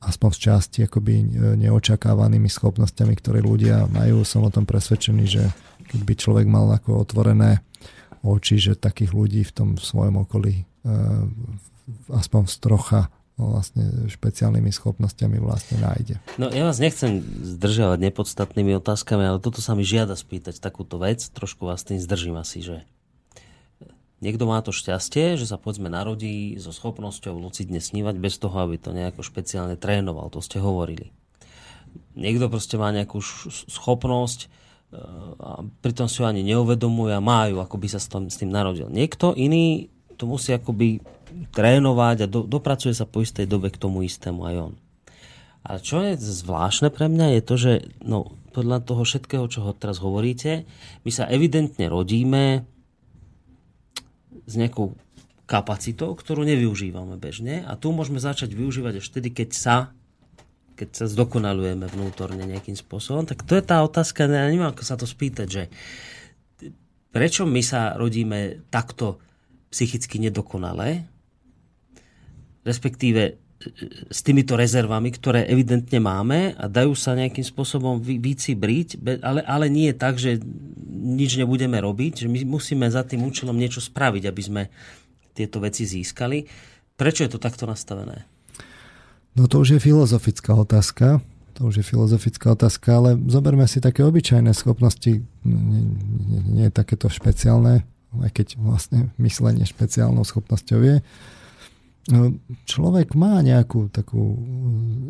[0.00, 1.24] aspoň z časti akoby e,
[1.60, 4.24] neočakávanými schopnosťami, ktoré ľudia majú.
[4.24, 5.44] Som o tom presvedčený, že
[5.92, 7.60] keď by človek mal ako otvorené
[8.24, 10.64] oči, že takých ľudí v tom svojom okolí e,
[12.10, 13.00] aspoň z trocha
[13.40, 16.14] no, vlastne špeciálnymi schopnosťami vlastne nájde.
[16.36, 17.24] No ja vás nechcem
[17.56, 21.24] zdržiavať nepodstatnými otázkami, ale toto sa mi žiada spýtať takúto vec.
[21.32, 22.76] Trošku vás tým zdržím asi, že
[24.20, 28.76] Niekto má to šťastie, že sa povedzme narodí so schopnosťou lucidne snívať bez toho, aby
[28.76, 30.28] to nejako špeciálne trénoval.
[30.36, 31.08] To ste hovorili.
[32.12, 33.16] Niekto proste má nejakú
[33.72, 34.48] schopnosť e,
[35.40, 38.92] a pritom si ho ani neuvedomuje a má ju, ako by sa s tým narodil.
[38.92, 39.88] Niekto iný
[40.20, 41.00] to musí akoby
[41.54, 44.74] trénovať a do, dopracuje sa po istej dobe k tomu istému aj on.
[45.60, 49.72] A čo je zvláštne pre mňa je to, že no, podľa toho všetkého, čo ho
[49.76, 50.64] teraz hovoríte,
[51.04, 52.64] my sa evidentne rodíme
[54.48, 54.96] s nejakou
[55.44, 59.76] kapacitou, ktorú nevyužívame bežne a tu môžeme začať využívať až vtedy, keď sa
[60.80, 64.96] keď sa zdokonalujeme vnútorne nejakým spôsobom, tak to je tá otázka, ja neviem, ako sa
[64.96, 65.62] to spýtať, že
[67.12, 69.20] prečo my sa rodíme takto
[69.68, 71.04] psychicky nedokonalé,
[72.64, 73.38] respektíve
[74.08, 79.92] s týmito rezervami, ktoré evidentne máme a dajú sa nejakým spôsobom vycibriť, ale, ale nie
[79.92, 80.40] tak, že
[80.88, 84.62] nič nebudeme robiť, že my musíme za tým účelom niečo spraviť, aby sme
[85.36, 86.48] tieto veci získali.
[86.96, 88.24] Prečo je to takto nastavené?
[89.36, 91.20] No to už je filozofická otázka.
[91.60, 95.82] To už je filozofická otázka, ale zoberme si také obyčajné schopnosti, nie,
[96.32, 97.84] nie, nie takéto špeciálne,
[98.24, 101.39] aj keď vlastne myslenie špeciálnou schopnosťou je No,
[102.66, 104.36] človek má nejakú takú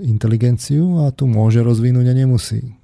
[0.04, 2.80] inteligenciu a tu môže rozvinúť a nemusí.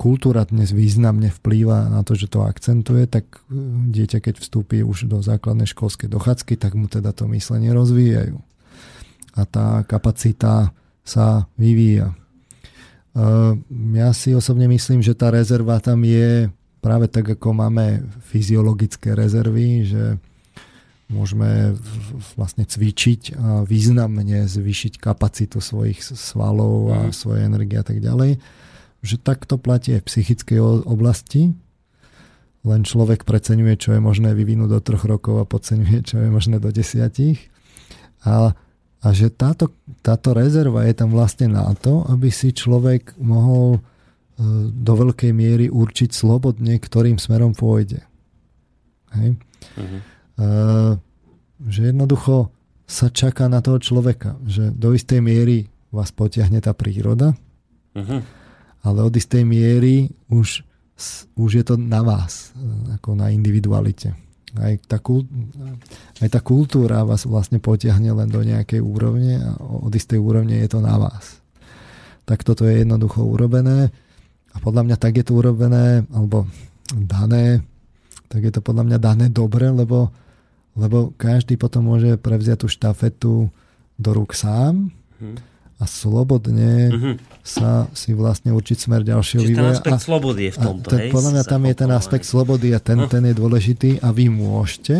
[0.00, 3.60] Kultúra dnes významne vplýva na to, že to akcentuje, tak e,
[3.92, 8.40] dieťa, keď vstúpi už do základnej školskej dochádzky, tak mu teda to myslenie rozvíjajú.
[9.36, 10.72] A tá kapacita
[11.04, 12.08] sa vyvíja.
[12.08, 12.16] E,
[14.00, 16.48] ja si osobne myslím, že tá rezerva tam je
[16.80, 18.00] práve tak, ako máme
[18.32, 20.16] fyziologické rezervy, že
[21.10, 21.74] môžeme
[22.38, 27.12] vlastne cvičiť a významne zvýšiť kapacitu svojich svalov a mm.
[27.12, 28.38] svojej energie a tak ďalej.
[29.02, 31.50] Že takto platí aj v psychickej oblasti,
[32.60, 36.60] len človek preceňuje, čo je možné vyvinúť do troch rokov a podceňuje, čo je možné
[36.60, 37.48] do desiatich.
[38.20, 38.52] A,
[39.00, 39.72] a že táto,
[40.04, 43.80] táto rezerva je tam vlastne na to, aby si človek mohol e,
[44.68, 48.04] do veľkej miery určiť slobodne, ktorým smerom pôjde.
[49.16, 49.40] Hej?
[49.80, 50.00] Uh-huh.
[50.40, 50.96] Uh,
[51.68, 52.48] že jednoducho
[52.88, 57.36] sa čaká na toho človeka, že do istej miery vás potiahne tá príroda,
[57.92, 58.20] uh-huh.
[58.80, 60.64] ale od istej miery už,
[61.36, 62.56] už je to na vás,
[62.96, 64.16] ako na individualite.
[64.58, 64.98] Aj tá,
[66.18, 70.68] aj tá kultúra vás vlastne potiahne len do nejakej úrovne a od istej úrovne je
[70.72, 71.38] to na vás.
[72.26, 73.94] Tak toto je jednoducho urobené
[74.50, 76.50] a podľa mňa tak je to urobené, alebo
[76.90, 77.62] dané,
[78.26, 80.10] tak je to podľa mňa dané dobre, lebo
[80.80, 83.34] lebo každý potom môže prevziať tú štafetu
[84.00, 84.88] do rúk sám
[85.20, 85.36] hmm.
[85.76, 87.14] a slobodne hmm.
[87.44, 89.60] sa si vlastne určiť smer ďalšieho vývoja.
[89.60, 91.10] ten aspekt a, slobody je v tomto, a ten, hej?
[91.12, 93.08] Podľa mňa tam je ten aspekt slobody a ten, hm.
[93.12, 94.96] ten je dôležitý a vy môžete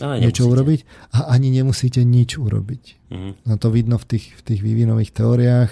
[0.00, 0.80] ale niečo urobiť
[1.12, 3.12] a ani nemusíte nič urobiť.
[3.12, 3.32] Mm.
[3.44, 5.70] No to vidno v tých, v tých vývinových teóriách.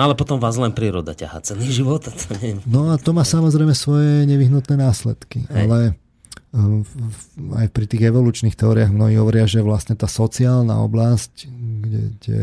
[0.08, 2.04] ale potom vás len príroda ťaha celý život.
[2.08, 2.56] A to nie...
[2.64, 5.44] No a to má samozrejme svoje nevyhnutné následky.
[5.48, 5.68] Hej.
[5.68, 5.78] Ale
[7.56, 11.32] aj pri tých evolučných teóriách mnohí hovoria, že vlastne tá sociálna oblasť,
[11.84, 12.38] kde, kde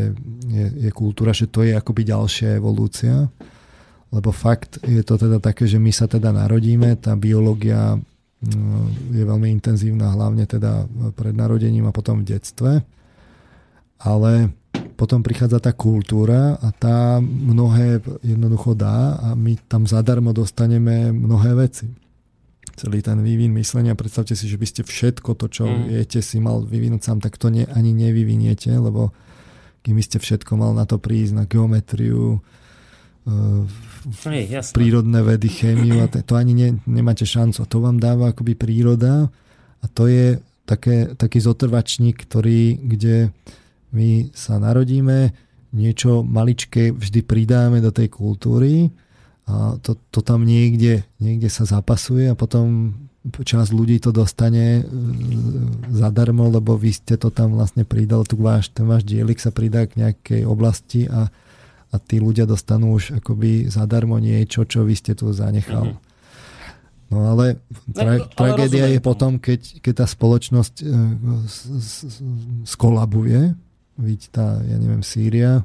[0.48, 3.26] je, je kultúra, že to je akoby ďalšia evolúcia.
[4.14, 7.98] Lebo fakt je to teda také, že my sa teda narodíme, tá biológia
[9.10, 10.86] je veľmi intenzívna, hlavne teda
[11.16, 12.72] pred narodením a potom v detstve.
[13.98, 14.52] Ale
[14.94, 21.56] potom prichádza tá kultúra a tá mnohé jednoducho dá a my tam zadarmo dostaneme mnohé
[21.56, 22.03] veci.
[22.74, 25.94] Celý ten vývin myslenia, predstavte si, že by ste všetko to, čo mm.
[25.94, 29.14] viete, si mal vyvinúť sám, tak to ne, ani nevyviniete, lebo
[29.86, 32.42] kým by ste všetko mal na to prísť, na geometriu,
[34.28, 37.64] Hej, prírodné vedy, chémiu a to ani ne, nemáte šancu.
[37.64, 39.32] A to vám dáva akoby príroda
[39.80, 40.36] a to je
[40.68, 43.32] také, taký zotrvačník, ktorý, kde
[43.96, 45.32] my sa narodíme,
[45.72, 48.92] niečo maličké vždy pridáme do tej kultúry
[49.44, 54.82] a to, to tam niekde, niekde sa zapasuje a potom časť ľudí to dostane e,
[55.92, 59.88] zadarmo, lebo vy ste to tam vlastne pridal, tu váš, ten váš dielik sa pridá
[59.88, 61.32] k nejakej oblasti a
[61.94, 65.94] a tí ľudia dostanú už akoby zadarmo niečo, čo vy ste tu zanechal.
[65.94, 66.12] Mm-hmm.
[67.14, 67.62] No ale
[67.94, 70.86] tra- no, ale tragédia je potom, keď, keď tá spoločnosť e,
[72.66, 73.54] skolabuje,
[73.94, 75.62] vidíte tá, ja neviem, Sýria,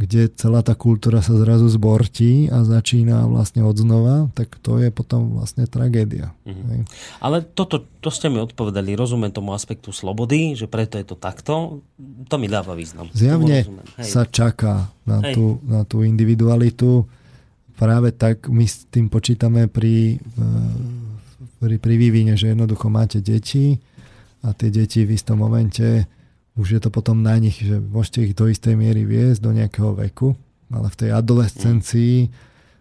[0.00, 4.88] kde celá tá kultúra sa zrazu zbortí a začína vlastne od znova, tak to je
[4.88, 6.32] potom vlastne tragédia.
[6.48, 6.88] Mm-hmm.
[7.20, 11.84] Ale toto, to ste mi odpovedali, rozumiem tomu aspektu slobody, že preto je to takto,
[12.32, 13.12] to mi dáva význam.
[13.12, 13.68] Zjavne
[14.00, 17.04] sa čaká na tú, na tú individualitu,
[17.76, 20.44] práve tak my s tým počítame pri, e,
[21.60, 23.76] pri, pri vývine, že jednoducho máte deti
[24.40, 26.08] a tie deti v istom momente
[26.60, 29.96] už je to potom na nich, že môžete ich do istej miery viesť do nejakého
[29.96, 30.36] veku,
[30.68, 32.28] ale v tej adolescencii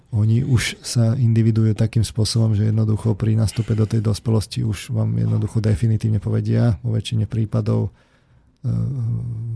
[0.10, 5.16] oni už sa individujú takým spôsobom, že jednoducho pri nastupe do tej dospelosti už vám
[5.16, 8.70] jednoducho definitívne povedia vo väčšine prípadov e,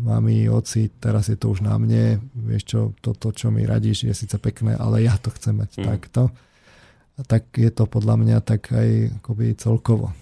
[0.07, 4.13] mami, oci, teraz je to už na mne, vieš čo, toto, čo mi radíš, je
[4.13, 5.85] síce pekné, ale ja to chcem mať mm.
[5.89, 6.29] takto.
[7.17, 10.13] A tak je to podľa mňa tak aj akoby celkovo.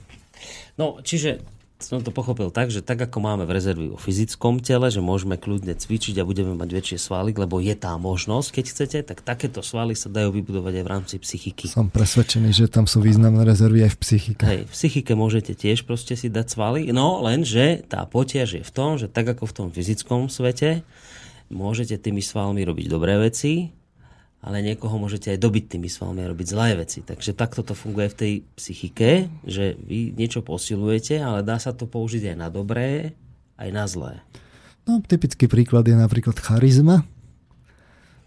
[0.80, 1.44] No, čiže
[1.84, 5.36] som to pochopil tak, že tak ako máme v rezervi o fyzickom tele, že môžeme
[5.36, 9.66] kľudne cvičiť a budeme mať väčšie svaly, lebo je tá možnosť, keď chcete, tak takéto
[9.66, 11.66] svaly sa dajú vybudovať aj v rámci psychiky.
[11.68, 14.44] Som presvedčený, že tam sú významné rezervy aj v psychike.
[14.46, 18.72] Hej, v psychike môžete tiež proste si dať svaly, no lenže tá potiaž je v
[18.72, 20.86] tom, že tak ako v tom fyzickom svete,
[21.52, 23.74] môžete tými svalmi robiť dobré veci,
[24.42, 27.06] ale niekoho môžete aj dobiť tými svalmi a robiť zlé veci.
[27.06, 31.86] Takže takto to funguje v tej psychike, že vy niečo posilujete, ale dá sa to
[31.86, 33.14] použiť aj na dobré,
[33.62, 34.14] aj na zlé.
[34.90, 37.06] No, typický príklad je napríklad charizma.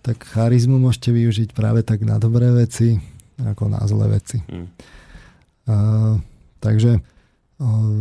[0.06, 3.02] Tak charizmu môžete využiť práve tak na dobré veci,
[3.42, 4.38] ako na zlé veci.
[4.46, 4.70] Hmm.
[5.66, 6.22] Uh,
[6.62, 7.02] takže
[7.58, 8.00] uh,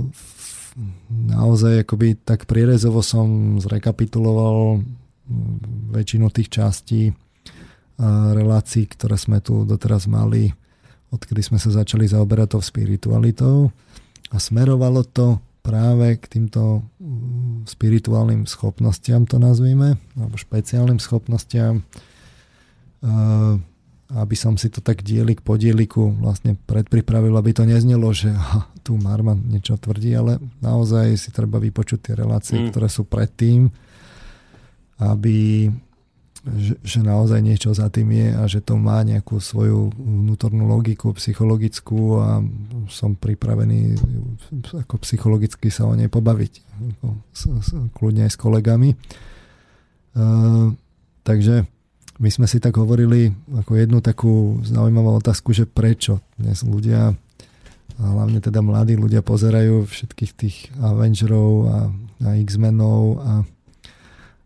[1.09, 4.85] naozaj akoby tak prierezovo som zrekapituloval
[5.95, 7.01] väčšinu tých častí
[8.33, 10.53] relácií, ktoré sme tu doteraz mali,
[11.13, 13.69] odkedy sme sa začali zaoberať tou spiritualitou.
[14.33, 16.83] A smerovalo to práve k týmto
[17.69, 21.85] spirituálnym schopnostiam, to nazvime, alebo špeciálnym schopnostiam,
[24.13, 28.29] aby som si to tak dielik po dieliku vlastne predpripravil, aby to neznelo, že
[28.85, 32.67] tu Marman niečo tvrdí, ale naozaj si treba vypočuť tie relácie, mm.
[32.69, 33.71] ktoré sú predtým,
[35.01, 35.67] aby
[36.43, 41.15] že, že naozaj niečo za tým je a že to má nejakú svoju vnútornú logiku
[41.15, 42.43] psychologickú a
[42.91, 43.95] som pripravený
[44.83, 46.53] ako psychologicky sa o nej pobaviť.
[47.31, 48.91] S, s, kľudne aj s kolegami.
[50.13, 50.75] Uh,
[51.23, 51.63] takže
[52.19, 53.31] my sme si tak hovorili
[53.63, 57.15] ako jednu takú zaujímavú otázku, že prečo dnes ľudia
[57.93, 61.77] a hlavne teda mladí ľudia pozerajú všetkých tých Avengerov a,
[62.25, 63.31] a X-menov a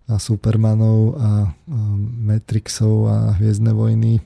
[0.08, 1.52] a Supermanov a,
[2.24, 4.24] Matrixov a Hviezdne vojny.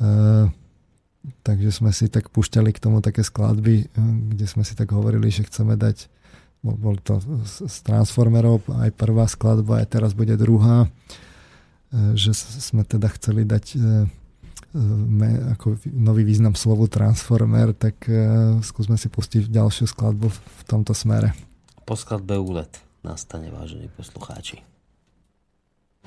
[0.00, 0.08] E,
[1.44, 3.86] takže sme si tak púšťali k tomu také skladby, e,
[4.32, 6.08] kde sme si tak hovorili, že chceme dať
[6.60, 7.16] bol to
[7.48, 10.88] z Transformerov aj prvá skladba, aj teraz bude druhá,
[11.92, 13.76] e, že sme teda chceli dať
[15.50, 18.06] ako nový význam slovu Transformer, tak
[18.62, 21.34] skúsme si pustiť ďalšiu skladbu v tomto smere.
[21.82, 22.70] Po skladbe úlet
[23.02, 24.69] nastane, vážení poslucháči.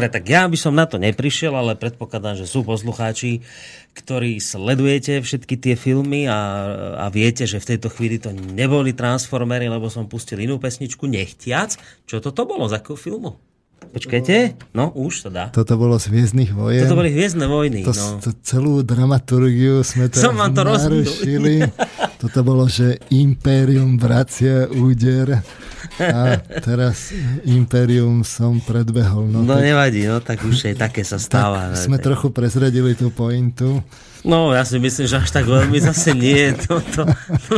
[0.00, 3.44] Dobre, tak ja by som na to neprišiel, ale predpokladám, že sú poslucháči,
[3.92, 6.40] ktorí sledujete všetky tie filmy a,
[7.04, 11.76] a viete, že v tejto chvíli to neboli Transformery, lebo som pustil inú pesničku nechtiac.
[12.08, 13.36] Čo toto bolo za akú filmu?
[13.92, 15.52] Počkajte, no už to dá.
[15.52, 16.88] Toto bolo z Hviezdnych vojen.
[16.88, 17.84] Toto boli Hviezdne vojny.
[17.84, 18.24] To, no.
[18.24, 21.68] to celú dramaturgiu sme to Som vám to narušili.
[22.16, 25.44] Toto bolo, že Imperium vracia úder
[26.00, 27.12] a teraz
[27.44, 29.28] Imperium som predbehol.
[29.28, 29.68] No, no tak...
[29.68, 31.76] nevadí, no tak už aj také sa stáva.
[31.76, 32.08] Tak sme tak.
[32.08, 33.84] trochu prezradili tú pointu.
[34.24, 36.52] No, ja si myslím, že až tak veľmi zase nie.
[36.68, 37.02] To, to,
[37.48, 37.54] to,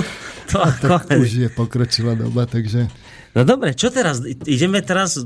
[0.50, 0.98] to ako...
[1.06, 2.86] Tak už je pokročila doba, takže...
[3.32, 4.22] No dobre, čo teraz?
[4.26, 5.18] Ideme teraz...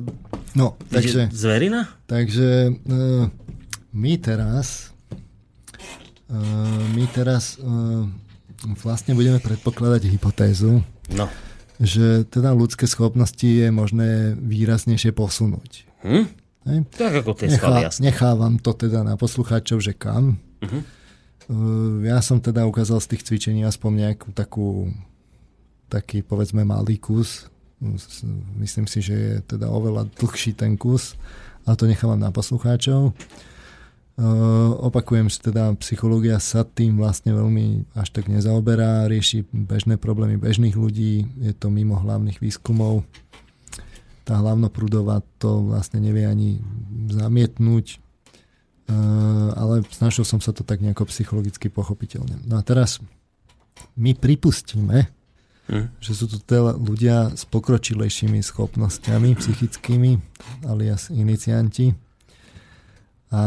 [0.56, 1.28] No, takže...
[1.32, 1.88] Zverina?
[2.08, 3.28] Takže uh,
[3.92, 4.92] my teraz...
[6.26, 8.08] Uh, my teraz uh,
[8.80, 10.80] vlastne budeme predpokladať hypotézu.
[11.12, 11.28] No
[11.76, 15.84] že teda ľudské schopnosti je možné výraznejšie posunúť.
[16.06, 16.24] Hm?
[16.66, 16.78] Hej?
[16.96, 20.40] Tak ako tie Nechá, Nechávam to teda na poslucháčov, že kam.
[20.58, 20.82] Uh-huh.
[22.02, 24.90] Ja som teda ukázal z tých cvičení aspoň nejakú takú
[25.86, 27.46] taký povedzme malý kus.
[28.58, 31.14] Myslím si, že je teda oveľa dlhší ten kus,
[31.62, 33.14] ale to nechávam na poslucháčov.
[34.16, 40.40] Uh, opakujem, že teda psychológia sa tým vlastne veľmi až tak nezaoberá, rieši bežné problémy
[40.40, 43.04] bežných ľudí, je to mimo hlavných výskumov.
[44.24, 46.64] Tá hlavnoprúdová to vlastne nevie ani
[47.12, 48.00] zamietnúť,
[48.88, 52.40] uh, ale snažil som sa to tak nejako psychologicky pochopiteľne.
[52.48, 53.04] No a teraz
[54.00, 55.12] my pripustíme,
[55.66, 55.90] Mm.
[55.98, 60.10] Že sú to teda ľudia s pokročilejšími schopnosťami psychickými,
[60.70, 62.05] alias inicianti.
[63.34, 63.42] A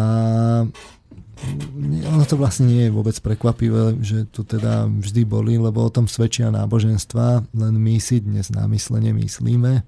[2.10, 6.04] ono to vlastne nie je vôbec prekvapivé, že tu teda vždy boli, lebo o tom
[6.04, 9.88] svedčia náboženstva, len my si dnes námyslene myslíme,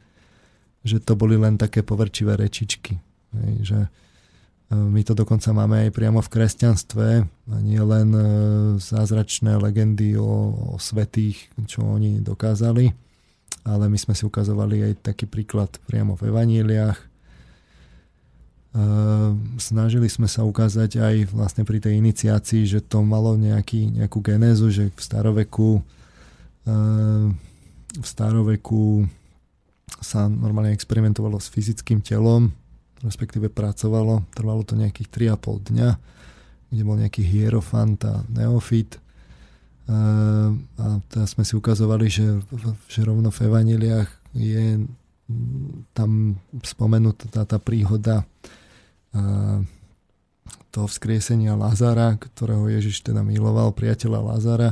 [0.88, 3.04] že to boli len také povrčivé rečičky.
[3.36, 3.90] Hej, že e,
[4.72, 8.24] my to dokonca máme aj priamo v kresťanstve, a nie len e,
[8.80, 12.96] zázračné legendy o, o svetých, čo oni dokázali,
[13.68, 17.11] ale my sme si ukazovali aj taký príklad priamo v evaníliách,
[19.60, 24.72] snažili sme sa ukázať aj vlastne pri tej iniciácii, že to malo nejaký, nejakú genézu,
[24.72, 25.84] že v staroveku
[26.64, 27.36] ehm,
[27.92, 29.04] v staroveku
[30.00, 32.56] sa normálne experimentovalo s fyzickým telom,
[33.04, 35.90] respektíve pracovalo, trvalo to nejakých 3,5 dňa,
[36.72, 38.96] kde bol nejaký hierofant a neofit.
[39.92, 42.40] Ehm, a teraz sme si ukazovali, že,
[42.88, 44.88] že rovno v evaniliách je
[45.92, 48.24] tam spomenutá tá, tá príhoda
[50.72, 54.72] toho vzkriesenia Lazara, ktorého Ježiš teda miloval, priateľa Lazara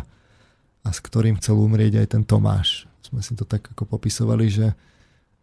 [0.84, 2.88] a s ktorým chcel umrieť aj ten Tomáš.
[3.04, 4.68] Sme si to tak ako popisovali, že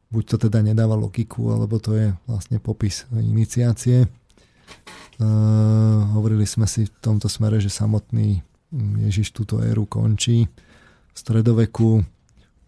[0.09, 4.09] buď to teda nedáva logiku, alebo to je vlastne popis iniciácie.
[5.17, 8.41] Uh, hovorili sme si v tomto smere, že samotný
[9.09, 10.49] Ježiš túto éru končí.
[11.13, 12.05] V stredoveku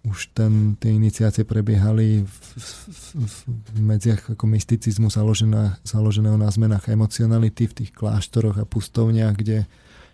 [0.07, 3.35] už ten, tie iniciácie prebiehali v, v, v,
[3.83, 9.67] medziach ako mysticizmu založená, založeného na zmenách emocionality v tých kláštoroch a pustovniach, kde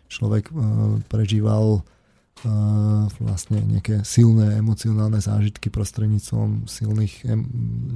[0.08, 7.42] človek uh, prežíval uh, vlastne nejaké silné emocionálne zážitky prostredníctvom silných, em,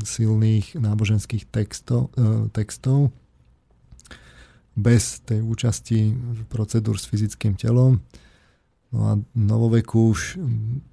[0.05, 3.11] silných náboženských textov, uh, textov
[4.79, 6.15] bez tej účasti
[6.47, 7.99] procedúr s fyzickým telom.
[8.89, 10.41] No a novoveku už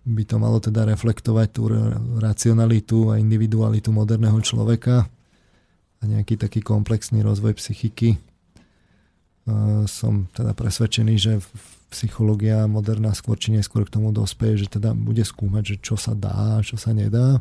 [0.04, 1.72] by to malo teda reflektovať tú
[2.20, 5.08] racionalitu a individualitu moderného človeka
[6.00, 8.20] a nejaký taký komplexný rozvoj psychiky.
[9.88, 11.40] Som teda presvedčený, že
[11.88, 16.12] psychológia moderná skôr či neskôr k tomu dospeje, že teda bude skúmať, že čo sa
[16.12, 17.40] dá a čo sa nedá.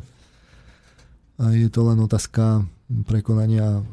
[1.35, 2.63] A je to len otázka
[3.03, 3.83] prekonania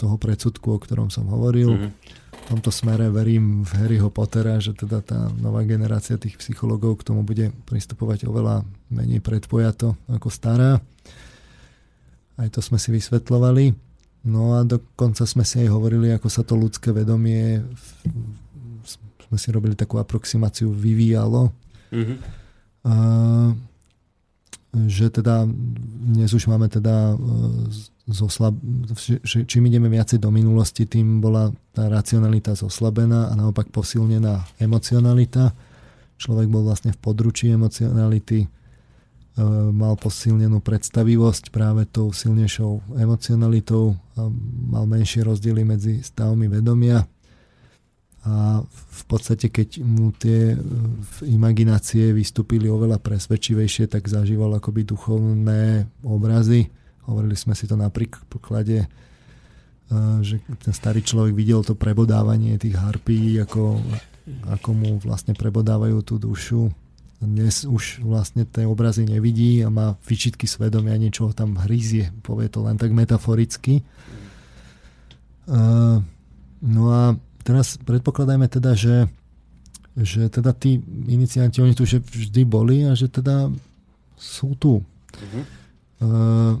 [0.00, 1.76] toho predsudku, o ktorom som hovoril.
[1.76, 7.00] Mm-hmm v tomto smere verím v Harryho Pottera, že teda tá nová generácia tých psychologov
[7.00, 10.82] k tomu bude pristupovať oveľa menej predpojato ako stará.
[12.36, 13.72] Aj to sme si vysvetlovali.
[14.26, 17.62] No a dokonca sme si aj hovorili, ako sa to ľudské vedomie
[19.32, 21.48] sme si robili takú aproximáciu, vyvíjalo.
[21.88, 22.16] Mm-hmm.
[22.84, 22.94] A,
[24.84, 25.48] že teda
[26.12, 27.16] dnes už máme teda
[28.08, 28.54] zoslab...
[29.24, 35.54] čím ideme viacej do minulosti, tým bola tá racionalita zoslabená a naopak posilnená emocionalita.
[36.18, 38.48] Človek bol vlastne v područí emocionality, e,
[39.70, 44.30] mal posilnenú predstavivosť práve tou silnejšou emocionalitou a
[44.70, 47.06] mal menšie rozdiely medzi stavmi vedomia
[48.22, 50.54] a v podstate keď mu tie
[51.26, 56.70] imaginácie vystúpili oveľa presvedčivejšie, tak zažíval akoby duchovné obrazy
[57.06, 62.78] Hovorili sme si to na príklade, eh, že ten starý človek videl to prebodávanie tých
[62.78, 63.82] harpí, ako,
[64.46, 66.70] ako mu vlastne prebodávajú tú dušu.
[67.22, 72.66] Dnes už vlastne tie obrazy nevidí a má vyčitky svedomia, niečo tam hryzie, povie to
[72.66, 73.82] len tak metaforicky.
[75.50, 75.98] Eh,
[76.62, 79.10] no a teraz predpokladajme teda, že,
[79.98, 80.78] že teda tí
[81.10, 83.50] inicianti, oni tu že vždy boli a že teda
[84.14, 84.78] sú tu.
[85.12, 85.42] Uh-huh.
[86.02, 86.54] Uh,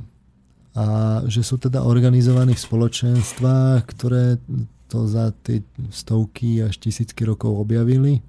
[0.72, 4.40] a že sú teda organizovaní v spoločenstvách, ktoré
[4.88, 5.60] to za tie
[5.92, 8.24] stovky až tisícky rokov objavili.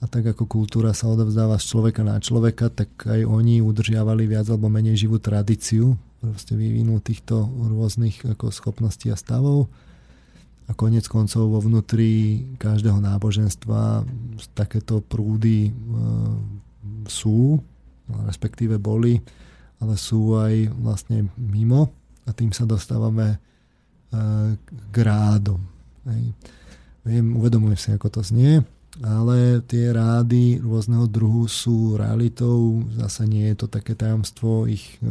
[0.00, 4.48] A tak ako kultúra sa odovzdáva z človeka na človeka, tak aj oni udržiavali viac
[4.48, 9.68] alebo menej živú tradíciu proste vyvinú týchto rôznych ako schopností a stavov.
[10.68, 14.06] A konec koncov vo vnútri každého náboženstva
[14.54, 15.72] takéto prúdy e,
[17.10, 17.58] sú,
[18.30, 19.18] respektíve boli
[19.80, 21.88] ale sú aj vlastne mimo
[22.28, 23.38] a tým sa dostávame e,
[24.92, 25.60] k rádom.
[27.00, 28.60] Viem, uvedomujem si, ako to znie,
[29.00, 35.08] ale tie rády rôzneho druhu sú realitou, zase nie je to také tajomstvo, ich e,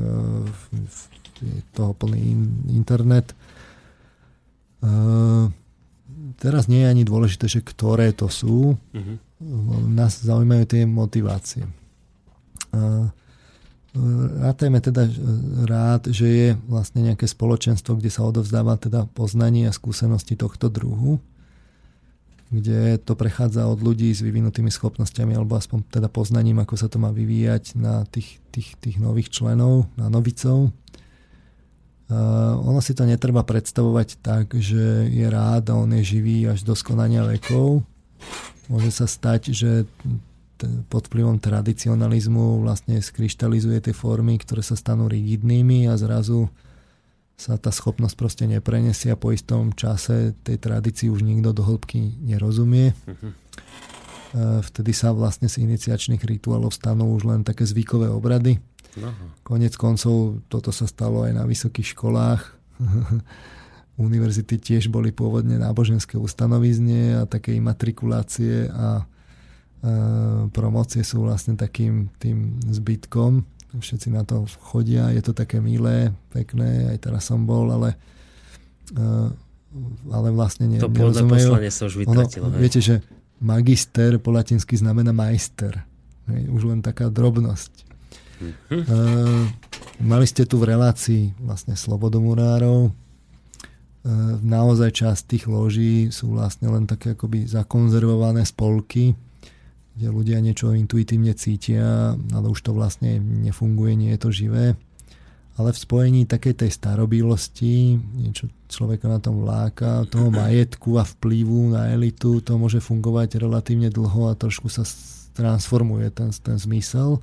[1.40, 2.38] je toho plný
[2.70, 3.34] internet.
[3.34, 3.36] E,
[6.38, 8.78] teraz nie je ani dôležité, že ktoré to sú.
[8.94, 9.18] Mm-hmm.
[9.98, 11.64] Nás zaujímajú tie motivácie.
[14.40, 15.10] Rátajme teda
[15.66, 21.18] rád, že je vlastne nejaké spoločenstvo, kde sa odovzdáva teda poznanie a skúsenosti tohto druhu.
[22.50, 26.98] kde to prechádza od ľudí s vyvinutými schopnosťami alebo aspoň teda poznaním, ako sa to
[26.98, 30.74] má vyvíjať na tých, tých, tých nových členov, na novicov.
[32.10, 36.66] Uh, ono si to netreba predstavovať tak, že je rád a on je živý až
[36.66, 37.86] do skonania vekov.
[38.66, 39.86] Môže sa stať, že
[40.92, 46.52] pod vplyvom tradicionalizmu vlastne skryštalizuje tie formy, ktoré sa stanú rigidnými a zrazu
[47.40, 52.20] sa tá schopnosť proste neprenesie a po istom čase tej tradícii už nikto do hĺbky
[52.20, 52.92] nerozumie.
[53.08, 53.32] Uh-huh.
[54.60, 58.60] Vtedy sa vlastne z iniciačných rituálov stanú už len také zvykové obrady.
[59.00, 59.32] Uh-huh.
[59.48, 62.44] Konec koncov toto sa stalo aj na vysokých školách.
[64.00, 69.08] Univerzity tiež boli pôvodne náboženské ustanovizne a také imatrikulácie a
[70.52, 73.48] promócie sú vlastne takým tým zbytkom
[73.78, 77.94] všetci na to chodia, je to také milé, pekné, aj teraz som bol, ale
[78.98, 79.30] uh,
[80.10, 81.54] ale vlastne ne, to nerozumejú.
[81.54, 82.50] To sa už vytratilo.
[82.50, 83.06] Ono, viete, že
[83.38, 85.86] magister po latinsky znamená majster.
[86.26, 87.74] Hej, už len taká drobnosť.
[88.42, 88.82] Mm-hmm.
[88.90, 89.46] Uh,
[90.02, 92.90] mali ste tu v relácii vlastne slobodomurárov.
[92.90, 99.14] Uh, naozaj časť tých loží sú vlastne len také akoby zakonzervované spolky,
[100.00, 104.80] kde ľudia niečo intuitívne cítia, ale už to vlastne nefunguje, nie je to živé.
[105.60, 111.76] Ale v spojení takej tej starobilosti, niečo človeka na tom vláka, toho majetku a vplyvu
[111.76, 114.88] na elitu, to môže fungovať relatívne dlho a trošku sa
[115.36, 117.20] transformuje ten, ten zmysel.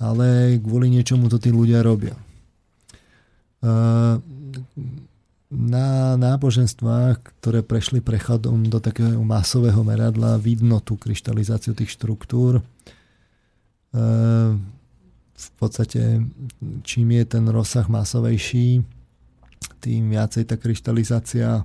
[0.00, 2.16] Ale kvôli niečomu to tí ľudia robia.
[3.60, 4.24] Uh,
[5.48, 12.60] na náboženstvách, ktoré prešli prechodom do takého masového meradla, vidno tú kryštalizáciu tých štruktúr.
[12.60, 12.62] E,
[15.38, 16.20] v podstate,
[16.84, 18.84] čím je ten rozsah masovejší,
[19.80, 21.64] tým viacej tá kryštalizácia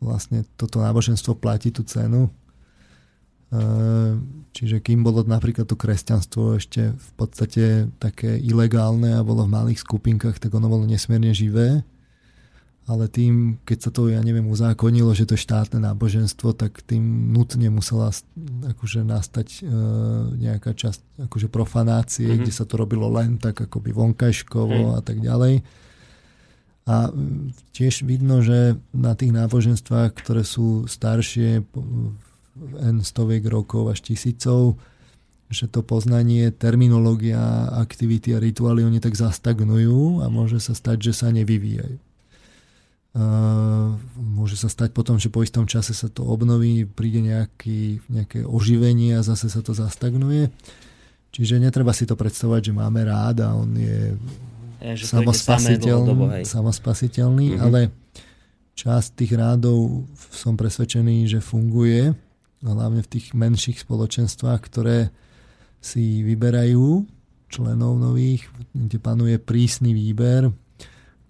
[0.00, 2.32] vlastne toto náboženstvo platí tú cenu.
[3.52, 3.60] E,
[4.56, 9.84] čiže kým bolo napríklad to kresťanstvo ešte v podstate také ilegálne a bolo v malých
[9.84, 11.84] skupinkách, tak ono bolo nesmierne živé
[12.90, 17.30] ale tým, keď sa to, ja neviem, uzákonilo, že to je štátne náboženstvo, tak tým
[17.30, 18.10] nutne musela
[18.66, 19.70] akože nastať e,
[20.34, 22.42] nejaká časť akože profanácie, mm-hmm.
[22.42, 24.96] kde sa to robilo len tak akoby vonkajškovo mm.
[24.98, 25.62] a tak ďalej.
[26.90, 27.14] A
[27.70, 31.62] tiež vidno, že na tých náboženstvách, ktoré sú staršie
[32.82, 34.82] N stoviek rokov až tisícov,
[35.46, 41.12] že to poznanie, terminológia, aktivity a rituály, oni tak zastagnujú a môže sa stať, že
[41.14, 42.09] sa nevyvíjajú.
[44.14, 49.18] Môže sa stať potom, že po istom čase sa to obnoví, príde nejaký, nejaké oživenie
[49.18, 50.46] a zase sa to zastagnuje.
[51.34, 54.14] Čiže netreba si to predstavovať, že máme rád a on je
[54.82, 57.64] ja, samospasiteľný, samospasiteľný mm-hmm.
[57.66, 57.80] ale
[58.78, 62.14] časť tých rádov som presvedčený, že funguje,
[62.62, 65.10] hlavne v tých menších spoločenstvách, ktoré
[65.82, 67.06] si vyberajú
[67.50, 70.54] členov nových, kde panuje prísny výber,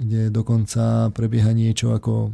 [0.00, 2.32] kde dokonca prebieha niečo ako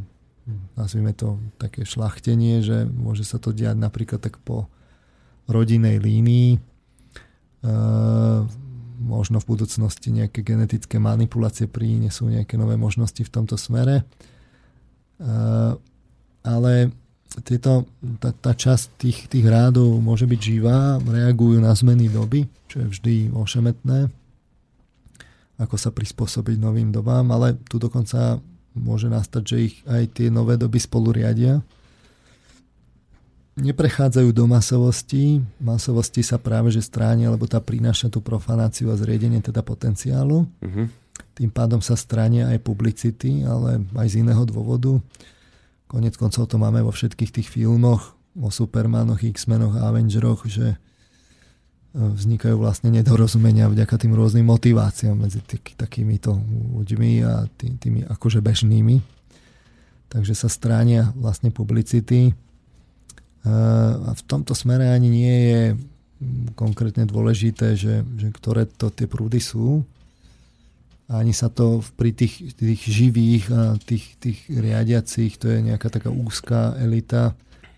[0.79, 4.71] nazvime to také šlachtenie, že môže sa to diať napríklad tak po
[5.51, 6.55] rodinej línii.
[6.55, 6.59] E,
[8.97, 14.07] možno v budúcnosti nejaké genetické manipulácie prinesú nejaké nové možnosti v tomto smere.
[15.19, 15.25] E,
[16.47, 16.73] ale
[17.43, 17.83] tieto,
[18.23, 22.87] tá, tá časť tých, tých rádov môže byť živá, reagujú na zmeny doby, čo je
[22.87, 24.07] vždy ošemetné
[25.57, 28.37] ako sa prispôsobiť novým dobám, ale tu dokonca
[28.77, 31.65] môže nastať, že ich aj tie nové doby spolu riadia.
[33.57, 35.41] Neprechádzajú do masovosti.
[35.57, 40.45] Masovosti sa práve že stránia, lebo tá prináša tú profanáciu a zriedenie teda potenciálu.
[40.45, 40.85] Uh-huh.
[41.33, 45.01] Tým pádom sa stránia aj publicity, ale aj z iného dôvodu.
[45.89, 50.77] Konec koncov to máme vo všetkých tých filmoch o Supermanoch, X-menoch a Avengeroch, že
[51.97, 56.37] vznikajú vlastne nedorozumenia vďaka tým rôznym motiváciám medzi tý, takýmito
[56.77, 59.01] ľuďmi a tý, tými akože bežnými.
[60.07, 62.37] Takže sa stránia vlastne publicity.
[63.43, 65.61] A v tomto smere ani nie je
[66.53, 69.81] konkrétne dôležité, že, že ktoré to tie prúdy sú.
[71.09, 76.11] Ani sa to pri tých, tých živých a tých, tých riadiacich, to je nejaká taká
[76.11, 77.31] úzká elita,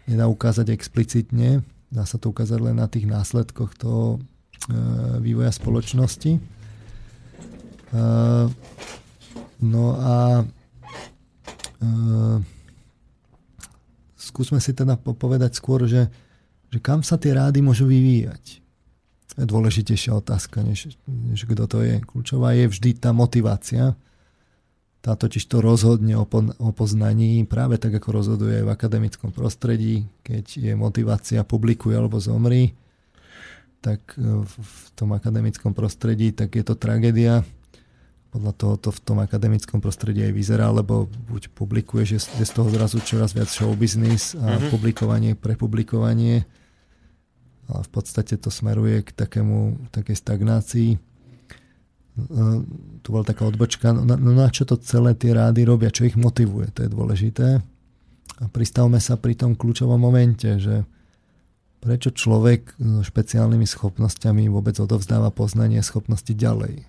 [0.10, 4.20] nedá ukázať explicitne Dá sa to ukázať len na tých následkoch toho e,
[5.26, 6.38] vývoja spoločnosti.
[6.38, 6.42] E,
[9.66, 10.46] no a
[11.82, 11.90] e,
[14.14, 16.14] skúsme si teda povedať skôr, že,
[16.70, 18.62] že kam sa tie rády môžu vyvíjať.
[19.40, 22.04] Dôležitejšia otázka, než, než kto to je.
[22.06, 23.98] Kľúčová je vždy tá motivácia.
[25.00, 30.12] Tá totiž to rozhodne o, po, o poznaní práve tak, ako rozhoduje v akademickom prostredí,
[30.28, 32.76] keď je motivácia publikuj alebo zomri,
[33.80, 37.48] tak e, v tom akademickom prostredí, tak je to tragédia.
[38.30, 42.52] Podľa toho to v tom akademickom prostredí aj vyzerá, lebo buď publikuje, že je z
[42.52, 44.68] toho zrazu čoraz viac show business a mm-hmm.
[44.68, 46.44] publikovanie, prepublikovanie.
[47.72, 51.09] Ale v podstate to smeruje k takému, takej stagnácii
[53.00, 56.20] tu bola taká odbočka, no, no na čo to celé tie rády robia, čo ich
[56.20, 57.48] motivuje, to je dôležité.
[58.40, 60.88] A pristavme sa pri tom kľúčovom momente, že
[61.80, 66.84] prečo človek so špeciálnymi schopnosťami vôbec odovzdáva poznanie schopnosti ďalej.
[66.84, 66.86] E,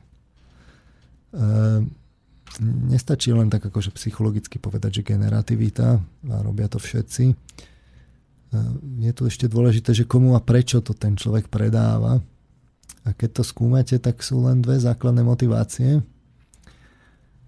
[2.91, 7.25] nestačí len tak akože psychologicky povedať, že generativita, a robia to všetci.
[7.31, 7.35] E,
[9.07, 12.19] je tu ešte dôležité, že komu a prečo to ten človek predáva
[13.05, 16.05] a keď to skúmate, tak sú len dve základné motivácie.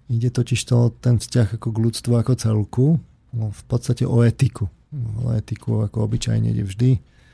[0.09, 2.87] Ide totiž to ten vzťah ako k ľudstvu ako celku,
[3.33, 4.67] no v podstate o etiku.
[5.23, 6.91] O etiku ako obyčajne ide vždy.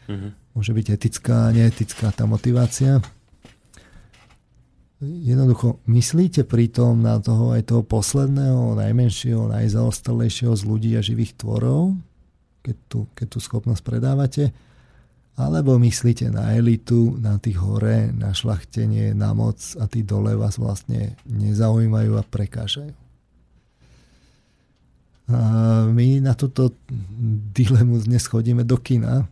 [0.09, 0.31] Uh-huh.
[0.55, 3.03] Môže byť etická a neetická tá motivácia.
[4.99, 11.95] Jednoducho, myslíte pritom na toho aj toho posledného, najmenšieho, najzaostalejšieho z ľudí a živých tvorov,
[12.59, 14.51] keď tú, keď tú schopnosť predávate,
[15.39, 20.59] alebo myslíte na elitu, na tých hore, na šlachtenie, na moc a tí dole vás
[20.59, 22.91] vlastne nezaujímajú a prekážajú.
[25.29, 25.39] A
[25.87, 26.75] my na túto
[27.55, 29.31] dilemu dnes chodíme do kina.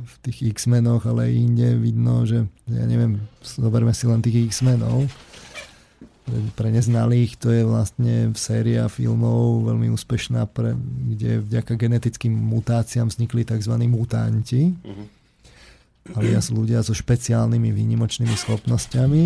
[0.00, 5.06] V tých X-menoch, ale inde vidno, že ja neviem, zoberme si len tých X-menov.
[6.58, 10.74] Pre neznalých to je vlastne séria filmov veľmi úspešná, pre,
[11.14, 13.74] kde vďaka genetickým mutáciám vznikli tzv.
[13.86, 14.74] mutanti.
[14.82, 15.19] Uh-huh
[16.16, 19.22] alias ľudia so špeciálnymi výnimočnými schopnosťami.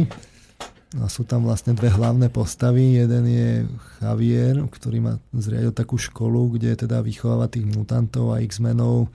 [0.94, 3.02] A sú tam vlastne dve hlavné postavy.
[3.02, 3.66] Jeden je
[3.98, 9.10] Javier, ktorý má zriadil takú školu, kde teda vychováva tých mutantov a X-menov,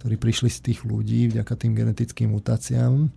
[0.00, 3.08] ktorí prišli z tých ľudí vďaka tým genetickým mutáciám.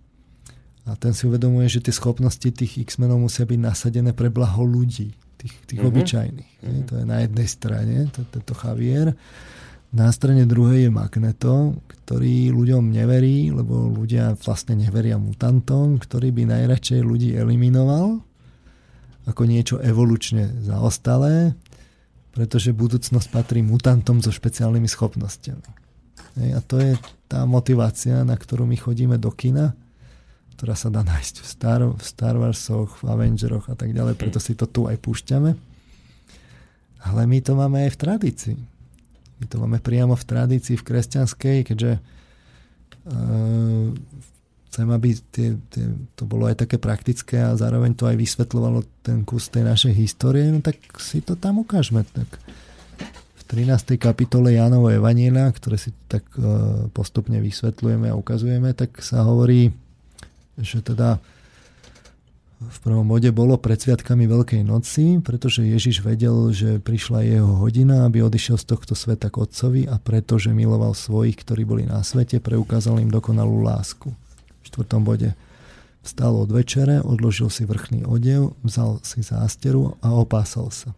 [0.86, 5.12] A ten si uvedomuje, že tie schopnosti tých X-menov musia byť nasadené pre blaho ľudí,
[5.36, 5.90] tých, tých mm-hmm.
[5.92, 6.54] obyčajných.
[6.62, 6.86] Mm-hmm.
[6.88, 9.12] To je na jednej strane, to, tento Javier.
[9.96, 16.52] Na strane druhej je Magneto, ktorý ľuďom neverí, lebo ľudia vlastne neveria mutantom, ktorý by
[16.52, 18.20] najradšej ľudí eliminoval
[19.24, 21.56] ako niečo evolučne zaostalé,
[22.36, 25.64] pretože budúcnosť patrí mutantom so špeciálnymi schopnosťami.
[26.52, 29.72] A to je tá motivácia, na ktorú my chodíme do kina,
[30.60, 34.44] ktorá sa dá nájsť v Star, v Star Warsoch, v Avengeroch a tak ďalej, preto
[34.44, 35.56] si to tu aj púšťame.
[37.00, 38.75] Ale my to máme aj v tradícii.
[39.36, 43.92] My to máme priamo v tradícii, v kresťanskej, keďže uh,
[44.72, 45.84] chcem, aby tie, tie,
[46.16, 50.48] to bolo aj také praktické a zároveň to aj vysvetľovalo ten kus tej našej histórie,
[50.48, 52.04] no tak si to tam ukážeme.
[52.04, 52.28] Tak
[53.12, 53.96] v 13.
[54.00, 59.68] kapitole Jánovo Evanília, ktoré si tak uh, postupne vysvetľujeme a ukazujeme, tak sa hovorí,
[60.56, 61.20] že teda
[62.56, 68.08] v prvom bode bolo pred sviatkami Veľkej noci, pretože Ježiš vedel, že prišla jeho hodina,
[68.08, 72.40] aby odišiel z tohto sveta k Otcovi a pretože miloval svojich, ktorí boli na svete,
[72.40, 74.08] preukázal im dokonalú lásku.
[74.08, 75.36] V štvrtom bode
[76.00, 80.96] vstal od večere, odložil si vrchný odev, vzal si zásteru a opásal sa.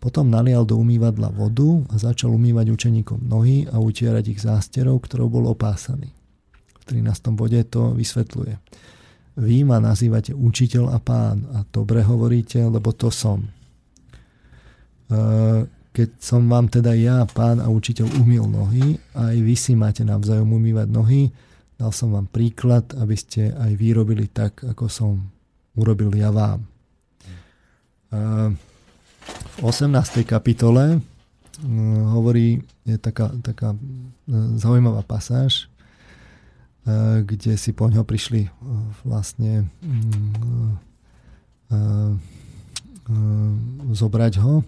[0.00, 5.28] Potom nalial do umývadla vodu a začal umývať učeníkom nohy a utierať ich zásterou, ktorou
[5.28, 6.16] bol opásaný.
[6.80, 7.36] V 13.
[7.36, 8.56] bode to vysvetľuje.
[9.38, 13.46] Vy ma nazývate učiteľ a pán a dobre hovoríte, lebo to som.
[13.46, 13.50] E,
[15.94, 20.50] keď som vám teda ja, pán a učiteľ, umil nohy, aj vy si máte navzájom
[20.50, 21.30] umývať nohy,
[21.78, 25.22] dal som vám príklad, aby ste aj vy robili tak, ako som
[25.78, 26.66] urobil ja vám.
[28.10, 28.26] E,
[29.38, 30.26] v 18.
[30.26, 30.98] kapitole
[32.10, 33.78] hovorí, je taká, taká e,
[34.58, 35.77] zaujímavá pasáž, E,
[37.24, 38.50] kde si po ňo prišli e,
[39.04, 40.76] vlastne mm,
[41.68, 41.78] e,
[43.92, 44.64] zobrať ho.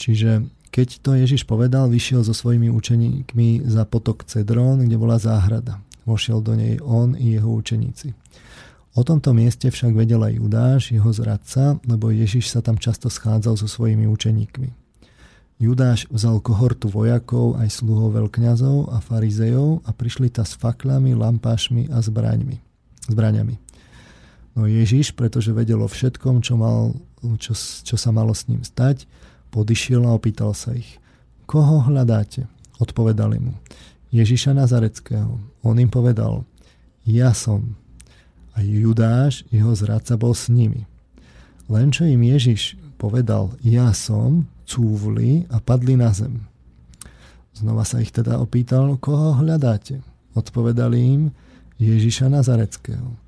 [0.00, 5.82] Čiže keď to Ježiš povedal, vyšiel so svojimi učeníkmi za potok Cedrón, kde bola záhrada.
[6.06, 8.14] Vošiel do nej on i jeho učeníci.
[8.98, 13.54] O tomto mieste však vedel aj Judáš, jeho zradca, lebo Ježiš sa tam často schádzal
[13.54, 14.79] so svojimi učeníkmi.
[15.60, 21.92] Judáš vzal kohortu vojakov, aj sluhov veľkňazov a farizejov a prišli ta s faklami, lampášmi
[21.92, 22.56] a zbraňmi,
[23.12, 23.60] zbraňami.
[24.56, 26.96] No Ježiš, pretože vedel o všetkom, čo, mal,
[27.36, 27.52] čo,
[27.84, 29.04] čo sa malo s ním stať,
[29.52, 30.96] podišiel a opýtal sa ich.
[31.44, 32.48] Koho hľadáte?
[32.80, 33.52] Odpovedali mu.
[34.16, 35.36] Ježiša Nazareckého.
[35.60, 36.48] On im povedal,
[37.04, 37.76] ja som.
[38.56, 40.88] A Judáš, jeho zradca, bol s nimi.
[41.68, 46.46] Len čo im Ježiš povedal, ja som, cúvli a padli na zem.
[47.50, 49.98] Znova sa ich teda opýtal, koho hľadáte.
[50.38, 51.22] Odpovedali im
[51.82, 53.18] Ježiša Nazareckého.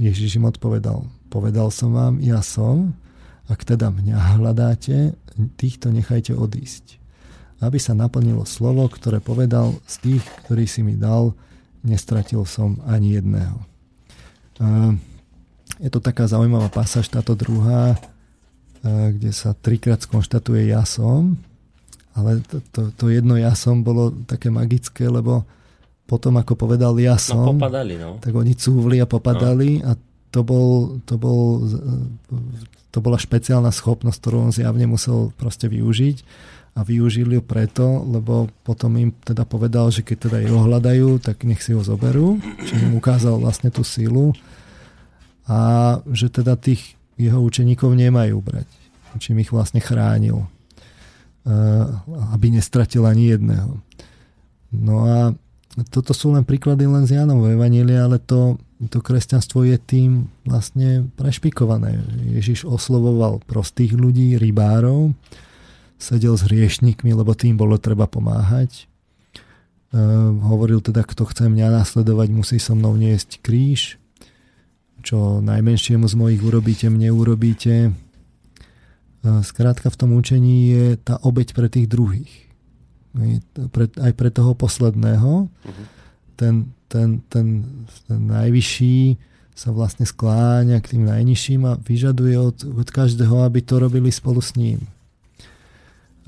[0.00, 2.96] Ježiš im odpovedal, povedal som vám, ja som,
[3.52, 5.12] ak teda mňa hľadáte,
[5.60, 6.96] týchto nechajte odísť.
[7.58, 11.34] Aby sa naplnilo slovo, ktoré povedal, z tých, ktorý si mi dal,
[11.82, 13.58] nestratil som ani jedného.
[15.78, 17.98] Je to taká zaujímavá pasáž, táto druhá,
[18.84, 21.38] kde sa trikrát skonštatuje ja som,
[22.18, 25.46] ale to, to, to jedno ja som bolo také magické, lebo
[26.08, 28.18] potom ako povedal ja no, som, no, popadali, no.
[28.18, 29.92] tak oni cúvli a popadali no.
[29.92, 29.98] a
[30.28, 31.64] to, bol, to, bol,
[32.92, 36.16] to bola špeciálna schopnosť, ktorú on zjavne musel proste využiť
[36.78, 41.42] a využili ju preto, lebo potom im teda povedal, že keď teda jeho hľadajú, tak
[41.42, 44.36] nech si ho zoberú, čiže im ukázal vlastne tú silu
[45.48, 48.68] a že teda tých jeho učeníkov nemajú brať,
[49.18, 51.84] čím ich vlastne chránil, eh,
[52.32, 53.82] aby nestratil ani jedného.
[54.72, 55.34] No a
[55.86, 58.58] toto sú len príklady len z Jánovho Evanília, ale to,
[58.90, 62.02] to kresťanstvo je tým vlastne prešpikované.
[62.34, 65.14] Ježiš oslovoval prostých ľudí, rybárov,
[66.00, 68.90] sedel s hriešnikmi, lebo tým bolo treba pomáhať.
[69.94, 70.00] E,
[70.42, 74.02] hovoril teda, kto chce mňa nasledovať, musí so mnou niesť kríž.
[75.02, 77.74] Čo najmenšiemu z mojich urobíte, mne urobíte.
[77.88, 77.90] E,
[79.46, 82.48] skrátka v tom učení je tá obeď pre tých druhých
[83.98, 85.48] aj pre toho posledného.
[85.48, 85.84] Uh-huh.
[86.38, 87.64] Ten, ten, ten,
[88.06, 89.18] ten najvyšší
[89.58, 94.38] sa vlastne skláňa k tým najnižším a vyžaduje od, od každého, aby to robili spolu
[94.38, 94.86] s ním.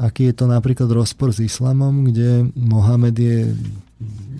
[0.00, 3.38] Aký je to napríklad rozpor s islamom, kde Mohamed je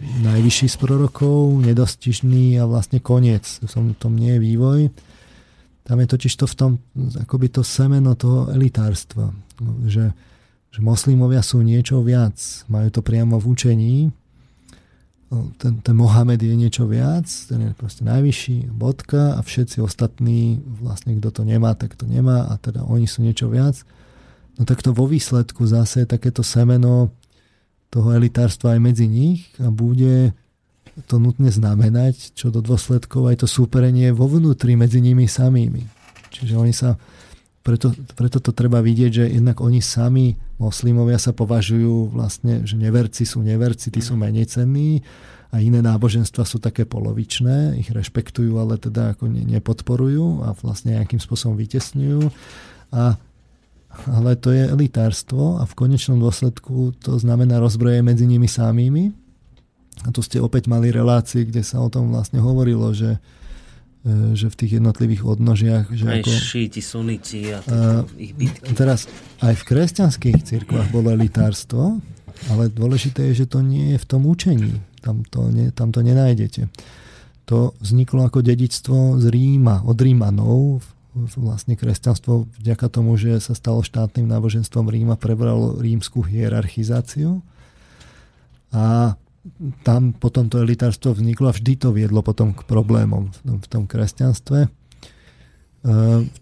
[0.01, 3.61] najvyšší z prorokov, nedostižný a vlastne koniec.
[3.63, 4.81] V tom nie je vývoj.
[5.85, 6.71] Tam je totiž to v tom,
[7.21, 9.35] akoby to semeno toho elitárstva.
[9.85, 10.13] Že
[10.71, 12.39] že moslimovia sú niečo viac.
[12.71, 13.97] Majú to priamo v učení.
[15.63, 21.15] Ten, ten Mohamed je niečo viac, ten je proste najvyšší, bodka a všetci ostatní, vlastne
[21.23, 23.79] kto to nemá, tak to nemá a teda oni sú niečo viac.
[24.59, 27.15] No tak to vo výsledku zase takéto semeno
[27.91, 30.33] toho elitárstva aj medzi nich a bude
[31.11, 35.87] to nutne znamenať, čo do dôsledkov aj to súperenie vo vnútri medzi nimi samými.
[36.31, 36.99] Čiže oni sa
[37.61, 43.29] preto, preto to treba vidieť, že jednak oni sami, moslimovia sa považujú vlastne, že neverci
[43.29, 45.05] sú neverci, tí sú menej cenní
[45.53, 51.21] a iné náboženstva sú také polovičné, ich rešpektujú, ale teda ako nepodporujú a vlastne nejakým
[51.21, 52.33] spôsobom vytesňujú.
[52.97, 53.21] A,
[54.07, 59.11] ale to je elitárstvo a v konečnom dôsledku to znamená rozbroje medzi nimi samými.
[60.07, 63.21] A tu ste opäť mali relácie, kde sa o tom vlastne hovorilo, že
[64.01, 65.93] E, že v tých jednotlivých odnožiach...
[65.93, 68.73] Že aj ako, šíti, sunici a uh, ich bitky.
[68.73, 69.05] Teraz
[69.45, 72.01] aj v kresťanských cirkvách bolo elitárstvo,
[72.49, 74.81] ale dôležité je, že to nie je v tom učení.
[75.05, 76.73] Tam to, ne, tam to nenájdete.
[77.53, 80.81] To vzniklo ako dedičstvo z Ríma, od Rímanov.
[81.15, 87.43] Vlastne kresťanstvo vďaka tomu, že sa stalo štátnym náboženstvom Ríma, prebralo rímskú hierarchizáciu.
[88.71, 89.19] A
[89.83, 94.69] tam potom to elitárstvo vzniklo a vždy to viedlo potom k problémom v tom kresťanstve.
[95.81, 95.89] E,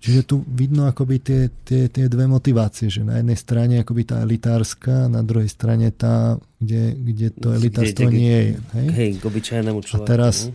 [0.02, 4.20] čiže tu vidno akoby tie, tie, tie dve motivácie, že na jednej strane akoby tá
[4.26, 8.54] elitárska, na druhej strane tá, kde, kde to elitárstvo kde, nie je.
[8.74, 10.04] Hej, hej k obyčajnému človeku.
[10.04, 10.50] A teraz.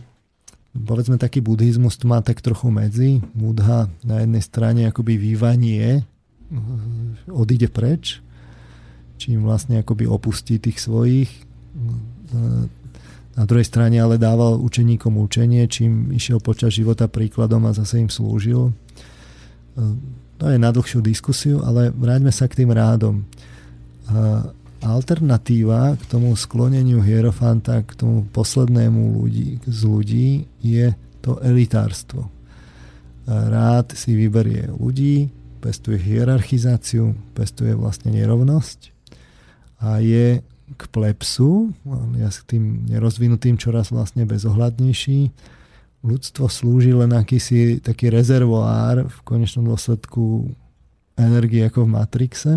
[0.74, 3.22] Povedzme, taký buddhizmus má tak trochu medzi.
[3.32, 6.02] Buddha na jednej strane akoby vývanie
[7.30, 8.18] odíde preč,
[9.16, 11.30] čím vlastne akoby opustí tých svojich
[13.34, 18.10] na druhej strane ale dával učeníkom učenie, čím išiel počas života príkladom a zase im
[18.10, 18.70] slúžil.
[20.38, 23.26] To je na dlhšiu diskusiu, ale vráťme sa k tým rádom.
[24.84, 30.28] Alternatíva k tomu skloneniu hierofanta, k tomu poslednému ľudí, z ľudí
[30.60, 30.92] je
[31.24, 32.28] to elitárstvo.
[33.24, 35.32] Rád si vyberie ľudí,
[35.64, 38.92] pestuje hierarchizáciu, pestuje vlastne nerovnosť
[39.80, 40.44] a je
[40.76, 41.72] k plepsu,
[42.20, 45.32] ja s tým nerozvinutým čoraz vlastne bezohľadnejší.
[46.04, 50.52] Ľudstvo slúži len akýsi taký rezervoár v konečnom dôsledku
[51.16, 52.52] energie ako v Matrixe.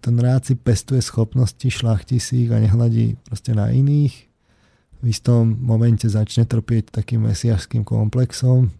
[0.00, 4.14] Ten rád si pestuje schopnosti, šlachti si ich a nehľadí proste na iných.
[5.04, 8.72] V istom momente začne trpieť takým mesiašským komplexom.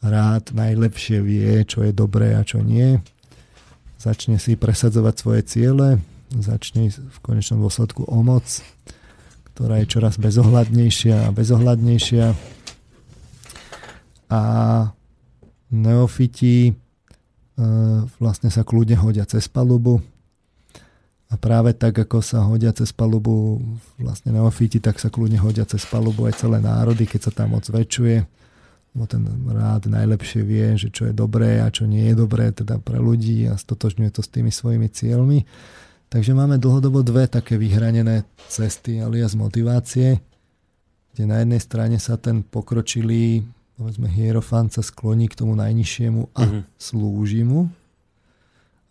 [0.00, 2.96] Rád najlepšie vie, čo je dobré a čo nie.
[4.00, 6.00] Začne si presadzovať svoje ciele,
[6.32, 8.44] začne v konečnom dôsledku o moc,
[9.52, 12.26] ktorá je čoraz bezohľadnejšia a bezohľadnejšia.
[14.32, 14.40] A
[15.68, 16.72] neofiti
[18.18, 20.02] vlastne sa kľudne hodia cez palubu
[21.30, 23.62] a práve tak, ako sa hodia cez palubu
[23.98, 27.62] vlastne neofiti, tak sa kľudne hodia cez palubu aj celé národy, keď sa tam moc
[27.62, 28.44] zväčšuje
[28.94, 32.78] lebo ten rád najlepšie vie, že čo je dobré a čo nie je dobré teda
[32.78, 35.42] pre ľudí a stotožňuje to s tými svojimi cieľmi.
[36.14, 40.22] Takže máme dlhodobo dve také vyhranené cesty alias motivácie,
[41.10, 43.42] kde na jednej strane sa ten pokročilý
[43.74, 46.62] povedzme hierofant sa skloní k tomu najnižšiemu a mm-hmm.
[46.78, 47.66] slúži mu,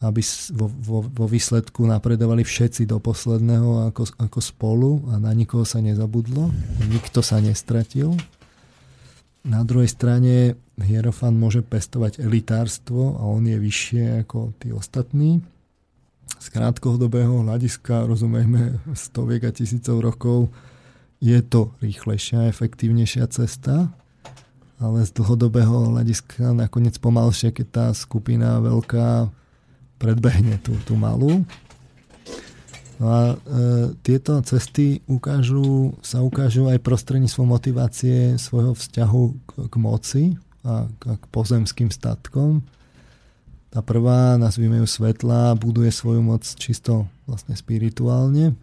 [0.03, 0.19] aby
[0.51, 5.79] vo, vo, vo výsledku napredovali všetci do posledného ako, ako spolu a na nikoho sa
[5.79, 6.51] nezabudlo,
[6.91, 8.11] nikto sa nestratil.
[9.43, 15.45] Na druhej strane Hierofant môže pestovať elitárstvo a on je vyššie ako tí ostatní.
[16.41, 20.51] Z krátkodobého hľadiska, rozumejme, stoviek a tisícov rokov,
[21.23, 23.93] je to rýchlejšia, efektívnejšia cesta,
[24.83, 29.31] ale z dlhodobého hľadiska nakoniec pomalšie, keď tá skupina veľká
[29.95, 31.47] predbehne tú, tú malú.
[32.99, 33.35] No a e,
[34.03, 40.23] tieto cesty ukážu, sa ukážu aj prostredníctvom motivácie svojho vzťahu k, k moci
[40.67, 42.59] a k, k pozemským statkom.
[43.71, 48.53] Tá prvá, nazvime ju svetla, buduje svoju moc čisto vlastne spirituálne.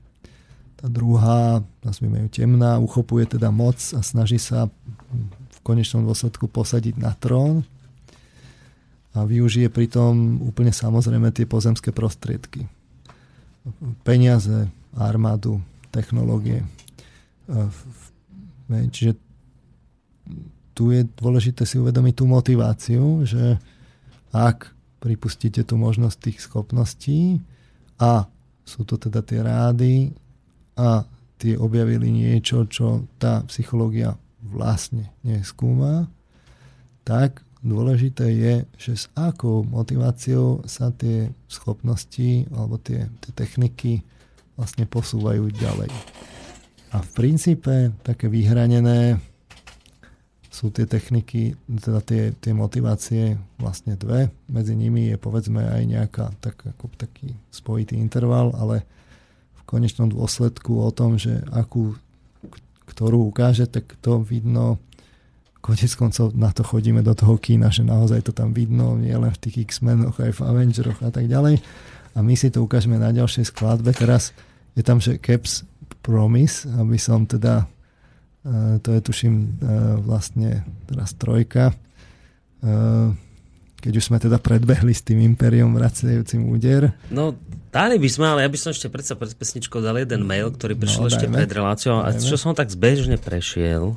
[0.79, 4.71] Tá druhá, nazvime ju temná, uchopuje teda moc a snaží sa
[5.61, 7.63] konečnom dôsledku posadiť na trón
[9.17, 12.67] a využije pritom úplne samozrejme tie pozemské prostriedky
[14.07, 15.61] peniaze, armádu,
[15.93, 16.65] technológie.
[18.71, 19.19] Čiže
[20.73, 23.61] tu je dôležité si uvedomiť tú motiváciu, že
[24.33, 24.73] ak
[25.03, 27.43] pripustíte tú možnosť tých schopností
[28.01, 28.25] a
[28.65, 29.95] sú to teda tie rády
[30.79, 31.05] a
[31.41, 36.09] tie objavili niečo, čo tá psychológia vlastne neskúma,
[37.05, 44.01] tak Dôležité je, že s akou motiváciou sa tie schopnosti alebo tie, tie techniky
[44.57, 45.93] vlastne posúvajú ďalej.
[46.97, 49.21] A v princípe také vyhranené
[50.49, 54.33] sú tie techniky, teda tie, tie motivácie vlastne dve.
[54.49, 58.89] Medzi nimi je povedzme aj nejaká tak, ako taký spojitý interval, ale
[59.61, 61.93] v konečnom dôsledku o tom, že akú,
[63.01, 64.77] ktorú ukáže, tak to vidno
[65.65, 69.33] konec koncov na to chodíme do toho kína, že naozaj to tam vidno, nie len
[69.33, 71.65] v tých X-menoch, aj v Avengeroch a tak ďalej.
[72.13, 73.97] A my si to ukážeme na ďalšej skladbe.
[73.97, 74.37] Teraz
[74.77, 75.65] je tam, že Caps
[76.05, 77.65] Promise, aby som teda,
[78.45, 79.49] uh, to je tuším uh,
[80.01, 83.13] vlastne teraz trojka, uh,
[83.81, 86.93] keď už sme teda predbehli s tým impériom vracajúcim úder.
[87.09, 87.33] No,
[87.73, 90.77] dali by sme, ale ja by som ešte predsa pred pesničkou dal jeden mail, ktorý
[90.77, 93.97] prišiel no, ešte pred reláciou a čo som tak zbežne prešiel,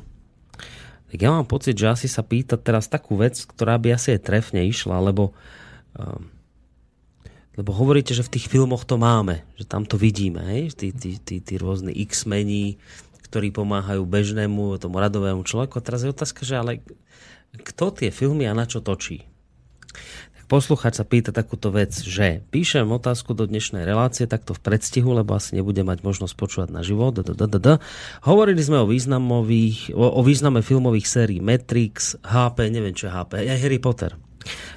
[1.13, 4.25] tak ja mám pocit, že asi sa pýta teraz takú vec, ktorá by asi aj
[4.25, 5.29] trefne išla, lebo,
[5.99, 6.17] uh,
[7.53, 10.73] lebo hovoríte, že v tých filmoch to máme, že tam to vidíme, hej?
[10.73, 12.81] Tí, tí, tí, tí rôzne X-mení,
[13.29, 15.77] ktorí pomáhajú bežnému, tomu radovému človeku.
[15.77, 16.81] A teraz je otázka, že ale
[17.61, 19.32] kto tie filmy a na čo točí?
[20.53, 25.33] Posluchač sa pýta takúto vec, že píšem otázku do dnešnej relácie takto v predstihu, lebo
[25.33, 27.17] asi nebude mať možnosť počúvať na život.
[28.21, 33.65] Hovorili sme o, významových, o, o význame filmových sérií Matrix, HP, neviem čo HP, aj
[33.65, 34.13] Harry Potter.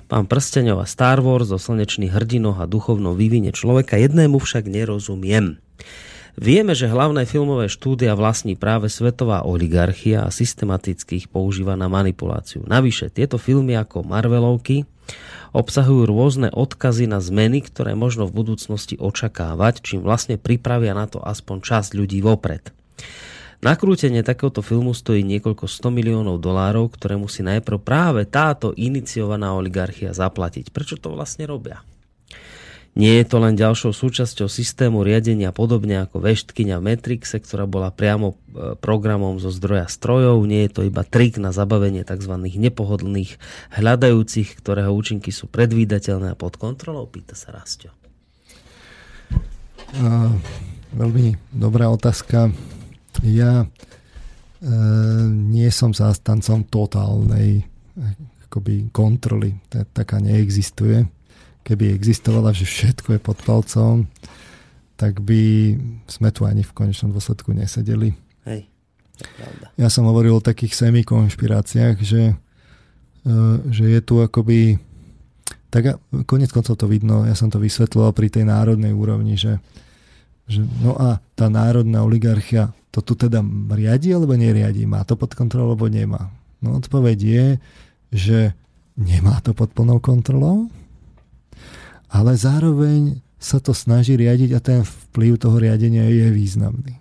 [0.09, 5.61] Pán Prsteňova Star Wars o slnečných hrdinoch a duchovnom vývine človeka, jednému však nerozumiem.
[6.41, 12.65] Vieme, že hlavné filmové štúdia vlastní práve svetová oligarchia a systematicky ich používa na manipuláciu.
[12.65, 14.89] Navyše, tieto filmy ako Marvelovky
[15.57, 21.23] obsahujú rôzne odkazy na zmeny, ktoré možno v budúcnosti očakávať, čím vlastne pripravia na to
[21.25, 22.75] aspoň časť ľudí vopred.
[23.65, 30.13] Nakrútenie takéhoto filmu stojí niekoľko 100 miliónov dolárov, ktoré musí najprv práve táto iniciovaná oligarchia
[30.13, 30.69] zaplatiť.
[30.69, 31.81] Prečo to vlastne robia?
[32.97, 37.93] Nie je to len ďalšou súčasťou systému riadenia podobne ako veštkyňa v Matrixe, ktorá bola
[37.93, 40.41] priamo e, programom zo zdroja strojov.
[40.49, 42.33] Nie je to iba trik na zabavenie tzv.
[42.41, 43.37] nepohodlných
[43.77, 47.05] hľadajúcich, ktorého účinky sú predvídateľné a pod kontrolou?
[47.05, 47.93] Pýta sa Rastio.
[50.01, 50.33] Uh,
[50.97, 52.49] veľmi dobrá otázka.
[53.21, 57.61] Ja uh, nie som zástancom totálnej
[58.49, 59.53] akoby kontroly.
[59.69, 61.05] Taká neexistuje
[61.67, 64.07] keby existovala, že všetko je pod palcom,
[64.95, 65.75] tak by
[66.07, 68.15] sme tu ani v konečnom dôsledku nesedeli.
[68.47, 68.71] Hej,
[69.75, 72.39] Ja som hovoril o takých semi-konšpiráciách, že,
[73.27, 73.35] e,
[73.75, 74.79] že je tu akoby
[75.67, 79.61] tak konec koncov to vidno, ja som to vysvetloval pri tej národnej úrovni, že,
[80.49, 83.45] že no a tá národná oligarchia to tu teda
[83.77, 84.89] riadi alebo neriadi?
[84.89, 86.33] Má to pod kontrolou alebo nemá?
[86.65, 87.47] No odpoveď je,
[88.09, 88.39] že
[88.97, 90.73] nemá to pod plnou kontrolou,
[92.11, 96.95] ale zároveň sa to snaží riadiť a ten vplyv toho riadenia je významný.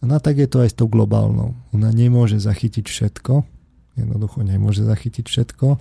[0.00, 1.52] No tak je to aj s tou globálnou.
[1.76, 3.44] Ona nemôže zachytiť všetko,
[4.00, 5.76] jednoducho nemôže zachytiť všetko,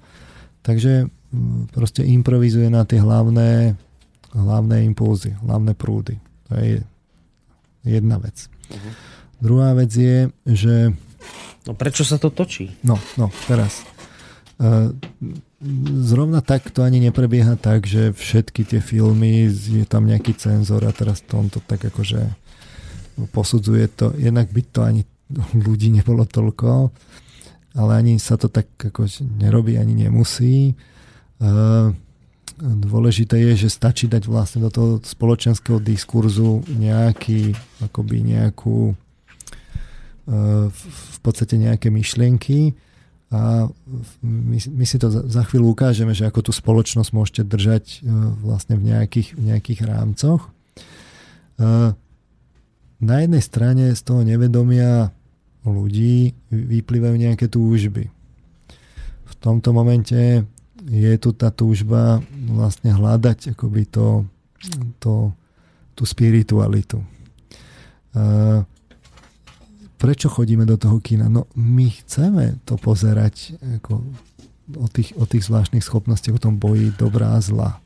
[0.60, 3.80] takže mm, proste improvizuje na tie hlavné,
[4.36, 6.20] hlavné impulzy, hlavné prúdy.
[6.52, 6.84] To je
[7.88, 8.52] jedna vec.
[8.68, 8.92] Uh-huh.
[9.40, 10.92] Druhá vec je, že...
[11.64, 12.76] No prečo sa to točí?
[12.84, 13.88] No, no, teraz.
[14.60, 14.92] Uh,
[16.04, 20.96] zrovna tak to ani neprebieha tak, že všetky tie filmy, je tam nejaký cenzor a
[20.96, 22.32] teraz tomto tak akože
[23.36, 25.04] posudzuje to, jednak by to ani
[25.52, 26.90] ľudí nebolo toľko,
[27.76, 30.74] ale ani sa to tak ako nerobí, ani nemusí.
[32.60, 37.52] Dôležité je, že stačí dať vlastne do toho spoločenského diskurzu nejaký,
[37.84, 38.96] akoby nejakú
[40.30, 42.74] v podstate nejaké myšlienky
[43.30, 43.70] a
[44.26, 48.02] my, my si to za chvíľu ukážeme, že ako tú spoločnosť môžete držať
[48.42, 50.50] vlastne v nejakých, v nejakých rámcoch
[53.00, 55.12] na jednej strane z toho nevedomia
[55.64, 58.10] ľudí vyplývajú nejaké túžby.
[59.30, 60.44] V tomto momente
[60.90, 64.26] je tu tá túžba vlastne hľadať akoby to,
[65.00, 65.32] to,
[65.96, 67.04] tú spiritualitu.
[70.00, 71.28] Prečo chodíme do toho kina?
[71.28, 74.00] No my chceme to pozerať ako
[74.80, 77.84] o tých, o tých zvláštnych schopnostiach, o tom boji dobrá a zla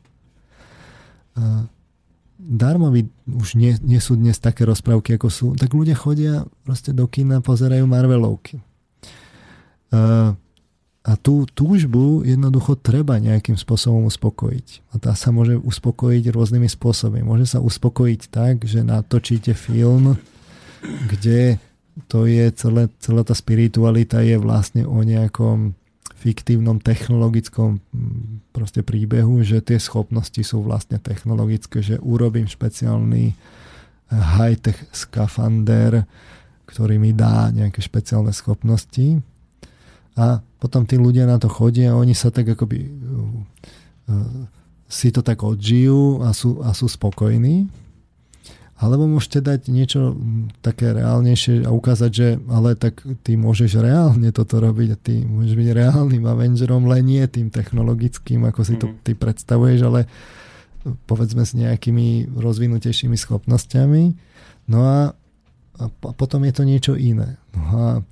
[2.44, 7.08] darmovi už nie, nie sú dnes také rozprávky, ako sú, tak ľudia chodia proste do
[7.08, 8.60] kina, pozerajú Marvelovky.
[9.94, 10.36] Uh,
[11.04, 14.68] a tú túžbu jednoducho treba nejakým spôsobom uspokojiť.
[14.92, 17.20] A tá sa môže uspokojiť rôznymi spôsobmi.
[17.20, 20.16] Môže sa uspokojiť tak, že natočíte film,
[20.80, 21.60] kde
[22.10, 25.78] to je celé, celá tá spiritualita je vlastne o nejakom
[26.18, 33.36] fiktívnom technologickom mm, proste príbehu, že tie schopnosti sú vlastne technologické, že urobím špeciálny eh,
[34.10, 36.08] high-tech skafander,
[36.64, 39.20] ktorý mi dá nejaké špeciálne schopnosti.
[40.16, 44.46] A potom tí ľudia na to chodia a oni sa tak akoby uh,
[44.86, 47.66] si to tak odžijú a sú, a sú spokojní
[48.84, 50.12] alebo môžete dať niečo
[50.60, 55.56] také reálnejšie a ukázať, že ale tak ty môžeš reálne toto robiť a ty môžeš
[55.56, 58.94] byť reálnym Avengerom, len nie tým technologickým, ako si to mhm.
[59.00, 60.00] ty predstavuješ, ale
[61.08, 64.02] povedzme s nejakými rozvinutejšími schopnosťami.
[64.68, 64.98] No a,
[65.80, 67.40] a potom je to niečo iné.
[67.56, 68.02] No a e,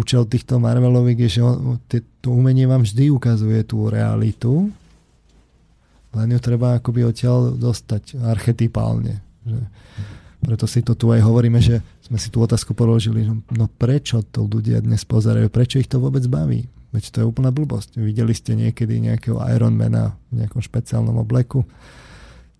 [0.00, 1.40] účel týchto Marveloviek je, že
[2.24, 4.72] to umenie vám vždy ukazuje tú realitu,
[6.16, 9.20] len ju treba akoby odtiaľ dostať archetypálne.
[9.44, 9.58] Že
[10.46, 14.22] preto si to tu aj hovoríme, že sme si tú otázku položili, no, no prečo
[14.22, 16.70] to ľudia dnes pozerajú, prečo ich to vôbec baví?
[16.94, 17.98] Veď to je úplná blbosť.
[17.98, 21.66] Videli ste niekedy nejakého Ironmana v nejakom špeciálnom obleku?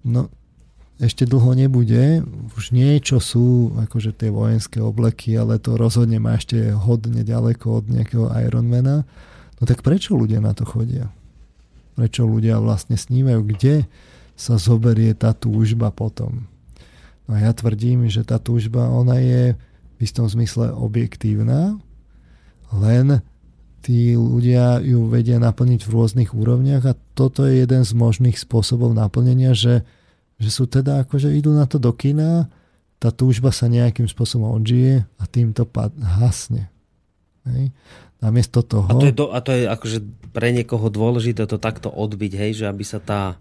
[0.03, 0.29] No,
[0.97, 2.25] ešte dlho nebude.
[2.57, 7.85] Už niečo sú akože tie vojenské obleky, ale to rozhodne má ešte hodne ďaleko od
[7.93, 9.05] nejakého Ironmana.
[9.57, 11.09] No tak prečo ľudia na to chodia?
[11.97, 13.75] Prečo ľudia vlastne snívajú, kde
[14.37, 16.45] sa zoberie tá túžba potom.
[17.27, 19.57] No a ja tvrdím, že tá túžba, ona je
[19.97, 21.81] v istom zmysle objektívna,
[22.71, 23.25] len
[23.81, 28.93] tí ľudia ju vedia naplniť v rôznych úrovniach a toto je jeden z možných spôsobov
[28.93, 29.87] naplnenia, že,
[30.37, 32.53] že sú teda akože idú na to do kina,
[33.01, 36.69] tá túžba sa nejakým spôsobom odžije a tým to pad, hasne.
[37.47, 37.71] Hej.
[38.17, 38.89] Namiesto toho...
[38.89, 39.99] A to je, do, a to je akože
[40.33, 43.37] pre niekoho dôležité to takto odbiť, hej, že aby sa tá,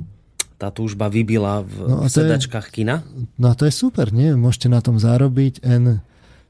[0.59, 3.03] tá túžba vybila v, no v sedačkách je, kina?
[3.39, 4.35] No a to je super, nie?
[4.35, 6.03] Môžete na tom zarobiť N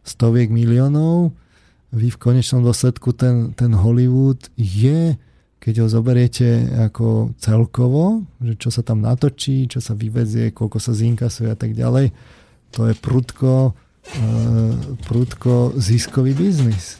[0.05, 1.33] stoviek miliónov,
[1.95, 5.15] vy v konečnom dôsledku ten, ten Hollywood je,
[5.63, 10.91] keď ho zoberiete ako celkovo, že čo sa tam natočí, čo sa vyvezie, koľko sa
[10.91, 12.11] zinkasuje a tak ďalej,
[12.75, 14.73] to je prudko, uh,
[15.07, 16.99] prudko ziskový biznis.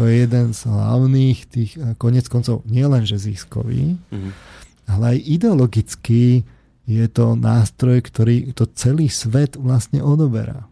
[0.00, 4.32] To je jeden z hlavných tých, konec koncov, nielen že ziskový, mm-hmm.
[4.88, 6.24] ale aj ideologický
[6.88, 10.66] je to nástroj, ktorý to celý svet vlastne odoberá.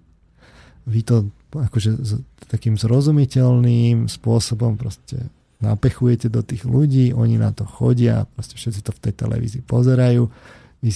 [0.88, 2.18] Vy to akože s
[2.48, 5.30] takým zrozumiteľným spôsobom proste
[5.60, 10.26] napechujete do tých ľudí, oni na to chodia, proste všetci to v tej televízii pozerajú,
[10.80, 10.90] vy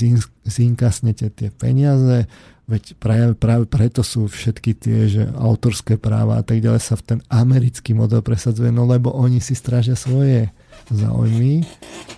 [0.49, 2.25] zinkasnete tie peniaze,
[2.65, 7.05] Veď práve, práve preto sú všetky tie, že autorské práva a tak ďalej sa v
[7.05, 10.49] ten americký model presadzuje, no lebo oni si strážia svoje
[10.89, 11.69] záujmy,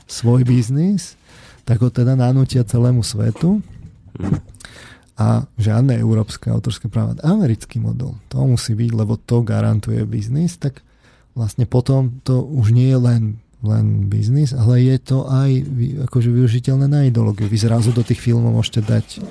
[0.06, 1.18] svoj biznis,
[1.66, 3.58] tak ho teda nanútia celému svetu
[5.18, 7.18] a žiadne európske autorské práva.
[7.26, 10.78] Americký model, to musí byť, lebo to garantuje biznis, tak
[11.34, 13.22] vlastne potom to už nie je len,
[13.66, 15.50] len biznis, ale je to aj
[16.06, 17.50] akože využiteľné na ideológiu.
[17.50, 19.26] Vy zrazu do tých filmov môžete dať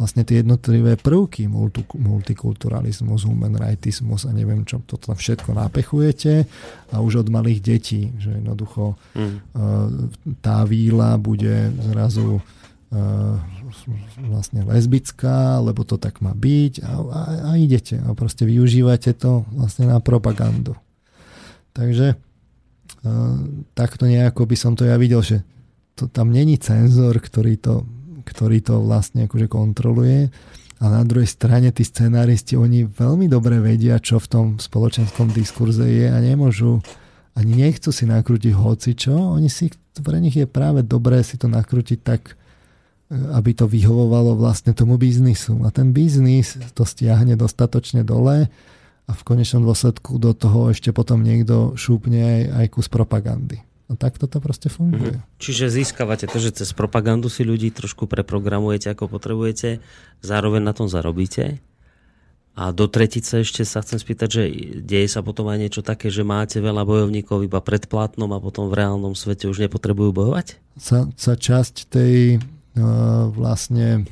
[0.00, 1.46] vlastne tie jednotlivé prvky
[1.94, 6.48] multikulturalizmus, human rightizmus a neviem čo, to tam všetko napechujete
[6.90, 9.36] a už od malých detí, že jednoducho mm.
[10.42, 12.42] tá víla bude zrazu
[14.20, 19.48] vlastne lesbická, lebo to tak má byť a, a, a idete a proste využívate to
[19.56, 20.76] vlastne na propagandu.
[21.72, 22.20] Takže
[23.72, 25.40] takto nejako by som to ja videl, že
[25.96, 27.88] to, tam není cenzor, ktorý to
[28.22, 30.30] ktorý to vlastne akože kontroluje.
[30.82, 35.86] A na druhej strane tí scenáristi, oni veľmi dobre vedia, čo v tom spoločenskom diskurze
[35.86, 36.82] je a nemôžu,
[37.38, 39.70] ani nechcú si nakrútiť hoci čo, oni si,
[40.02, 42.34] pre nich je práve dobré si to nakrútiť tak,
[43.12, 45.62] aby to vyhovovalo vlastne tomu biznisu.
[45.64, 48.48] A ten biznis to stiahne dostatočne dole
[49.06, 53.60] a v konečnom dôsledku do toho ešte potom niekto šúpne aj, aj kus propagandy.
[53.92, 55.20] No tak toto proste funguje.
[55.20, 55.36] Mm-hmm.
[55.36, 59.84] Čiže získavate to, že cez propagandu si ľudí trošku preprogramujete, ako potrebujete,
[60.24, 61.60] zároveň na tom zarobíte.
[62.56, 64.42] A do tretice ešte sa chcem spýtať, že
[64.80, 68.80] deje sa potom aj niečo také, že máte veľa bojovníkov iba predplatnom a potom v
[68.80, 70.56] reálnom svete už nepotrebujú bojovať?
[70.80, 74.08] Sa, sa časť tej uh, vlastne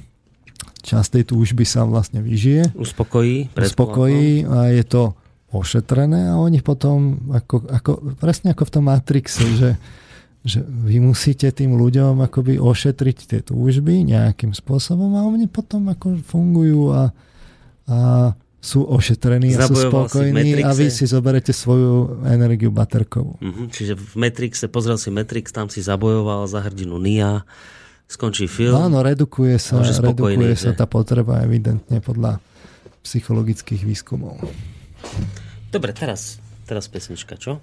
[0.80, 2.76] časť tej túžby sa vlastne vyžije.
[2.76, 3.52] Uspokojí.
[3.56, 5.16] Uspokojí a je to
[5.50, 9.70] ošetrené a oni potom, ako, ako, presne ako v tom Matrixe, že,
[10.46, 16.22] že vy musíte tým ľuďom akoby ošetriť tie túžby nejakým spôsobom a oni potom ako
[16.22, 17.02] fungujú a,
[17.90, 17.98] a
[18.60, 23.40] sú ošetrení a sú spokojní a vy si zoberete svoju energiu baterkovú.
[23.40, 27.42] Mm-hmm, čiže v Matrixe, pozrel si Matrix, tam si zabojoval za hrdinu Nia,
[28.04, 28.76] skončí film.
[28.76, 32.38] Áno, redukuje sa, redukuje sa tá potreba evidentne podľa
[33.00, 34.36] psychologických výskumov.
[35.70, 37.62] Dobre, teraz, teraz pesnička, čo?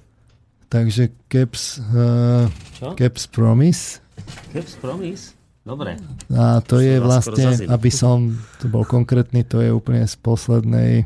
[0.68, 2.96] Takže Caps, uh, čo?
[2.96, 4.04] Caps Promise.
[4.52, 5.36] Caps Promise?
[5.64, 6.00] Dobre.
[6.32, 11.04] A to, to je vlastne, aby som tu bol konkrétny, to je úplne z poslednej,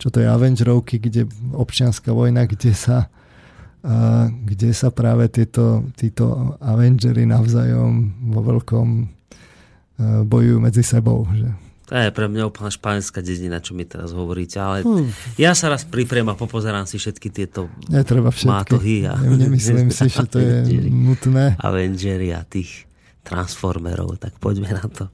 [0.00, 3.12] čo to je Avengerovky, kde občianská vojna, kde sa
[3.84, 11.28] uh, kde sa práve tieto, títo Avengery navzájom vo veľkom uh, bojujú medzi sebou.
[11.28, 15.34] Že to je pre mňa úplne španielská dedina, čo mi teraz hovoríte, ale hmm.
[15.34, 18.46] ja sa raz pripriem a popozerám si všetky tieto Netreba všetky.
[18.46, 18.96] mátohy.
[19.10, 19.18] A...
[19.18, 21.58] Nemyslím si, že to je nutné.
[21.58, 21.74] A
[22.46, 22.86] tých
[23.26, 25.10] Transformerov, tak poďme na to.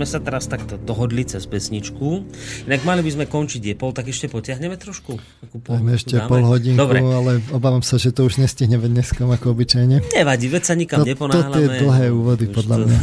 [0.00, 2.24] Sme sa teraz takto dohodli cez pesničku.
[2.64, 5.20] Inak mali by sme končiť je pol, tak ešte potiahneme trošku?
[5.60, 6.24] pol, ešte dáme?
[6.24, 7.04] pol hodinku, Dobre.
[7.04, 10.00] ale obávam sa, že to už nestihneme dneska ako obyčajne.
[10.16, 11.52] Nevadí, veď sa nikam to, neponáhľame.
[11.52, 12.84] To tie dlhé úvody, už podľa to...
[12.88, 12.98] mňa.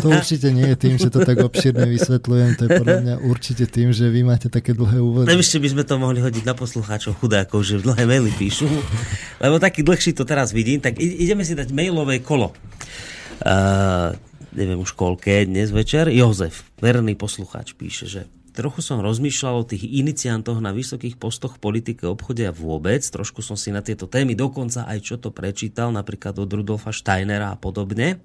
[0.00, 3.64] to určite nie je tým, že to tak obšírne vysvetľujem, to je podľa mňa určite
[3.68, 5.28] tým, že vy máte také dlhé úvody.
[5.28, 8.64] Ešte by sme to mohli hodiť na poslucháčov chudákov, že dlhé maily píšu.
[9.44, 12.56] Lebo taký dlhší to teraz vidím, tak ideme si dať mailové kolo.
[13.36, 14.16] Uh,
[14.56, 16.08] neviem už koľké dnes večer.
[16.08, 18.20] Jozef, verný poslucháč, píše, že
[18.56, 23.04] trochu som rozmýšľal o tých iniciantoch na vysokých postoch politike, obchode a vôbec.
[23.04, 27.52] Trošku som si na tieto témy dokonca aj čo to prečítal, napríklad od Rudolfa Steinera
[27.52, 28.24] a podobne.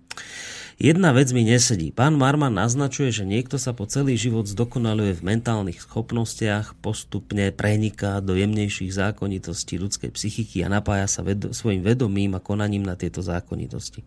[0.82, 1.94] Jedna vec mi nesedí.
[1.94, 8.18] Pán Marman naznačuje, že niekto sa po celý život zdokonaluje v mentálnych schopnostiach, postupne preniká
[8.18, 13.22] do jemnejších zákonitostí ľudskej psychiky a napája sa vedo- svojim vedomím a konaním na tieto
[13.22, 14.02] zákonitosti.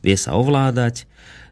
[0.00, 1.04] Vie sa ovládať,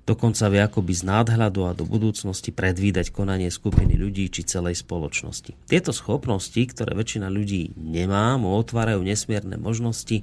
[0.05, 5.57] Dokonca vie akoby z nádhľadu a do budúcnosti predvídať konanie skupiny ľudí či celej spoločnosti.
[5.65, 10.21] Tieto schopnosti, ktoré väčšina ľudí nemá, mu otvárajú nesmierne možnosti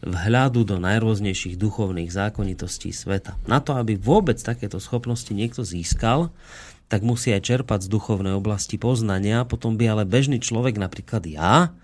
[0.00, 3.36] vhľadu do najrôznejších duchovných zákonitostí sveta.
[3.44, 6.32] Na to, aby vôbec takéto schopnosti niekto získal,
[6.88, 11.76] tak musí aj čerpať z duchovnej oblasti poznania, potom by ale bežný človek, napríklad ja,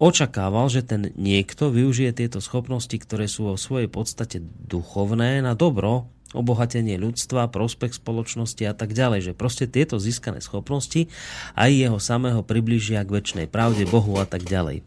[0.00, 6.08] očakával, že ten niekto využije tieto schopnosti, ktoré sú vo svojej podstate duchovné, na dobro,
[6.34, 9.30] obohatenie ľudstva, prospech spoločnosti a tak ďalej.
[9.30, 11.06] Že proste tieto získané schopnosti
[11.54, 14.82] aj jeho samého približia k väčšnej pravde, Bohu a tak ďalej.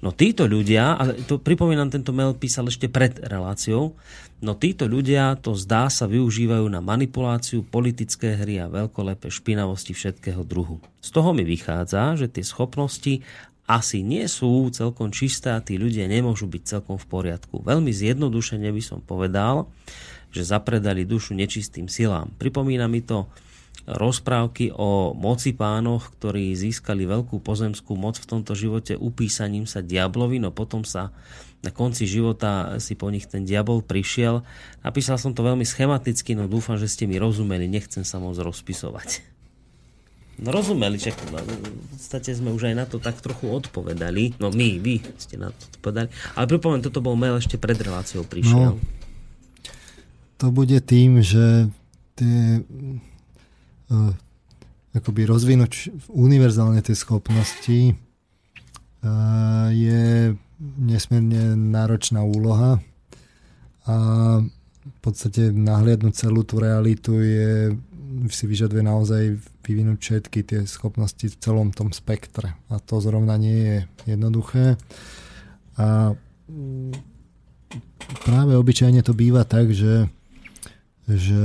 [0.00, 3.92] No títo ľudia, a to pripomínam, tento mail písal ešte pred reláciou,
[4.40, 10.40] no títo ľudia to zdá sa využívajú na manipuláciu, politické hry a veľkolepé špinavosti všetkého
[10.48, 10.80] druhu.
[11.04, 13.20] Z toho mi vychádza, že tie schopnosti
[13.70, 17.62] asi nie sú celkom čisté a tí ľudia nemôžu byť celkom v poriadku.
[17.62, 19.70] Veľmi zjednodušene by som povedal,
[20.30, 22.30] že zapredali dušu nečistým silám.
[22.38, 23.26] Pripomína mi to
[23.90, 30.38] rozprávky o moci pánoch, ktorí získali veľkú pozemskú moc v tomto živote upísaním sa diablovi,
[30.38, 31.10] no potom sa
[31.60, 34.40] na konci života si po nich ten diabol prišiel.
[34.80, 39.28] Napísal som to veľmi schematicky, no dúfam, že ste mi rozumeli, nechcem sa moc rozpisovať.
[40.40, 41.36] No rozumeli, čak v
[41.92, 44.40] podstate sme už aj na to tak trochu odpovedali.
[44.40, 46.08] No my, vy ste na to odpovedali.
[46.32, 48.80] Ale pripomínam, toto bol mail ešte pred reláciou prišiel.
[48.80, 48.99] No
[50.40, 51.68] to bude tým, že
[52.16, 52.64] tie
[53.92, 54.12] uh,
[54.96, 57.92] akoby rozvinúť univerzálne tie schopnosti
[59.04, 62.80] uh, je nesmierne náročná úloha
[63.84, 63.96] a
[64.80, 67.76] v podstate nahliadnúť celú tú realitu je,
[68.32, 72.56] si vyžaduje naozaj vyvinúť všetky tie schopnosti v celom tom spektre.
[72.72, 73.76] A to zrovna nie je
[74.08, 74.80] jednoduché.
[75.76, 76.16] A
[78.24, 80.08] práve obyčajne to býva tak, že
[81.16, 81.44] že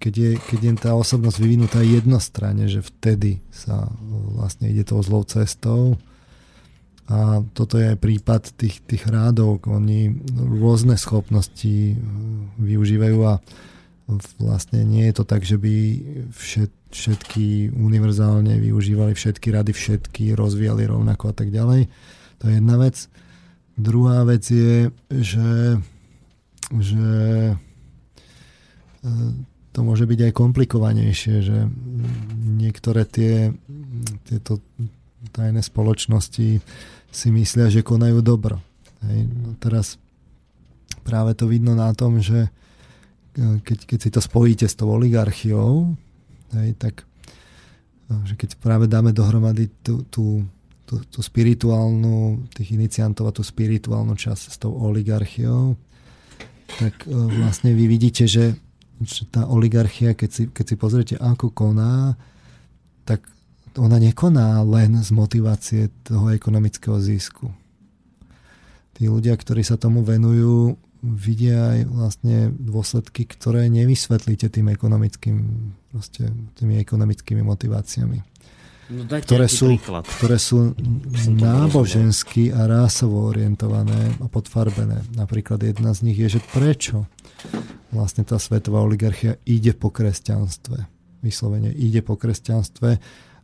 [0.00, 3.92] keď je, keď je tá osobnosť vyvinutá jednostranne, že vtedy sa
[4.32, 6.00] vlastne ide tou zlou cestou.
[7.10, 9.60] A toto je aj prípad tých, tých rádov.
[9.68, 11.98] Oni rôzne schopnosti
[12.56, 13.42] využívajú a
[14.40, 15.74] vlastne nie je to tak, že by
[16.32, 21.92] všet, všetky univerzálne využívali všetky rady, všetky rozvíjali rovnako a tak ďalej.
[22.40, 22.96] To je jedna vec.
[23.76, 25.78] Druhá vec je, že,
[26.78, 27.04] že
[29.70, 31.58] to môže byť aj komplikovanejšie, že
[32.58, 33.54] niektoré tie,
[34.26, 34.58] tieto
[35.30, 36.48] tajné spoločnosti
[37.10, 38.58] si myslia, že konajú dobro.
[39.06, 39.20] Hej.
[39.30, 39.96] No teraz
[41.06, 42.50] práve to vidno na tom, že
[43.38, 45.94] keď, keď si to spojíte s tou oligarchiou,
[46.54, 47.06] hej, tak
[48.26, 50.42] že keď práve dáme dohromady tú, tú,
[50.82, 55.78] tú, tú spirituálnu, tých iniciantov a tú spirituálnu časť s tou oligarchiou,
[56.74, 58.58] tak e, vlastne vy vidíte, že
[59.00, 62.20] že tá oligarchia, keď si, keď si pozriete, ako koná,
[63.08, 63.24] tak
[63.80, 67.48] ona nekoná len z motivácie toho ekonomického zisku.
[68.92, 75.36] Tí ľudia, ktorí sa tomu venujú, vidia aj vlastne dôsledky, ktoré nevysvetlíte tým ekonomickým,
[75.88, 76.28] proste,
[76.60, 78.29] tými ekonomickými motiváciami.
[78.90, 80.02] No ktoré, sú, príklad.
[80.02, 80.74] ktoré sú
[81.30, 85.06] nábožensky a rásovo orientované a podfarbené.
[85.14, 87.06] Napríklad jedna z nich je, že prečo
[87.94, 90.90] vlastne tá svetová oligarchia ide po kresťanstve.
[91.22, 92.90] Vyslovene ide po kresťanstve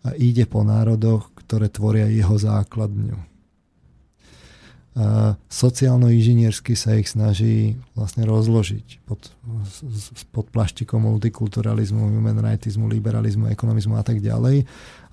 [0.02, 3.36] a ide po národoch, ktoré tvoria jeho základňu.
[5.52, 9.28] Sociálno-inžiniersky sa ich snaží vlastne rozložiť pod,
[10.32, 14.64] pod plaštikom multikulturalizmu, human rightizmu, liberalizmu, ekonomizmu a tak ďalej.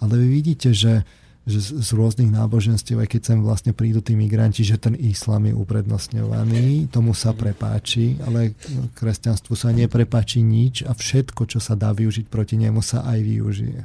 [0.04, 1.08] Ale vy vidíte, že,
[1.48, 5.48] že z, z rôznych náboženstiev, aj keď sem vlastne prídu tí migranti, že ten islám
[5.48, 8.52] je uprednostňovaný, tomu sa prepáči, ale
[9.00, 13.82] kresťanstvu sa neprepáči nič a všetko, čo sa dá využiť proti nemu, sa aj využije.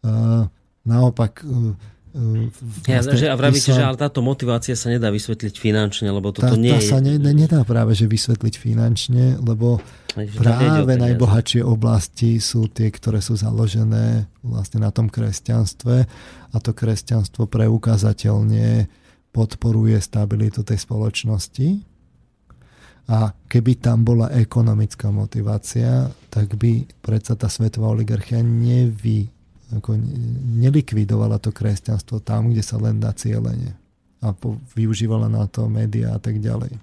[0.00, 0.46] Uh,
[0.86, 1.74] naopak, uh,
[2.90, 6.58] ja, že, a vravíte, že ale táto motivácia sa nedá vysvetliť finančne, lebo toto tá,
[6.58, 6.90] nie tá je...
[6.90, 9.78] sa ne, nedá práve že vysvetliť finančne, lebo
[10.34, 15.96] práve najbohatšie oblasti sú tie, ktoré sú založené vlastne na tom kresťanstve
[16.50, 18.90] a to kresťanstvo preukázateľne
[19.30, 21.86] podporuje stabilitu tej spoločnosti.
[23.10, 29.30] A keby tam bola ekonomická motivácia, tak by predsa tá svetová oligarchia nevy
[29.70, 29.94] ako
[30.58, 33.78] nelikvidovala to kresťanstvo tam, kde sa len dá cieľenie
[34.20, 36.76] a po, využívala na to médiá a tak ďalej.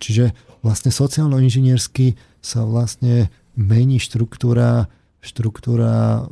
[0.00, 0.32] Čiže
[0.64, 4.88] vlastne sociálno-inžiniersky sa vlastne mení štruktúra,
[5.20, 6.24] štruktúra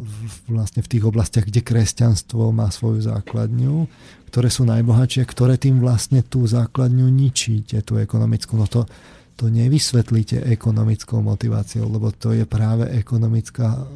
[0.49, 3.89] vlastne v tých oblastiach, kde kresťanstvo má svoju základňu,
[4.33, 8.57] ktoré sú najbohatšie, ktoré tým vlastne tú základňu ničíte, tú ekonomickú.
[8.57, 8.89] No to,
[9.35, 13.87] to nevysvetlíte ekonomickou motiváciou, lebo to je práve ekonomická uh,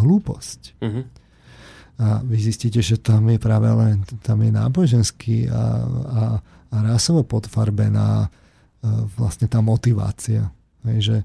[0.00, 0.60] hlúposť.
[0.80, 1.04] Uh-huh.
[1.96, 5.62] A vy zistíte, že tam je práve len tam je náboženský a,
[6.12, 6.22] a,
[6.72, 8.28] a rásovo podfarbená uh,
[9.16, 10.48] vlastne tá motivácia.
[10.86, 11.16] Hej, že,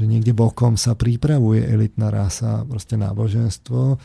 [0.00, 4.00] že niekde bokom sa pripravuje elitná rasa, proste náboženstvo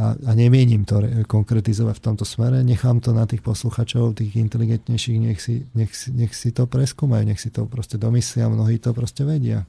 [0.00, 5.18] a, a nemienim to konkretizovať v tomto smere, nechám to na tých posluchačov, tých inteligentnejších,
[5.20, 9.28] nech si, nech, nech si to preskúmajú, nech si to proste domyslia, mnohí to proste
[9.28, 9.68] vedia.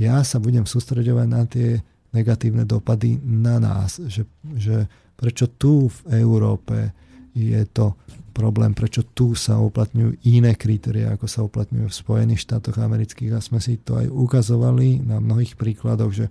[0.00, 1.84] Ja sa budem sústredovať na tie
[2.16, 4.24] negatívne dopady na nás, že,
[4.56, 4.88] že
[5.20, 6.96] prečo tu v Európe
[7.36, 7.92] je to
[8.32, 13.44] problém, prečo tu sa uplatňujú iné kritéria, ako sa uplatňujú v Spojených štátoch amerických a
[13.44, 16.26] sme si to aj ukazovali na mnohých príkladoch, že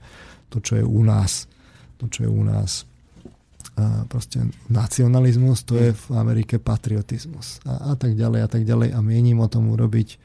[0.49, 1.45] to, čo je u nás,
[2.01, 2.89] to, čo je u nás
[4.09, 7.61] proste nacionalizmus, to je v Amerike patriotizmus.
[7.67, 8.95] A, a tak ďalej a tak ďalej.
[8.95, 10.17] A mienim o tom urobiť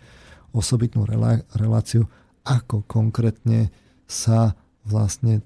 [0.57, 2.09] osobitnú relá, reláciu,
[2.47, 3.69] ako konkrétne
[4.07, 4.55] sa
[4.87, 5.43] vlastne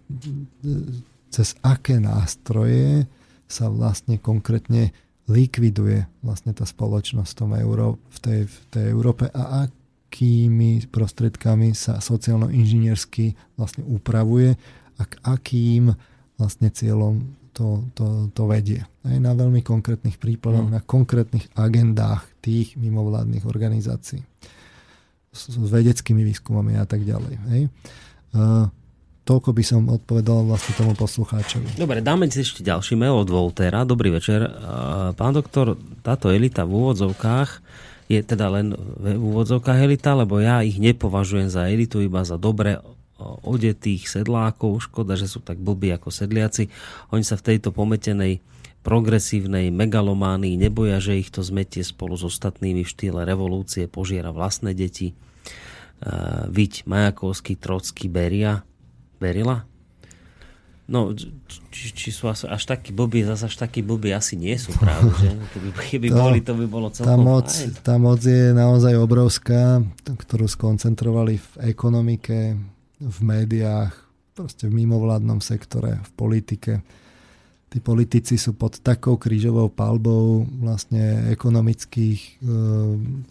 [1.32, 3.08] cez aké nástroje
[3.50, 4.94] sa vlastne konkrétne
[5.30, 11.70] likviduje vlastne tá spoločnosť v, tom Euró- v, tej, v tej Európe a akými prostriedkami
[11.72, 14.58] sa sociálno-inžiniersky vlastne upravuje
[14.98, 15.94] a k akým
[16.34, 17.22] vlastne cieľom
[17.60, 18.80] to, to, to vedie.
[19.04, 20.72] Aj na veľmi konkrétnych prípadoch, mm.
[20.72, 24.24] na konkrétnych agendách tých mimovládnych organizácií
[25.28, 27.34] s, s vedeckými výskumami a tak ďalej.
[27.52, 27.62] Hej.
[28.32, 28.72] Uh,
[29.20, 31.78] Toľko by som odpovedal vlastne tomu poslucháčovi.
[31.78, 33.86] Dobre, dáme si ešte ďalší mail od Voltera.
[33.86, 34.42] Dobrý večer.
[35.14, 37.62] Pán doktor, táto elita v úvodzovkách
[38.10, 42.82] je teda len v úvodzovkách elita, lebo ja ich nepovažujem za elitu, iba za dobre
[43.44, 44.88] odetých sedlákov.
[44.88, 46.72] Škoda, že sú tak blbí ako sedliaci.
[47.12, 48.40] Oni sa v tejto pometenej
[48.80, 54.72] progresívnej megalománii neboja, že ich to zmetie spolu s ostatnými v štýle revolúcie, požiera vlastné
[54.72, 55.12] deti.
[56.48, 58.64] Viť Majakovský, Trocký, Beria
[59.20, 59.68] verila?
[60.90, 61.14] No,
[61.70, 65.06] či, či sú až, až takí blbí, zase až takí blbí asi nie sú práve,
[65.22, 65.30] že?
[65.54, 67.70] Keby, keby to, boli, to by bolo celkom tá moc, fajn.
[67.86, 72.58] tá moc je naozaj obrovská, ktorú skoncentrovali v ekonomike,
[73.00, 73.96] v médiách,
[74.36, 76.72] proste v mimovládnom sektore, v politike
[77.70, 82.30] tí politici sú pod takou krížovou palbou vlastne ekonomických e,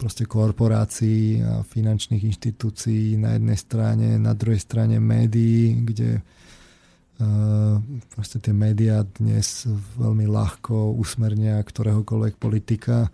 [0.00, 6.22] proste korporácií a finančných inštitúcií na jednej strane, na druhej strane médií, kde e,
[8.16, 9.68] proste tie médiá dnes
[10.00, 13.12] veľmi ľahko usmernia ktoréhokoľvek politika.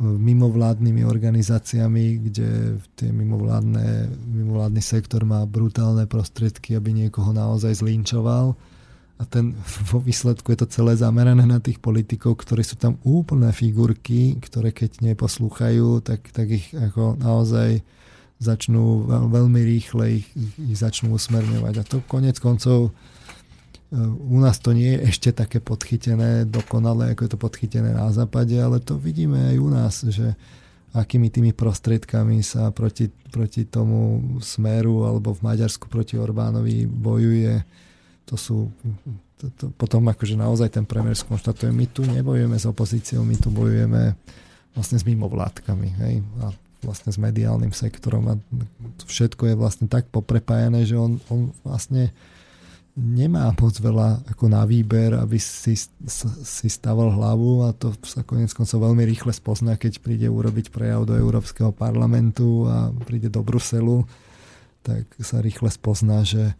[0.00, 8.52] Mimovládnymi organizáciami, kde tie mimovládne, mimovládny sektor má brutálne prostriedky, aby niekoho naozaj zlinčoval
[9.20, 9.52] a ten,
[9.92, 14.72] vo výsledku je to celé zamerané na tých politikov, ktorí sú tam úplné figurky, ktoré
[14.72, 17.84] keď neposlúchajú, tak, tak ich ako naozaj
[18.40, 20.26] začnú veľ, veľmi rýchle ich,
[20.56, 21.74] ich začnú usmerňovať.
[21.76, 22.96] A to konec koncov
[23.98, 28.54] u nás to nie je ešte také podchytené dokonale, ako je to podchytené na západe,
[28.54, 30.38] ale to vidíme aj u nás, že
[30.94, 37.62] akými tými prostriedkami sa proti, proti tomu smeru alebo v Maďarsku proti Orbánovi bojuje.
[38.30, 38.70] To sú
[39.40, 43.48] to, to, potom akože naozaj ten premiér skonštatuje, my tu nebojujeme s opozíciou, my tu
[43.48, 44.14] bojujeme
[44.76, 46.14] vlastne s mimovládkami, hej,
[46.44, 46.52] a
[46.84, 48.34] vlastne s mediálnym sektorom a
[49.08, 52.12] všetko je vlastne tak poprepájané, že on, on vlastne
[52.98, 58.50] nemá moc veľa ako na výber, aby si, si staval hlavu a to sa konec
[58.50, 64.04] koncov veľmi rýchle spozná, keď príde urobiť prejav do Európskeho parlamentu a príde do Bruselu,
[64.82, 66.56] tak sa rýchle spozná, že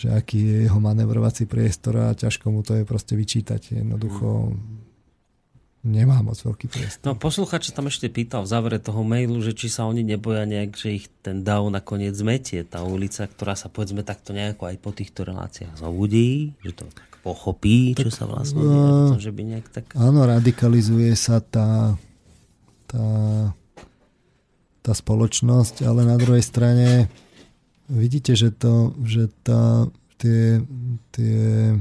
[0.00, 3.84] že aký je jeho manevrovací priestor a ťažko mu to je proste vyčítať.
[3.84, 4.56] Jednoducho
[5.80, 7.04] nemá moc veľký priestor.
[7.08, 10.76] No posluchač tam ešte pýtal v závere toho mailu, že či sa oni neboja nejak,
[10.76, 14.90] že ich ten DAO nakoniec zmetie, tá ulica, ktorá sa povedzme takto nejako aj po
[14.92, 19.66] týchto reláciách zobudí, že to tak pochopí, tak, čo sa vlastne deje, že by nejak
[19.72, 19.84] tak...
[19.96, 21.96] Áno, radikalizuje sa tá,
[22.88, 23.06] tá,
[24.80, 27.12] tá spoločnosť, ale na druhej strane
[27.88, 30.64] vidíte, že to, že tá, tie,
[31.12, 31.76] tie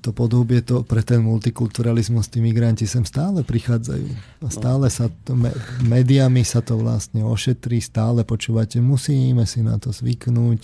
[0.00, 4.08] to podhubie to pre ten multikulturalizmus tí migranti sem stále prichádzajú.
[4.44, 5.36] A stále sa to,
[5.84, 10.60] médiami sa to vlastne ošetrí, stále počúvate, musíme si na to zvyknúť,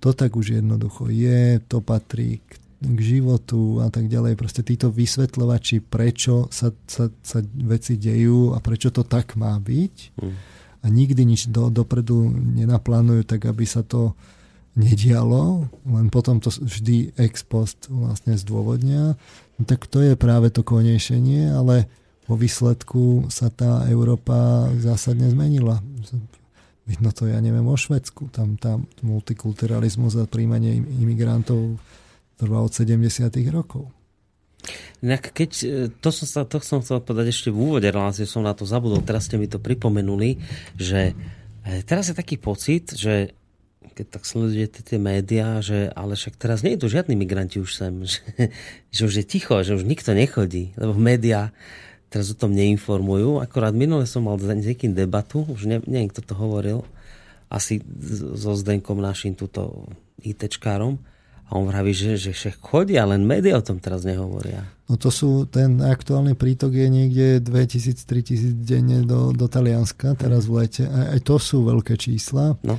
[0.00, 2.50] to tak už jednoducho je, to patrí k,
[2.80, 4.34] k životu a tak ďalej.
[4.40, 9.94] Proste títo vysvetľovači, prečo sa, sa, sa veci dejú a prečo to tak má byť
[10.16, 10.34] mm.
[10.82, 14.16] a nikdy nič do, dopredu nenaplánujú tak, aby sa to
[14.78, 19.18] nedialo, len potom to vždy ex post vlastne zdôvodnia,
[19.58, 21.90] no tak to je práve to konejšenie, ale
[22.30, 25.82] vo výsledku sa tá Európa zásadne zmenila.
[26.86, 28.30] Vidno to, ja neviem, o Švedsku.
[28.30, 31.82] Tam, tam multikulturalizmus a príjmanie imigrantov
[32.38, 33.26] trvá od 70.
[33.50, 33.90] rokov.
[35.00, 35.68] Inak keď, e,
[35.98, 39.00] to som, sa, to som chcel povedať ešte v úvode relácie, som na to zabudol,
[39.00, 40.36] teraz ste mi to pripomenuli,
[40.76, 41.16] že
[41.64, 43.32] e, teraz je taký pocit, že
[44.00, 47.76] keď tak sledujete tie médiá, že ale však teraz nie je tu žiadni migranti už
[47.76, 48.24] sem, že,
[48.88, 51.52] že už je ticho, že už nikto nechodí, lebo médiá
[52.08, 53.44] teraz o tom neinformujú.
[53.44, 56.88] Akorát minule som mal s niekým debatu, už ne, neviem, kto to hovoril,
[57.52, 57.84] asi
[58.34, 59.84] so Zdenkom našim túto
[60.24, 60.96] ITčkárom,
[61.50, 64.62] a on vraví, že, že však chodia, len médiá o tom teraz nehovoria.
[64.86, 70.62] No to sú, ten aktuálny prítok je niekde 2000-3000 denne do, do Talianska, teraz v
[70.62, 70.86] lete.
[70.86, 72.54] Aj, aj to sú veľké čísla.
[72.62, 72.78] No.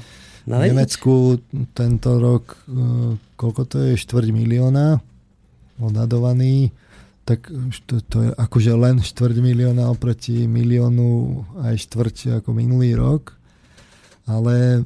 [0.49, 1.37] No, v Nemecku
[1.77, 4.97] tento rok, e, koľko to je, štvrť milióna?
[5.81, 6.73] Odhadovaný,
[7.25, 7.49] tak
[7.85, 13.37] to, to je akože len štvrť milióna oproti miliónu aj štvrť ako minulý rok,
[14.25, 14.81] ale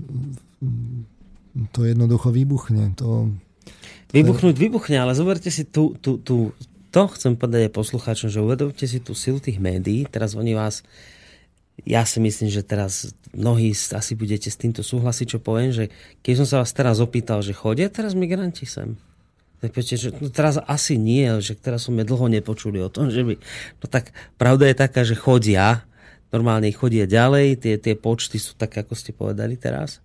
[1.72, 2.92] to jednoducho vybuchne.
[3.00, 3.32] To,
[4.12, 4.62] to Vybuchnúť je...
[4.68, 6.52] vybuchne, ale zoberte si tú, tú, tú,
[6.92, 10.84] to chcem povedať aj poslucháčom, že uvedomte si tú silu tých médií, teraz oni vás
[11.84, 15.92] ja si myslím, že teraz mnohí asi budete s týmto súhlasiť, čo poviem, že
[16.24, 18.96] keď som sa vás teraz opýtal, že chodia teraz migranti sem?
[19.60, 23.28] Tak poďte, že no teraz asi nie, že teraz sme dlho nepočuli o tom, že
[23.28, 23.34] by...
[23.84, 25.84] No tak pravda je taká, že chodia,
[26.32, 30.00] normálne chodia ďalej, tie, tie počty sú také, ako ste povedali teraz.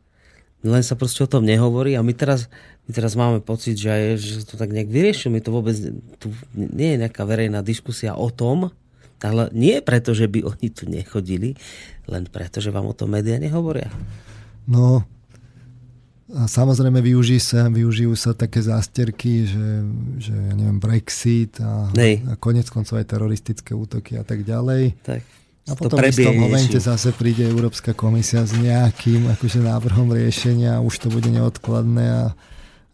[0.61, 2.51] Len sa proste o tom nehovorí a my teraz,
[2.85, 5.33] my teraz máme pocit, že, aj, že to tak nejak vyriešil.
[5.33, 5.73] My to vôbec,
[6.21, 8.69] tu nie je nejaká verejná diskusia o tom,
[9.23, 11.57] ale nie preto, že by oni tu nechodili,
[12.09, 13.93] len preto, že vám o tom médiá nehovoria.
[14.69, 15.05] No,
[16.31, 19.69] a samozrejme využijú sa, využijú sa také zásterky, že,
[20.23, 24.95] že ja neviem, Brexit a, a konec koncov aj teroristické útoky a tak ďalej.
[25.03, 25.23] Tak.
[25.71, 31.07] A potom v istom momente zase príde Európska komisia s nejakým akože návrhom riešenia, už
[31.07, 32.25] to bude neodkladné a,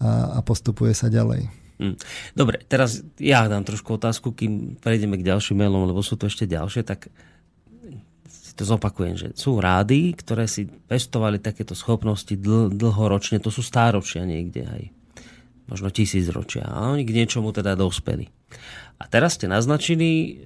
[0.00, 1.65] a, a postupuje sa ďalej.
[1.76, 1.96] Hm.
[2.32, 6.48] Dobre, teraz ja dám trošku otázku, kým prejdeme k ďalším mailom, lebo sú to ešte
[6.48, 7.12] ďalšie, tak
[8.26, 13.60] si to zopakujem, že sú rády, ktoré si pestovali takéto schopnosti dl- dlhoročne, to sú
[13.60, 14.82] stáročia niekde aj,
[15.68, 18.32] možno tisíc ročia, a oni k niečomu teda dospeli.
[18.96, 20.40] A teraz ste naznačili,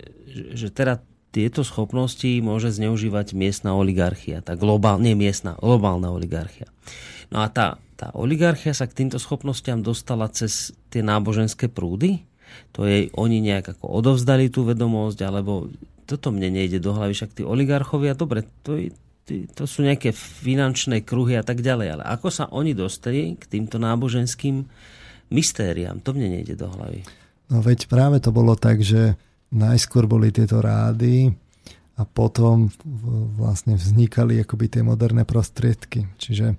[0.58, 0.98] že, teda
[1.30, 6.66] tieto schopnosti môže zneužívať miestna oligarchia, tá globál, nie miestna, globálna oligarchia.
[7.30, 12.26] No a tá, tá oligarchia sa k týmto schopnostiam dostala cez tie náboženské prúdy?
[12.74, 15.70] To jej oni nejak ako odovzdali tú vedomosť, alebo
[16.10, 18.90] toto mne nejde do hlavy, však tí oligarchovia, dobre, to,
[19.30, 23.78] to sú nejaké finančné kruhy a tak ďalej, ale ako sa oni dostali k týmto
[23.78, 24.66] náboženským
[25.30, 27.06] mystériám, to mne nejde do hlavy.
[27.54, 29.14] No veď práve to bolo tak, že
[29.54, 31.30] najskôr boli tieto rády
[31.94, 32.70] a potom
[33.38, 36.10] vlastne vznikali akoby tie moderné prostriedky.
[36.18, 36.58] Čiže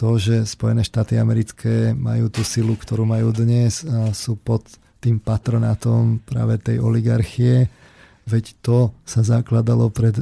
[0.00, 4.64] to, že Spojené štáty americké majú tú silu, ktorú majú dnes a sú pod
[4.96, 7.68] tým patronátom práve tej oligarchie,
[8.24, 10.16] veď to sa zakladalo pred,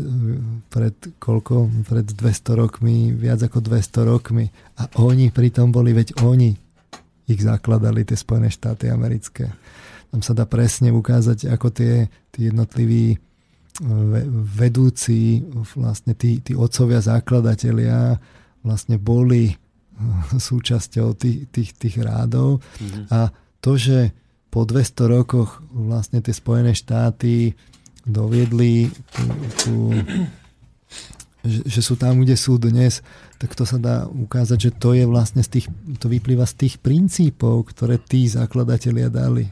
[0.66, 1.70] pred koľko?
[1.86, 4.50] Pred 200 rokmi, viac ako 200 rokmi.
[4.82, 6.58] A oni pritom boli, veď oni
[7.30, 9.46] ich zakladali, tie Spojené štáty americké.
[10.10, 13.14] Tam sa dá presne ukázať, ako tie, tie jednotliví
[14.58, 15.46] vedúci,
[15.78, 18.18] vlastne tí, tí otcovia zakladatelia
[18.66, 19.54] vlastne boli
[20.48, 22.62] súčasťou tých, tých, tých rádov.
[22.80, 23.04] Mm-hmm.
[23.10, 24.14] A to, že
[24.48, 27.52] po 200 rokoch vlastne tie Spojené štáty
[28.08, 29.26] doviedli tú,
[29.60, 29.74] tú
[31.44, 33.00] že, že sú tam, kde sú dnes,
[33.38, 35.66] tak to sa dá ukázať, že to je vlastne z tých,
[36.02, 39.46] to vyplýva z tých princípov, ktoré tí zakladatelia dali.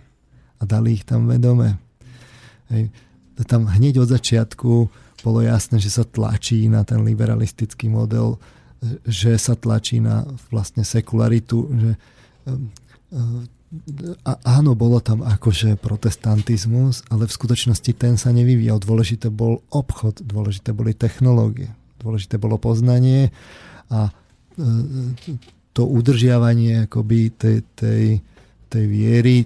[0.58, 1.76] A dali ich tam vedome.
[2.72, 2.90] Hej.
[3.44, 4.72] Tam hneď od začiatku
[5.20, 8.40] bolo jasné, že sa tlačí na ten liberalistický model,
[9.04, 11.90] že sa tlačí na vlastne sekularitu, že
[14.22, 18.78] a áno, bolo tam akože protestantizmus, ale v skutočnosti ten sa nevyvíjal.
[18.78, 23.34] Dôležité bol obchod, dôležité boli technológie, dôležité bolo poznanie
[23.90, 24.12] a e,
[25.74, 28.04] to udržiavanie akoby tej, tej,
[28.70, 29.44] tej viery,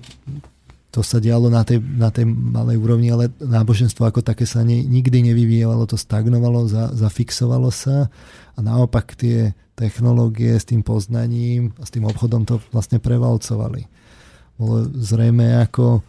[0.90, 4.82] to sa dialo na tej, na tej malej úrovni, ale náboženstvo ako také sa ne,
[4.82, 8.10] nikdy nevyvíjalo, to stagnovalo, za, zafixovalo sa
[8.54, 13.86] a naopak tie technológie s tým poznaním a s tým obchodom to vlastne prevalcovali
[14.60, 16.00] bolo zrejme ako e,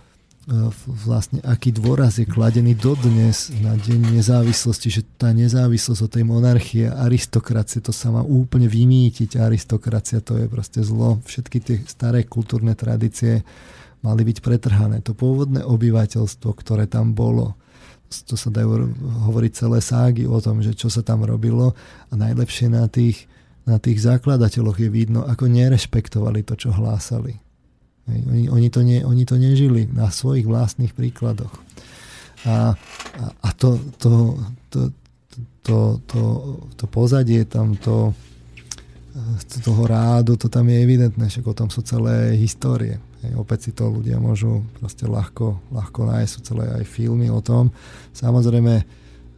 [1.07, 6.91] vlastne aký dôraz je kladený dodnes na deň nezávislosti, že tá nezávislosť od tej monarchie,
[6.91, 9.39] aristokracie, to sa má úplne vymýtiť.
[9.39, 11.23] Aristokracia to je proste zlo.
[11.23, 13.47] Všetky tie staré kultúrne tradície
[14.02, 15.02] mali byť pretrhané.
[15.06, 17.57] To pôvodné obyvateľstvo, ktoré tam bolo,
[18.28, 18.91] to sa dajú
[19.30, 21.78] hovoriť celé ságy o tom, že čo sa tam robilo
[22.10, 23.30] a najlepšie na tých,
[23.63, 27.39] na tých zakladateľoch je vidno, ako nerešpektovali to, čo hlásali.
[28.10, 31.54] Oni, oni, to ne, oni to nežili na svojich vlastných príkladoch.
[32.44, 34.36] A, a, a to, to,
[34.73, 34.80] to,
[35.62, 35.78] to,
[36.10, 36.21] to,
[36.73, 38.18] to pozadie tam, to,
[39.62, 42.97] toho rádu, to tam je evidentné, však o tom sú celé histórie.
[43.21, 47.37] Hej, opäť si to ľudia môžu proste ľahko, ľahko nájsť, sú celé aj filmy o
[47.37, 47.69] tom.
[48.17, 48.81] Samozrejme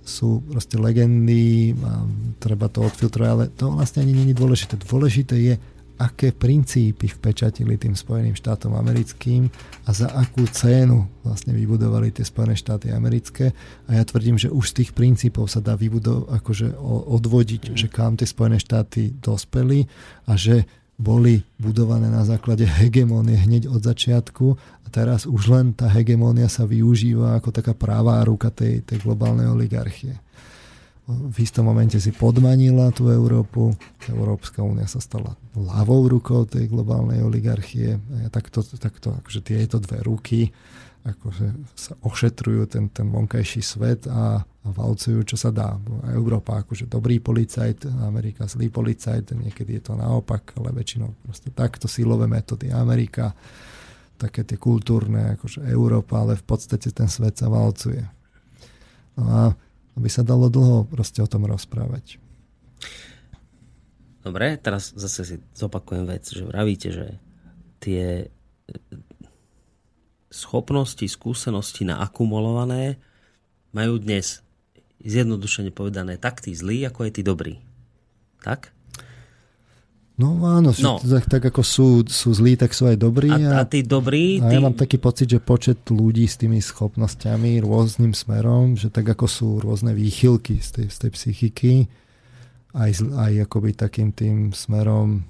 [0.03, 2.03] sú proste legendy, a
[2.39, 4.75] treba to odfiltrovať, ale to vlastne ani je dôležité.
[4.79, 5.53] Dôležité je,
[5.99, 9.47] aké princípy vpečatili tým Spojeným štátom americkým
[9.85, 13.55] a za akú cenu vlastne vybudovali tie Spojené štáty americké.
[13.87, 16.67] A ja tvrdím, že už z tých princípov sa dá vybudovať, akože
[17.07, 17.75] odvodiť, mm.
[17.77, 19.85] že kam tie Spojené štáty dospeli
[20.27, 20.65] a že
[20.95, 26.69] boli budované na základe hegemónie hneď od začiatku a teraz už len tá hegemónia sa
[26.69, 30.22] využíva ako taká pravá ruka tej, tej globálnej oligarchie
[31.07, 33.75] v istom momente si podmanila tú Európu.
[34.07, 37.99] Európska únia sa stala ľavou rukou tej globálnej oligarchie.
[38.31, 40.47] Takto, takto akože tieto dve ruky
[41.03, 45.75] akože sa ošetrujú ten, ten vonkajší svet a, a valcujú, čo sa dá.
[46.15, 51.91] Európa akože dobrý policajt, Amerika zlý policajt, niekedy je to naopak, ale väčšinou proste takto
[51.91, 52.72] silové metódy.
[52.72, 53.35] Amerika,
[54.15, 58.07] také tie kultúrne, akože Európa, ale v podstate ten svet sa valcuje.
[59.19, 59.41] No a
[59.93, 62.17] aby sa dalo dlho proste o tom rozprávať.
[64.23, 67.19] Dobre, teraz zase si zopakujem vec, že vravíte, že
[67.83, 68.32] tie
[70.33, 72.97] schopnosti, skúsenosti na akumulované
[73.69, 74.41] majú dnes
[75.05, 77.61] zjednodušene povedané tak tí zlí, ako aj tí dobrí.
[78.41, 78.73] Tak?
[80.13, 81.01] No áno, no.
[81.01, 83.33] Tak, tak ako sú, sú zlí, tak sú aj dobrí.
[83.33, 84.37] A, a, a tí dobrí...
[84.41, 89.09] A ja mám taký pocit, že počet ľudí s tými schopnosťami rôznym smerom, že tak
[89.09, 91.73] ako sú rôzne výchylky z tej, z tej psychiky,
[92.77, 95.25] aj, aj akoby takým tým smerom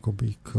[0.00, 0.56] akoby k,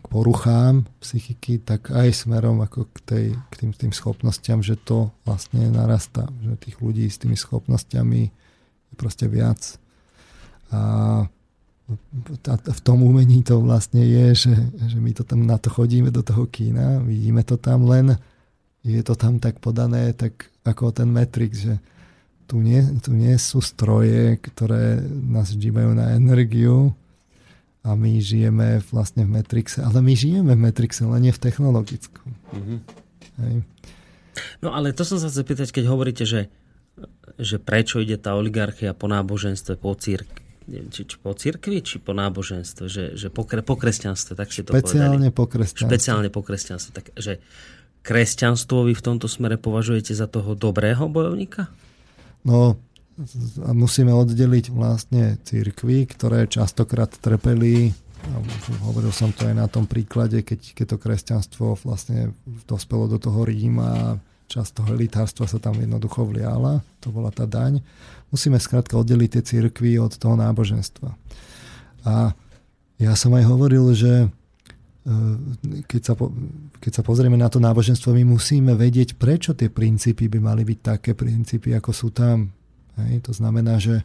[0.00, 5.12] k poruchám psychiky, tak aj smerom ako k, tej, k tým, tým schopnostiam, že to
[5.28, 8.22] vlastne narastá, že tých ľudí s tými schopnosťami
[8.88, 9.76] je proste viac.
[10.72, 10.80] A
[12.48, 14.54] v tom umení to vlastne je, že,
[14.88, 18.16] že my to tam na to chodíme do toho kína, vidíme to tam len,
[18.84, 21.76] je to tam tak podané, tak ako ten Matrix, že
[22.48, 26.96] tu nie, tu nie sú stroje, ktoré nás žívajú na energiu
[27.86, 32.34] a my žijeme vlastne v Matrixe, ale my žijeme v Matrixe, len nie v technologickom.
[32.54, 32.78] Mm-hmm.
[33.38, 33.54] Hej.
[34.62, 36.50] No ale to som sa chcel pýtať, keď hovoríte, že,
[37.38, 40.26] že prečo ide tá oligarchia po náboženstve, po círk,
[40.68, 44.62] neviem, či, či po cirkvi, či po náboženstve, že, že po, po kresťanstve, tak ste
[44.66, 45.38] to Špeciálne povedali.
[45.38, 45.86] po kresťanstve.
[45.88, 46.90] Špeciálne po kresťanstve.
[46.92, 47.32] Tak, že
[48.04, 51.72] kresťanstvo vy v tomto smere považujete za toho dobrého bojovníka?
[52.46, 52.78] No,
[53.74, 57.90] musíme oddeliť vlastne církvy, ktoré častokrát trpeli
[58.84, 62.34] hovoril som to aj na tom príklade, keď, keď to kresťanstvo vlastne
[62.66, 67.84] dospelo do toho Ríma časť toho elitárstva sa tam jednoducho vliala, to bola tá daň.
[68.32, 71.12] Musíme skrátka oddeliť tie cirkvy od toho náboženstva.
[72.08, 72.32] A
[72.96, 74.28] ja som aj hovoril, že e,
[75.84, 76.14] keď sa,
[76.80, 80.78] keď sa pozrieme na to náboženstvo, my musíme vedieť, prečo tie princípy by mali byť
[80.80, 82.48] také princípy, ako sú tam.
[83.06, 83.30] Hej?
[83.30, 84.02] To znamená, že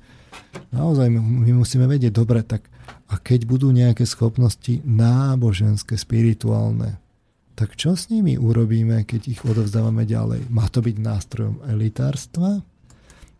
[0.69, 2.69] naozaj my musíme vedieť, dobre, tak
[3.09, 6.97] a keď budú nejaké schopnosti náboženské, spirituálne,
[7.53, 10.49] tak čo s nimi urobíme, keď ich odovzdávame ďalej?
[10.49, 12.65] Má to byť nástrojom elitárstva?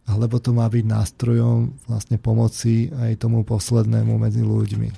[0.04, 4.90] alebo to má byť nástrojom vlastne pomoci aj tomu poslednému medzi ľuďmi.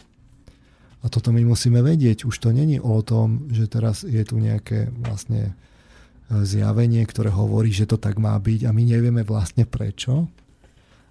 [1.06, 2.26] A toto my musíme vedieť.
[2.26, 7.70] Už to není o tom, že teraz je tu nejaké vlastne e, zjavenie, ktoré hovorí,
[7.70, 10.26] že to tak má byť a my nevieme vlastne prečo.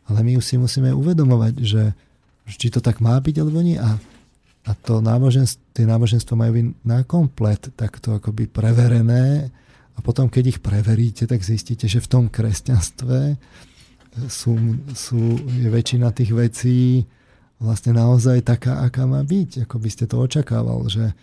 [0.08, 1.96] Ale my si musíme uvedomovať, že
[2.44, 3.80] či to tak má byť alebo nie.
[3.80, 3.96] A,
[4.68, 9.48] a to náboženstvo, tie náboženstvo majú byť na komplet takto akoby preverené
[9.94, 13.38] a potom, keď ich preveríte, tak zistíte, že v tom kresťanstve
[14.26, 14.54] sú,
[14.94, 17.06] sú, je väčšina tých vecí
[17.62, 19.64] vlastne naozaj taká, aká má byť.
[19.66, 21.14] Ako by ste to očakával, že,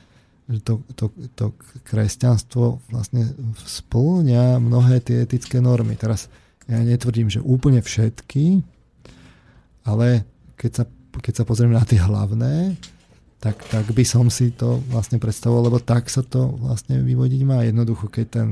[0.48, 1.46] že to, to, to
[1.84, 3.28] kresťanstvo vlastne
[3.60, 6.00] spĺňa mnohé tie etické normy.
[6.00, 6.32] Teraz
[6.70, 8.62] ja netvrdím, že úplne všetky,
[9.86, 10.26] ale
[10.58, 10.84] keď sa,
[11.18, 12.78] keď sa pozrieme na tie hlavné,
[13.42, 17.66] tak, tak by som si to vlastne predstavoval, lebo tak sa to vlastne vyvodiť má.
[17.66, 18.50] Jednoducho, keď ten,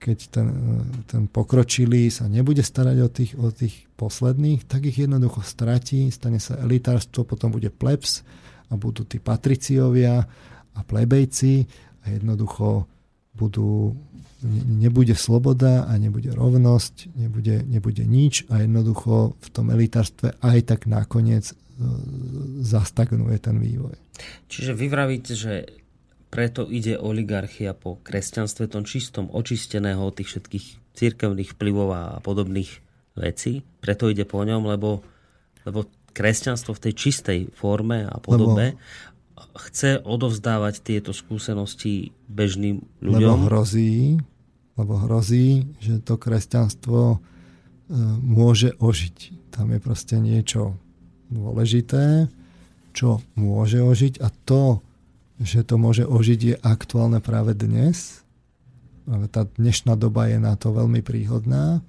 [0.00, 0.48] keď ten,
[1.04, 6.40] ten pokročilý sa nebude starať o tých, o tých posledných, tak ich jednoducho stratí, stane
[6.40, 8.24] sa elitárstvo, potom bude plebs
[8.72, 10.24] a budú tí patriciovia
[10.72, 11.68] a plebejci
[12.02, 12.88] a jednoducho
[13.36, 13.92] budú,
[14.50, 20.90] nebude sloboda a nebude rovnosť, nebude, nebude nič a jednoducho v tom elitárstve aj tak
[20.90, 21.54] nakoniec
[22.62, 23.96] zastagnuje ten vývoj.
[24.50, 25.66] Čiže vy vravíte, že
[26.32, 32.70] preto ide oligarchia po kresťanstve tom čistom, očisteného od tých všetkých církevných vplyvov a podobných
[33.16, 33.64] vecí.
[33.84, 35.04] Preto ide po ňom, lebo,
[35.68, 43.36] lebo kresťanstvo v tej čistej forme a podobe lebo, chce odovzdávať tieto skúsenosti bežným ľuďom.
[43.36, 44.20] Lebo hrozí,
[44.76, 47.18] lebo hrozí, že to kresťanstvo e,
[48.20, 49.50] môže ožiť.
[49.52, 50.76] Tam je proste niečo
[51.28, 52.28] dôležité,
[52.92, 54.84] čo môže ožiť a to,
[55.40, 58.22] že to môže ožiť je aktuálne práve dnes.
[59.34, 61.82] Tá dnešná doba je na to veľmi príhodná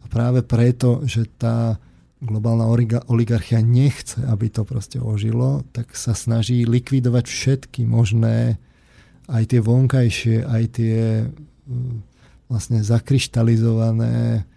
[0.00, 1.76] a práve preto, že tá
[2.18, 2.66] globálna
[3.06, 8.58] oligarchia nechce, aby to proste ožilo, tak sa snaží likvidovať všetky možné,
[9.28, 10.96] aj tie vonkajšie, aj tie
[12.48, 14.48] vlastne zakryštalizované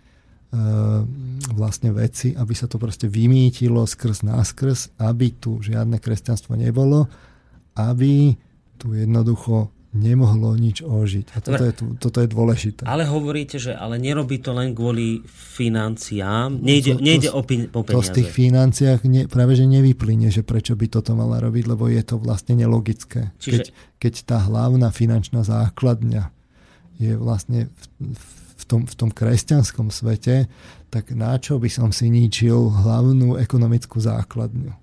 [0.51, 7.07] Ehm, vlastne veci, aby sa to proste vymýtilo skrz náskrz, aby tu žiadne kresťanstvo nebolo,
[7.79, 8.35] aby
[8.75, 11.25] tu jednoducho nemohlo nič ožiť.
[11.31, 12.83] A toto je, toto je dôležité.
[12.83, 16.59] Ale hovoríte, že ale nerobí to len kvôli financiám.
[16.59, 17.95] Nejde, to, nejde o, pin, o peniaze.
[17.95, 21.87] To z tých financiách ne, práve že nevyplyne, že prečo by toto mala robiť, lebo
[21.87, 23.31] je to vlastne nelogické.
[23.39, 23.51] Čiže...
[23.55, 23.65] Keď,
[24.03, 26.40] keď tá hlavná finančná základňa
[27.01, 28.25] je vlastne v,
[28.61, 30.45] v tom, v tom kresťanskom svete,
[30.93, 34.77] tak na čo by som si ničil hlavnú ekonomickú základňu?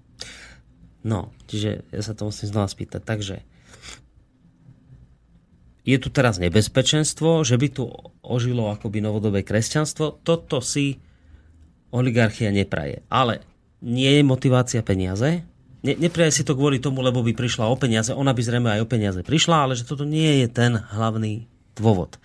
[1.07, 3.01] No, čiže ja sa to musím znova spýtať.
[3.07, 3.37] Takže
[5.89, 7.89] je tu teraz nebezpečenstvo, že by tu
[8.21, 10.21] ožilo akoby novodobé kresťanstvo.
[10.21, 11.01] Toto si
[11.89, 13.01] oligarchia nepraje.
[13.09, 13.41] Ale
[13.81, 15.47] nie je motivácia peniaze.
[15.81, 18.11] Ne, nepraje si to kvôli tomu, lebo by prišla o peniaze.
[18.13, 21.49] Ona by zrejme aj o peniaze prišla, ale že toto nie je ten hlavný
[21.79, 22.19] dôvod.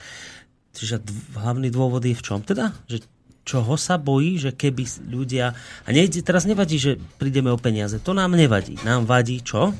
[0.73, 1.06] Čiže
[1.38, 2.73] hlavný dôvod je v čom teda?
[2.90, 3.06] Že
[3.43, 5.53] čoho sa bojí, že keby ľudia...
[5.85, 7.99] A nejde, teraz nevadí, že prídeme o peniaze.
[8.01, 8.80] To nám nevadí.
[8.82, 9.75] Nám vadí čo?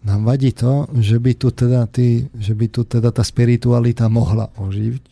[0.00, 4.48] Nám vadí to, že by tu teda, tí, že by tu teda tá spiritualita mohla
[4.56, 5.04] ožiť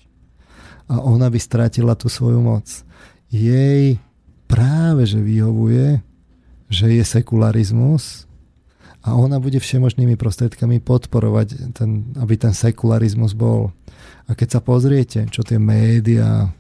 [0.89, 2.65] a ona by strátila tú svoju moc.
[3.29, 4.01] Jej
[4.49, 6.01] práve, že vyhovuje,
[6.73, 8.28] že je sekularizmus
[9.03, 13.71] a ona bude všemožnými prostriedkami podporovať, ten, aby ten sekularizmus bol.
[14.27, 16.51] A keď sa pozriete, čo tie médiá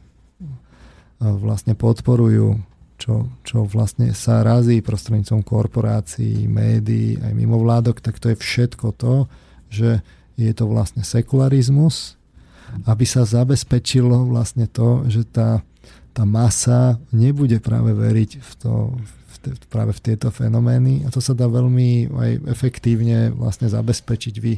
[1.19, 2.63] vlastne podporujú,
[2.99, 9.15] čo, čo vlastne sa razí prostredníctvom korporácií, médií, aj mimovládok, tak to je všetko to,
[9.71, 10.03] že
[10.39, 12.19] je to vlastne sekularizmus,
[12.87, 15.63] aby sa zabezpečilo vlastne to, že tá,
[16.15, 19.18] tá masa nebude práve veriť v to, v
[19.69, 24.35] práve v tieto fenomény a to sa dá veľmi aj efektívne vlastne zabezpečiť.
[24.39, 24.53] Vy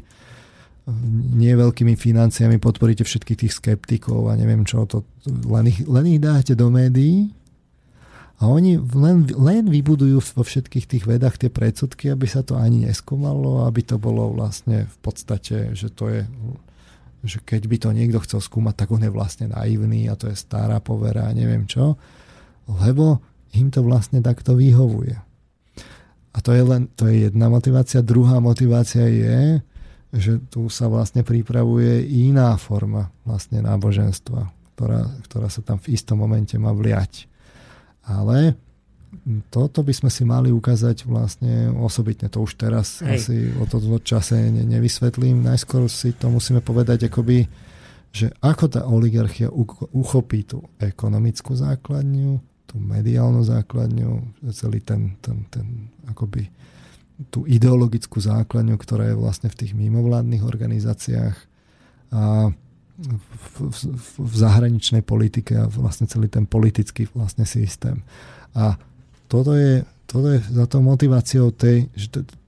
[1.36, 5.07] nie veľkými financiami podporíte všetkých tých skeptikov a neviem čo, to,
[5.47, 7.31] len, ich, len ich dáte do médií
[8.41, 12.89] a oni len, len vybudujú vo všetkých tých vedách tie predsudky, aby sa to ani
[12.89, 16.23] neskúmalo, aby to bolo vlastne v podstate, že to je
[17.20, 20.36] že keď by to niekto chcel skúmať, tak on je vlastne naivný a to je
[20.41, 22.01] stará povera a neviem čo,
[22.65, 23.20] lebo
[23.55, 25.19] im to vlastne takto vyhovuje.
[26.31, 28.07] A to je len to je jedna motivácia.
[28.07, 29.59] Druhá motivácia je,
[30.15, 34.43] že tu sa vlastne pripravuje iná forma vlastne náboženstva,
[34.75, 37.27] ktorá, ktorá sa tam v istom momente má vliať.
[38.07, 38.55] Ale
[39.51, 42.31] toto by sme si mali ukázať vlastne osobitne.
[42.31, 43.11] To už teraz Hej.
[43.19, 45.43] asi o toto čase ne, nevysvetlím.
[45.43, 47.47] Najskôr si to musíme povedať akoby,
[48.11, 49.51] že ako tá oligarchia
[49.95, 56.47] uchopí tú ekonomickú základňu, tú mediálnu základňu, celý ten, ten, ten akoby
[57.28, 61.36] tú ideologickú základňu, ktorá je vlastne v tých mimovládnych organizáciách
[62.15, 62.49] a
[63.00, 63.76] v, v,
[64.16, 68.00] v zahraničnej politike a vlastne celý ten politický vlastne systém.
[68.55, 68.78] A
[69.28, 71.90] toto je, toto je za tou motiváciou tej,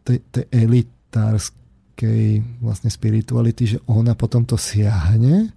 [0.07, 5.53] tej, tej elitárskej vlastne spirituality, že ona potom to siahne,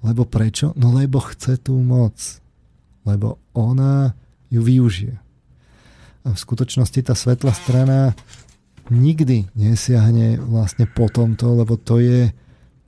[0.00, 0.72] lebo prečo?
[0.74, 2.16] No lebo chce tú moc.
[3.08, 4.12] Lebo ona
[4.52, 5.16] ju využije.
[6.26, 8.12] A v skutočnosti tá svetlá strana
[8.90, 12.34] nikdy nesiahne vlastne po tomto, lebo to je,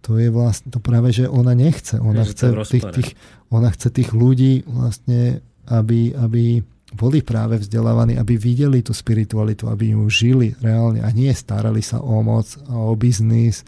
[0.03, 1.97] to je vlastne to práve, že ona nechce.
[2.03, 3.11] Ona, chce tých, tých,
[3.49, 6.61] ona chce tých ľudí vlastne, aby, aby
[6.93, 12.05] boli práve vzdelávaní, aby videli tú spiritualitu, aby ju žili reálne a nie starali sa
[12.05, 13.65] o moc a o biznis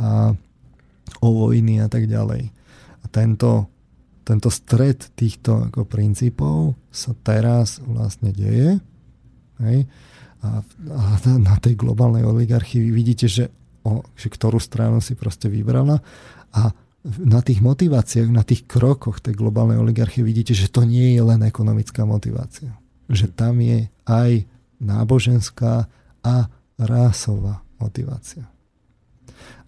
[0.00, 0.32] a
[1.20, 2.48] o vojny a tak ďalej.
[3.04, 3.68] A tento,
[4.24, 8.80] tento stred týchto ako princípov sa teraz vlastne deje.
[9.60, 9.84] Hej?
[10.44, 10.60] A,
[10.92, 11.02] a
[11.36, 13.52] na tej globálnej oligarchii vidíte, že,
[13.84, 16.00] o, že ktorú stranu si proste vybrala
[16.56, 16.72] a
[17.04, 21.44] na tých motiváciách, na tých krokoch tej globálnej oligarchie vidíte, že to nie je len
[21.44, 22.72] ekonomická motivácia.
[23.12, 24.48] Že tam je aj
[24.80, 25.84] náboženská
[26.24, 26.34] a
[26.80, 28.48] rásová motivácia.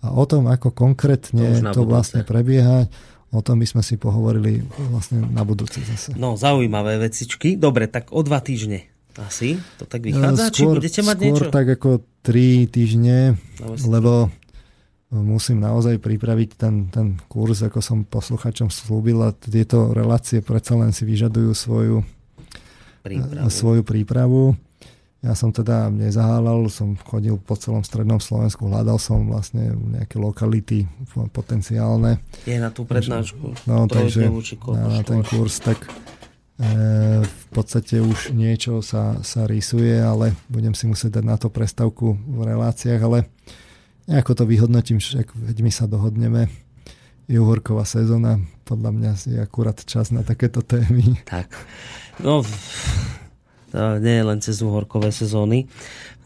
[0.00, 2.88] A o tom, ako konkrétne to, to vlastne prebieha,
[3.36, 6.16] o tom by sme si pohovorili vlastne na budúce zase.
[6.16, 7.60] No, zaujímavé vecičky.
[7.60, 8.88] Dobre, tak o dva týždne
[9.20, 9.60] asi?
[9.80, 10.52] To tak vychádza?
[10.52, 11.46] Skôr, Či budete mať skôr niečo?
[11.52, 11.90] tak ako
[12.24, 14.12] tri týždne, no, lebo
[15.12, 20.90] musím naozaj pripraviť ten, ten kurz, ako som posluchačom slúbil a tieto relácie predsa len
[20.90, 21.96] si vyžadujú svoju
[23.06, 23.48] prípravu.
[23.48, 24.42] svoju prípravu.
[25.24, 30.86] Ja som teda nezahálal, som chodil po celom strednom Slovensku, hľadal som vlastne nejaké lokality
[31.32, 32.20] potenciálne.
[32.44, 33.66] Je na tú prednášku.
[33.66, 34.28] No, takže
[34.76, 35.88] na, na ten kurz, tak
[36.60, 41.48] e, v podstate už niečo sa, sa rysuje, ale budem si musieť dať na to
[41.50, 43.26] prestavku v reláciách, ale
[44.06, 46.46] Nejako to vyhodnotím, že veď my sa dohodneme.
[47.26, 51.18] Je uhorková sezóna, podľa mňa je akurát čas na takéto témy.
[51.26, 51.50] Tak.
[52.22, 52.46] No,
[54.00, 55.68] nie len cez uhorkové sezóny.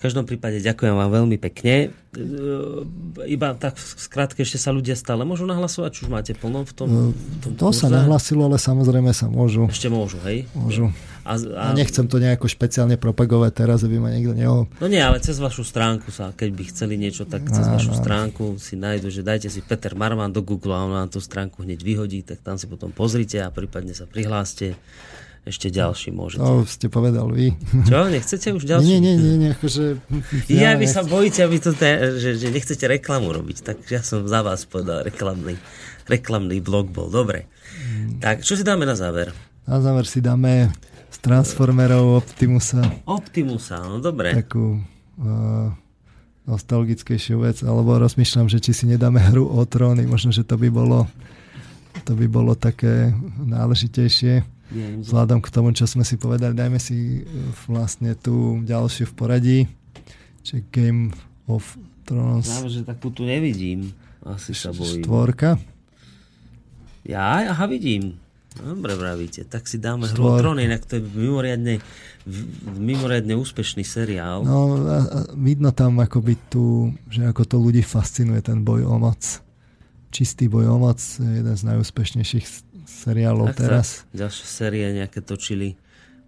[0.00, 1.92] V každom prípade ďakujem vám veľmi pekne.
[2.16, 2.24] E,
[3.28, 6.88] iba tak skrátke ešte sa ľudia stále môžu nahlasovať, či už máte plno v tom,
[7.12, 7.84] v tom To kurze?
[7.84, 9.68] sa nahlasilo, ale samozrejme sa môžu.
[9.68, 10.48] Ešte môžu, hej?
[10.56, 10.88] Môžu.
[11.20, 11.64] A, a...
[11.68, 14.64] a nechcem to nejako špeciálne propagovať teraz, aby ma niekto neho...
[14.80, 17.92] No nie, ale cez vašu stránku sa, keď by chceli niečo, tak cez no, vašu
[17.92, 18.00] no.
[18.00, 21.60] stránku si nájdu, že dajte si Peter Marman do Google a on vám tú stránku
[21.60, 24.80] hneď vyhodí, tak tam si potom pozrite a prípadne sa prihláste
[25.40, 26.44] ešte ďalší môžete.
[26.44, 27.56] To ste povedal vy.
[27.88, 28.12] Čo?
[28.12, 28.84] Nechcete už ďalší?
[28.84, 29.96] Nie, nie, nie, nie akože...
[30.52, 34.04] Ja, ja vy sa bojíte, aby to te, že, že nechcete reklamu robiť, tak ja
[34.04, 35.56] som za vás povedal reklamný,
[36.04, 37.08] reklamný blog bol.
[37.08, 37.48] Dobre.
[37.72, 38.20] Hmm.
[38.20, 39.32] Tak, čo si dáme na záver?
[39.64, 40.68] Na záver si dáme
[41.08, 42.84] z Transformerov Optimusa.
[43.08, 44.36] Optimusa, no dobre.
[44.36, 45.72] Takú uh,
[46.44, 50.68] nostalgickejšiu vec, alebo rozmýšľam, že či si nedáme hru o tróny, možno, že to by
[50.68, 51.08] bolo
[52.04, 54.44] to by bolo také náležitejšie.
[55.02, 57.22] Vzhľadom k tomu, čo sme si povedali, dajme si e,
[57.66, 59.58] vlastne tú ďalšiu v poradí,
[60.46, 61.10] čiže Game
[61.50, 61.74] of
[62.06, 62.46] Thrones.
[62.46, 63.90] Práve, že takú tu nevidím.
[64.22, 65.02] Asi sa bojím.
[65.02, 65.58] Štvorka.
[67.02, 67.50] Ja?
[67.50, 68.14] Aha, vidím.
[68.50, 69.46] Dobre vravíte.
[69.46, 70.10] Tak si dáme.
[70.10, 71.78] Hru Tron, inak to je mimoriadne,
[72.78, 74.42] mimoriadne úspešný seriál.
[74.42, 78.98] No, a, a vidno tam akoby tu, že ako to ľudí fascinuje ten boj o
[78.98, 79.22] moc.
[80.10, 82.46] Čistý boj o moc je jeden z najúspešnejších
[82.86, 84.02] seriálov tak teraz.
[84.10, 85.78] Ďalšie série nejaké točili.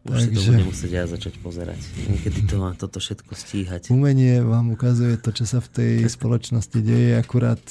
[0.02, 1.78] Už Takže, si to budem musieť ja začať pozerať.
[2.11, 3.83] Niekedy to má toto všetko stíhať.
[3.94, 7.62] Umenie vám ukazuje to, čo sa v tej spoločnosti deje, akurát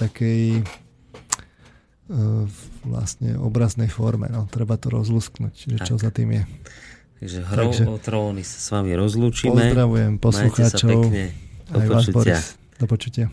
[0.00, 2.48] takej uh,
[2.88, 4.32] vlastne obraznej forme.
[4.32, 6.42] No, treba to rozlusknúť, že čo za tým je.
[7.20, 9.52] Takže hrou Takže, o tróny sa s vami rozlúčime.
[9.52, 10.88] Pozdravujem poslucháčov.
[10.88, 11.24] Majte sa pekne.
[11.68, 12.38] Do počutia.
[12.80, 13.26] Do počutia.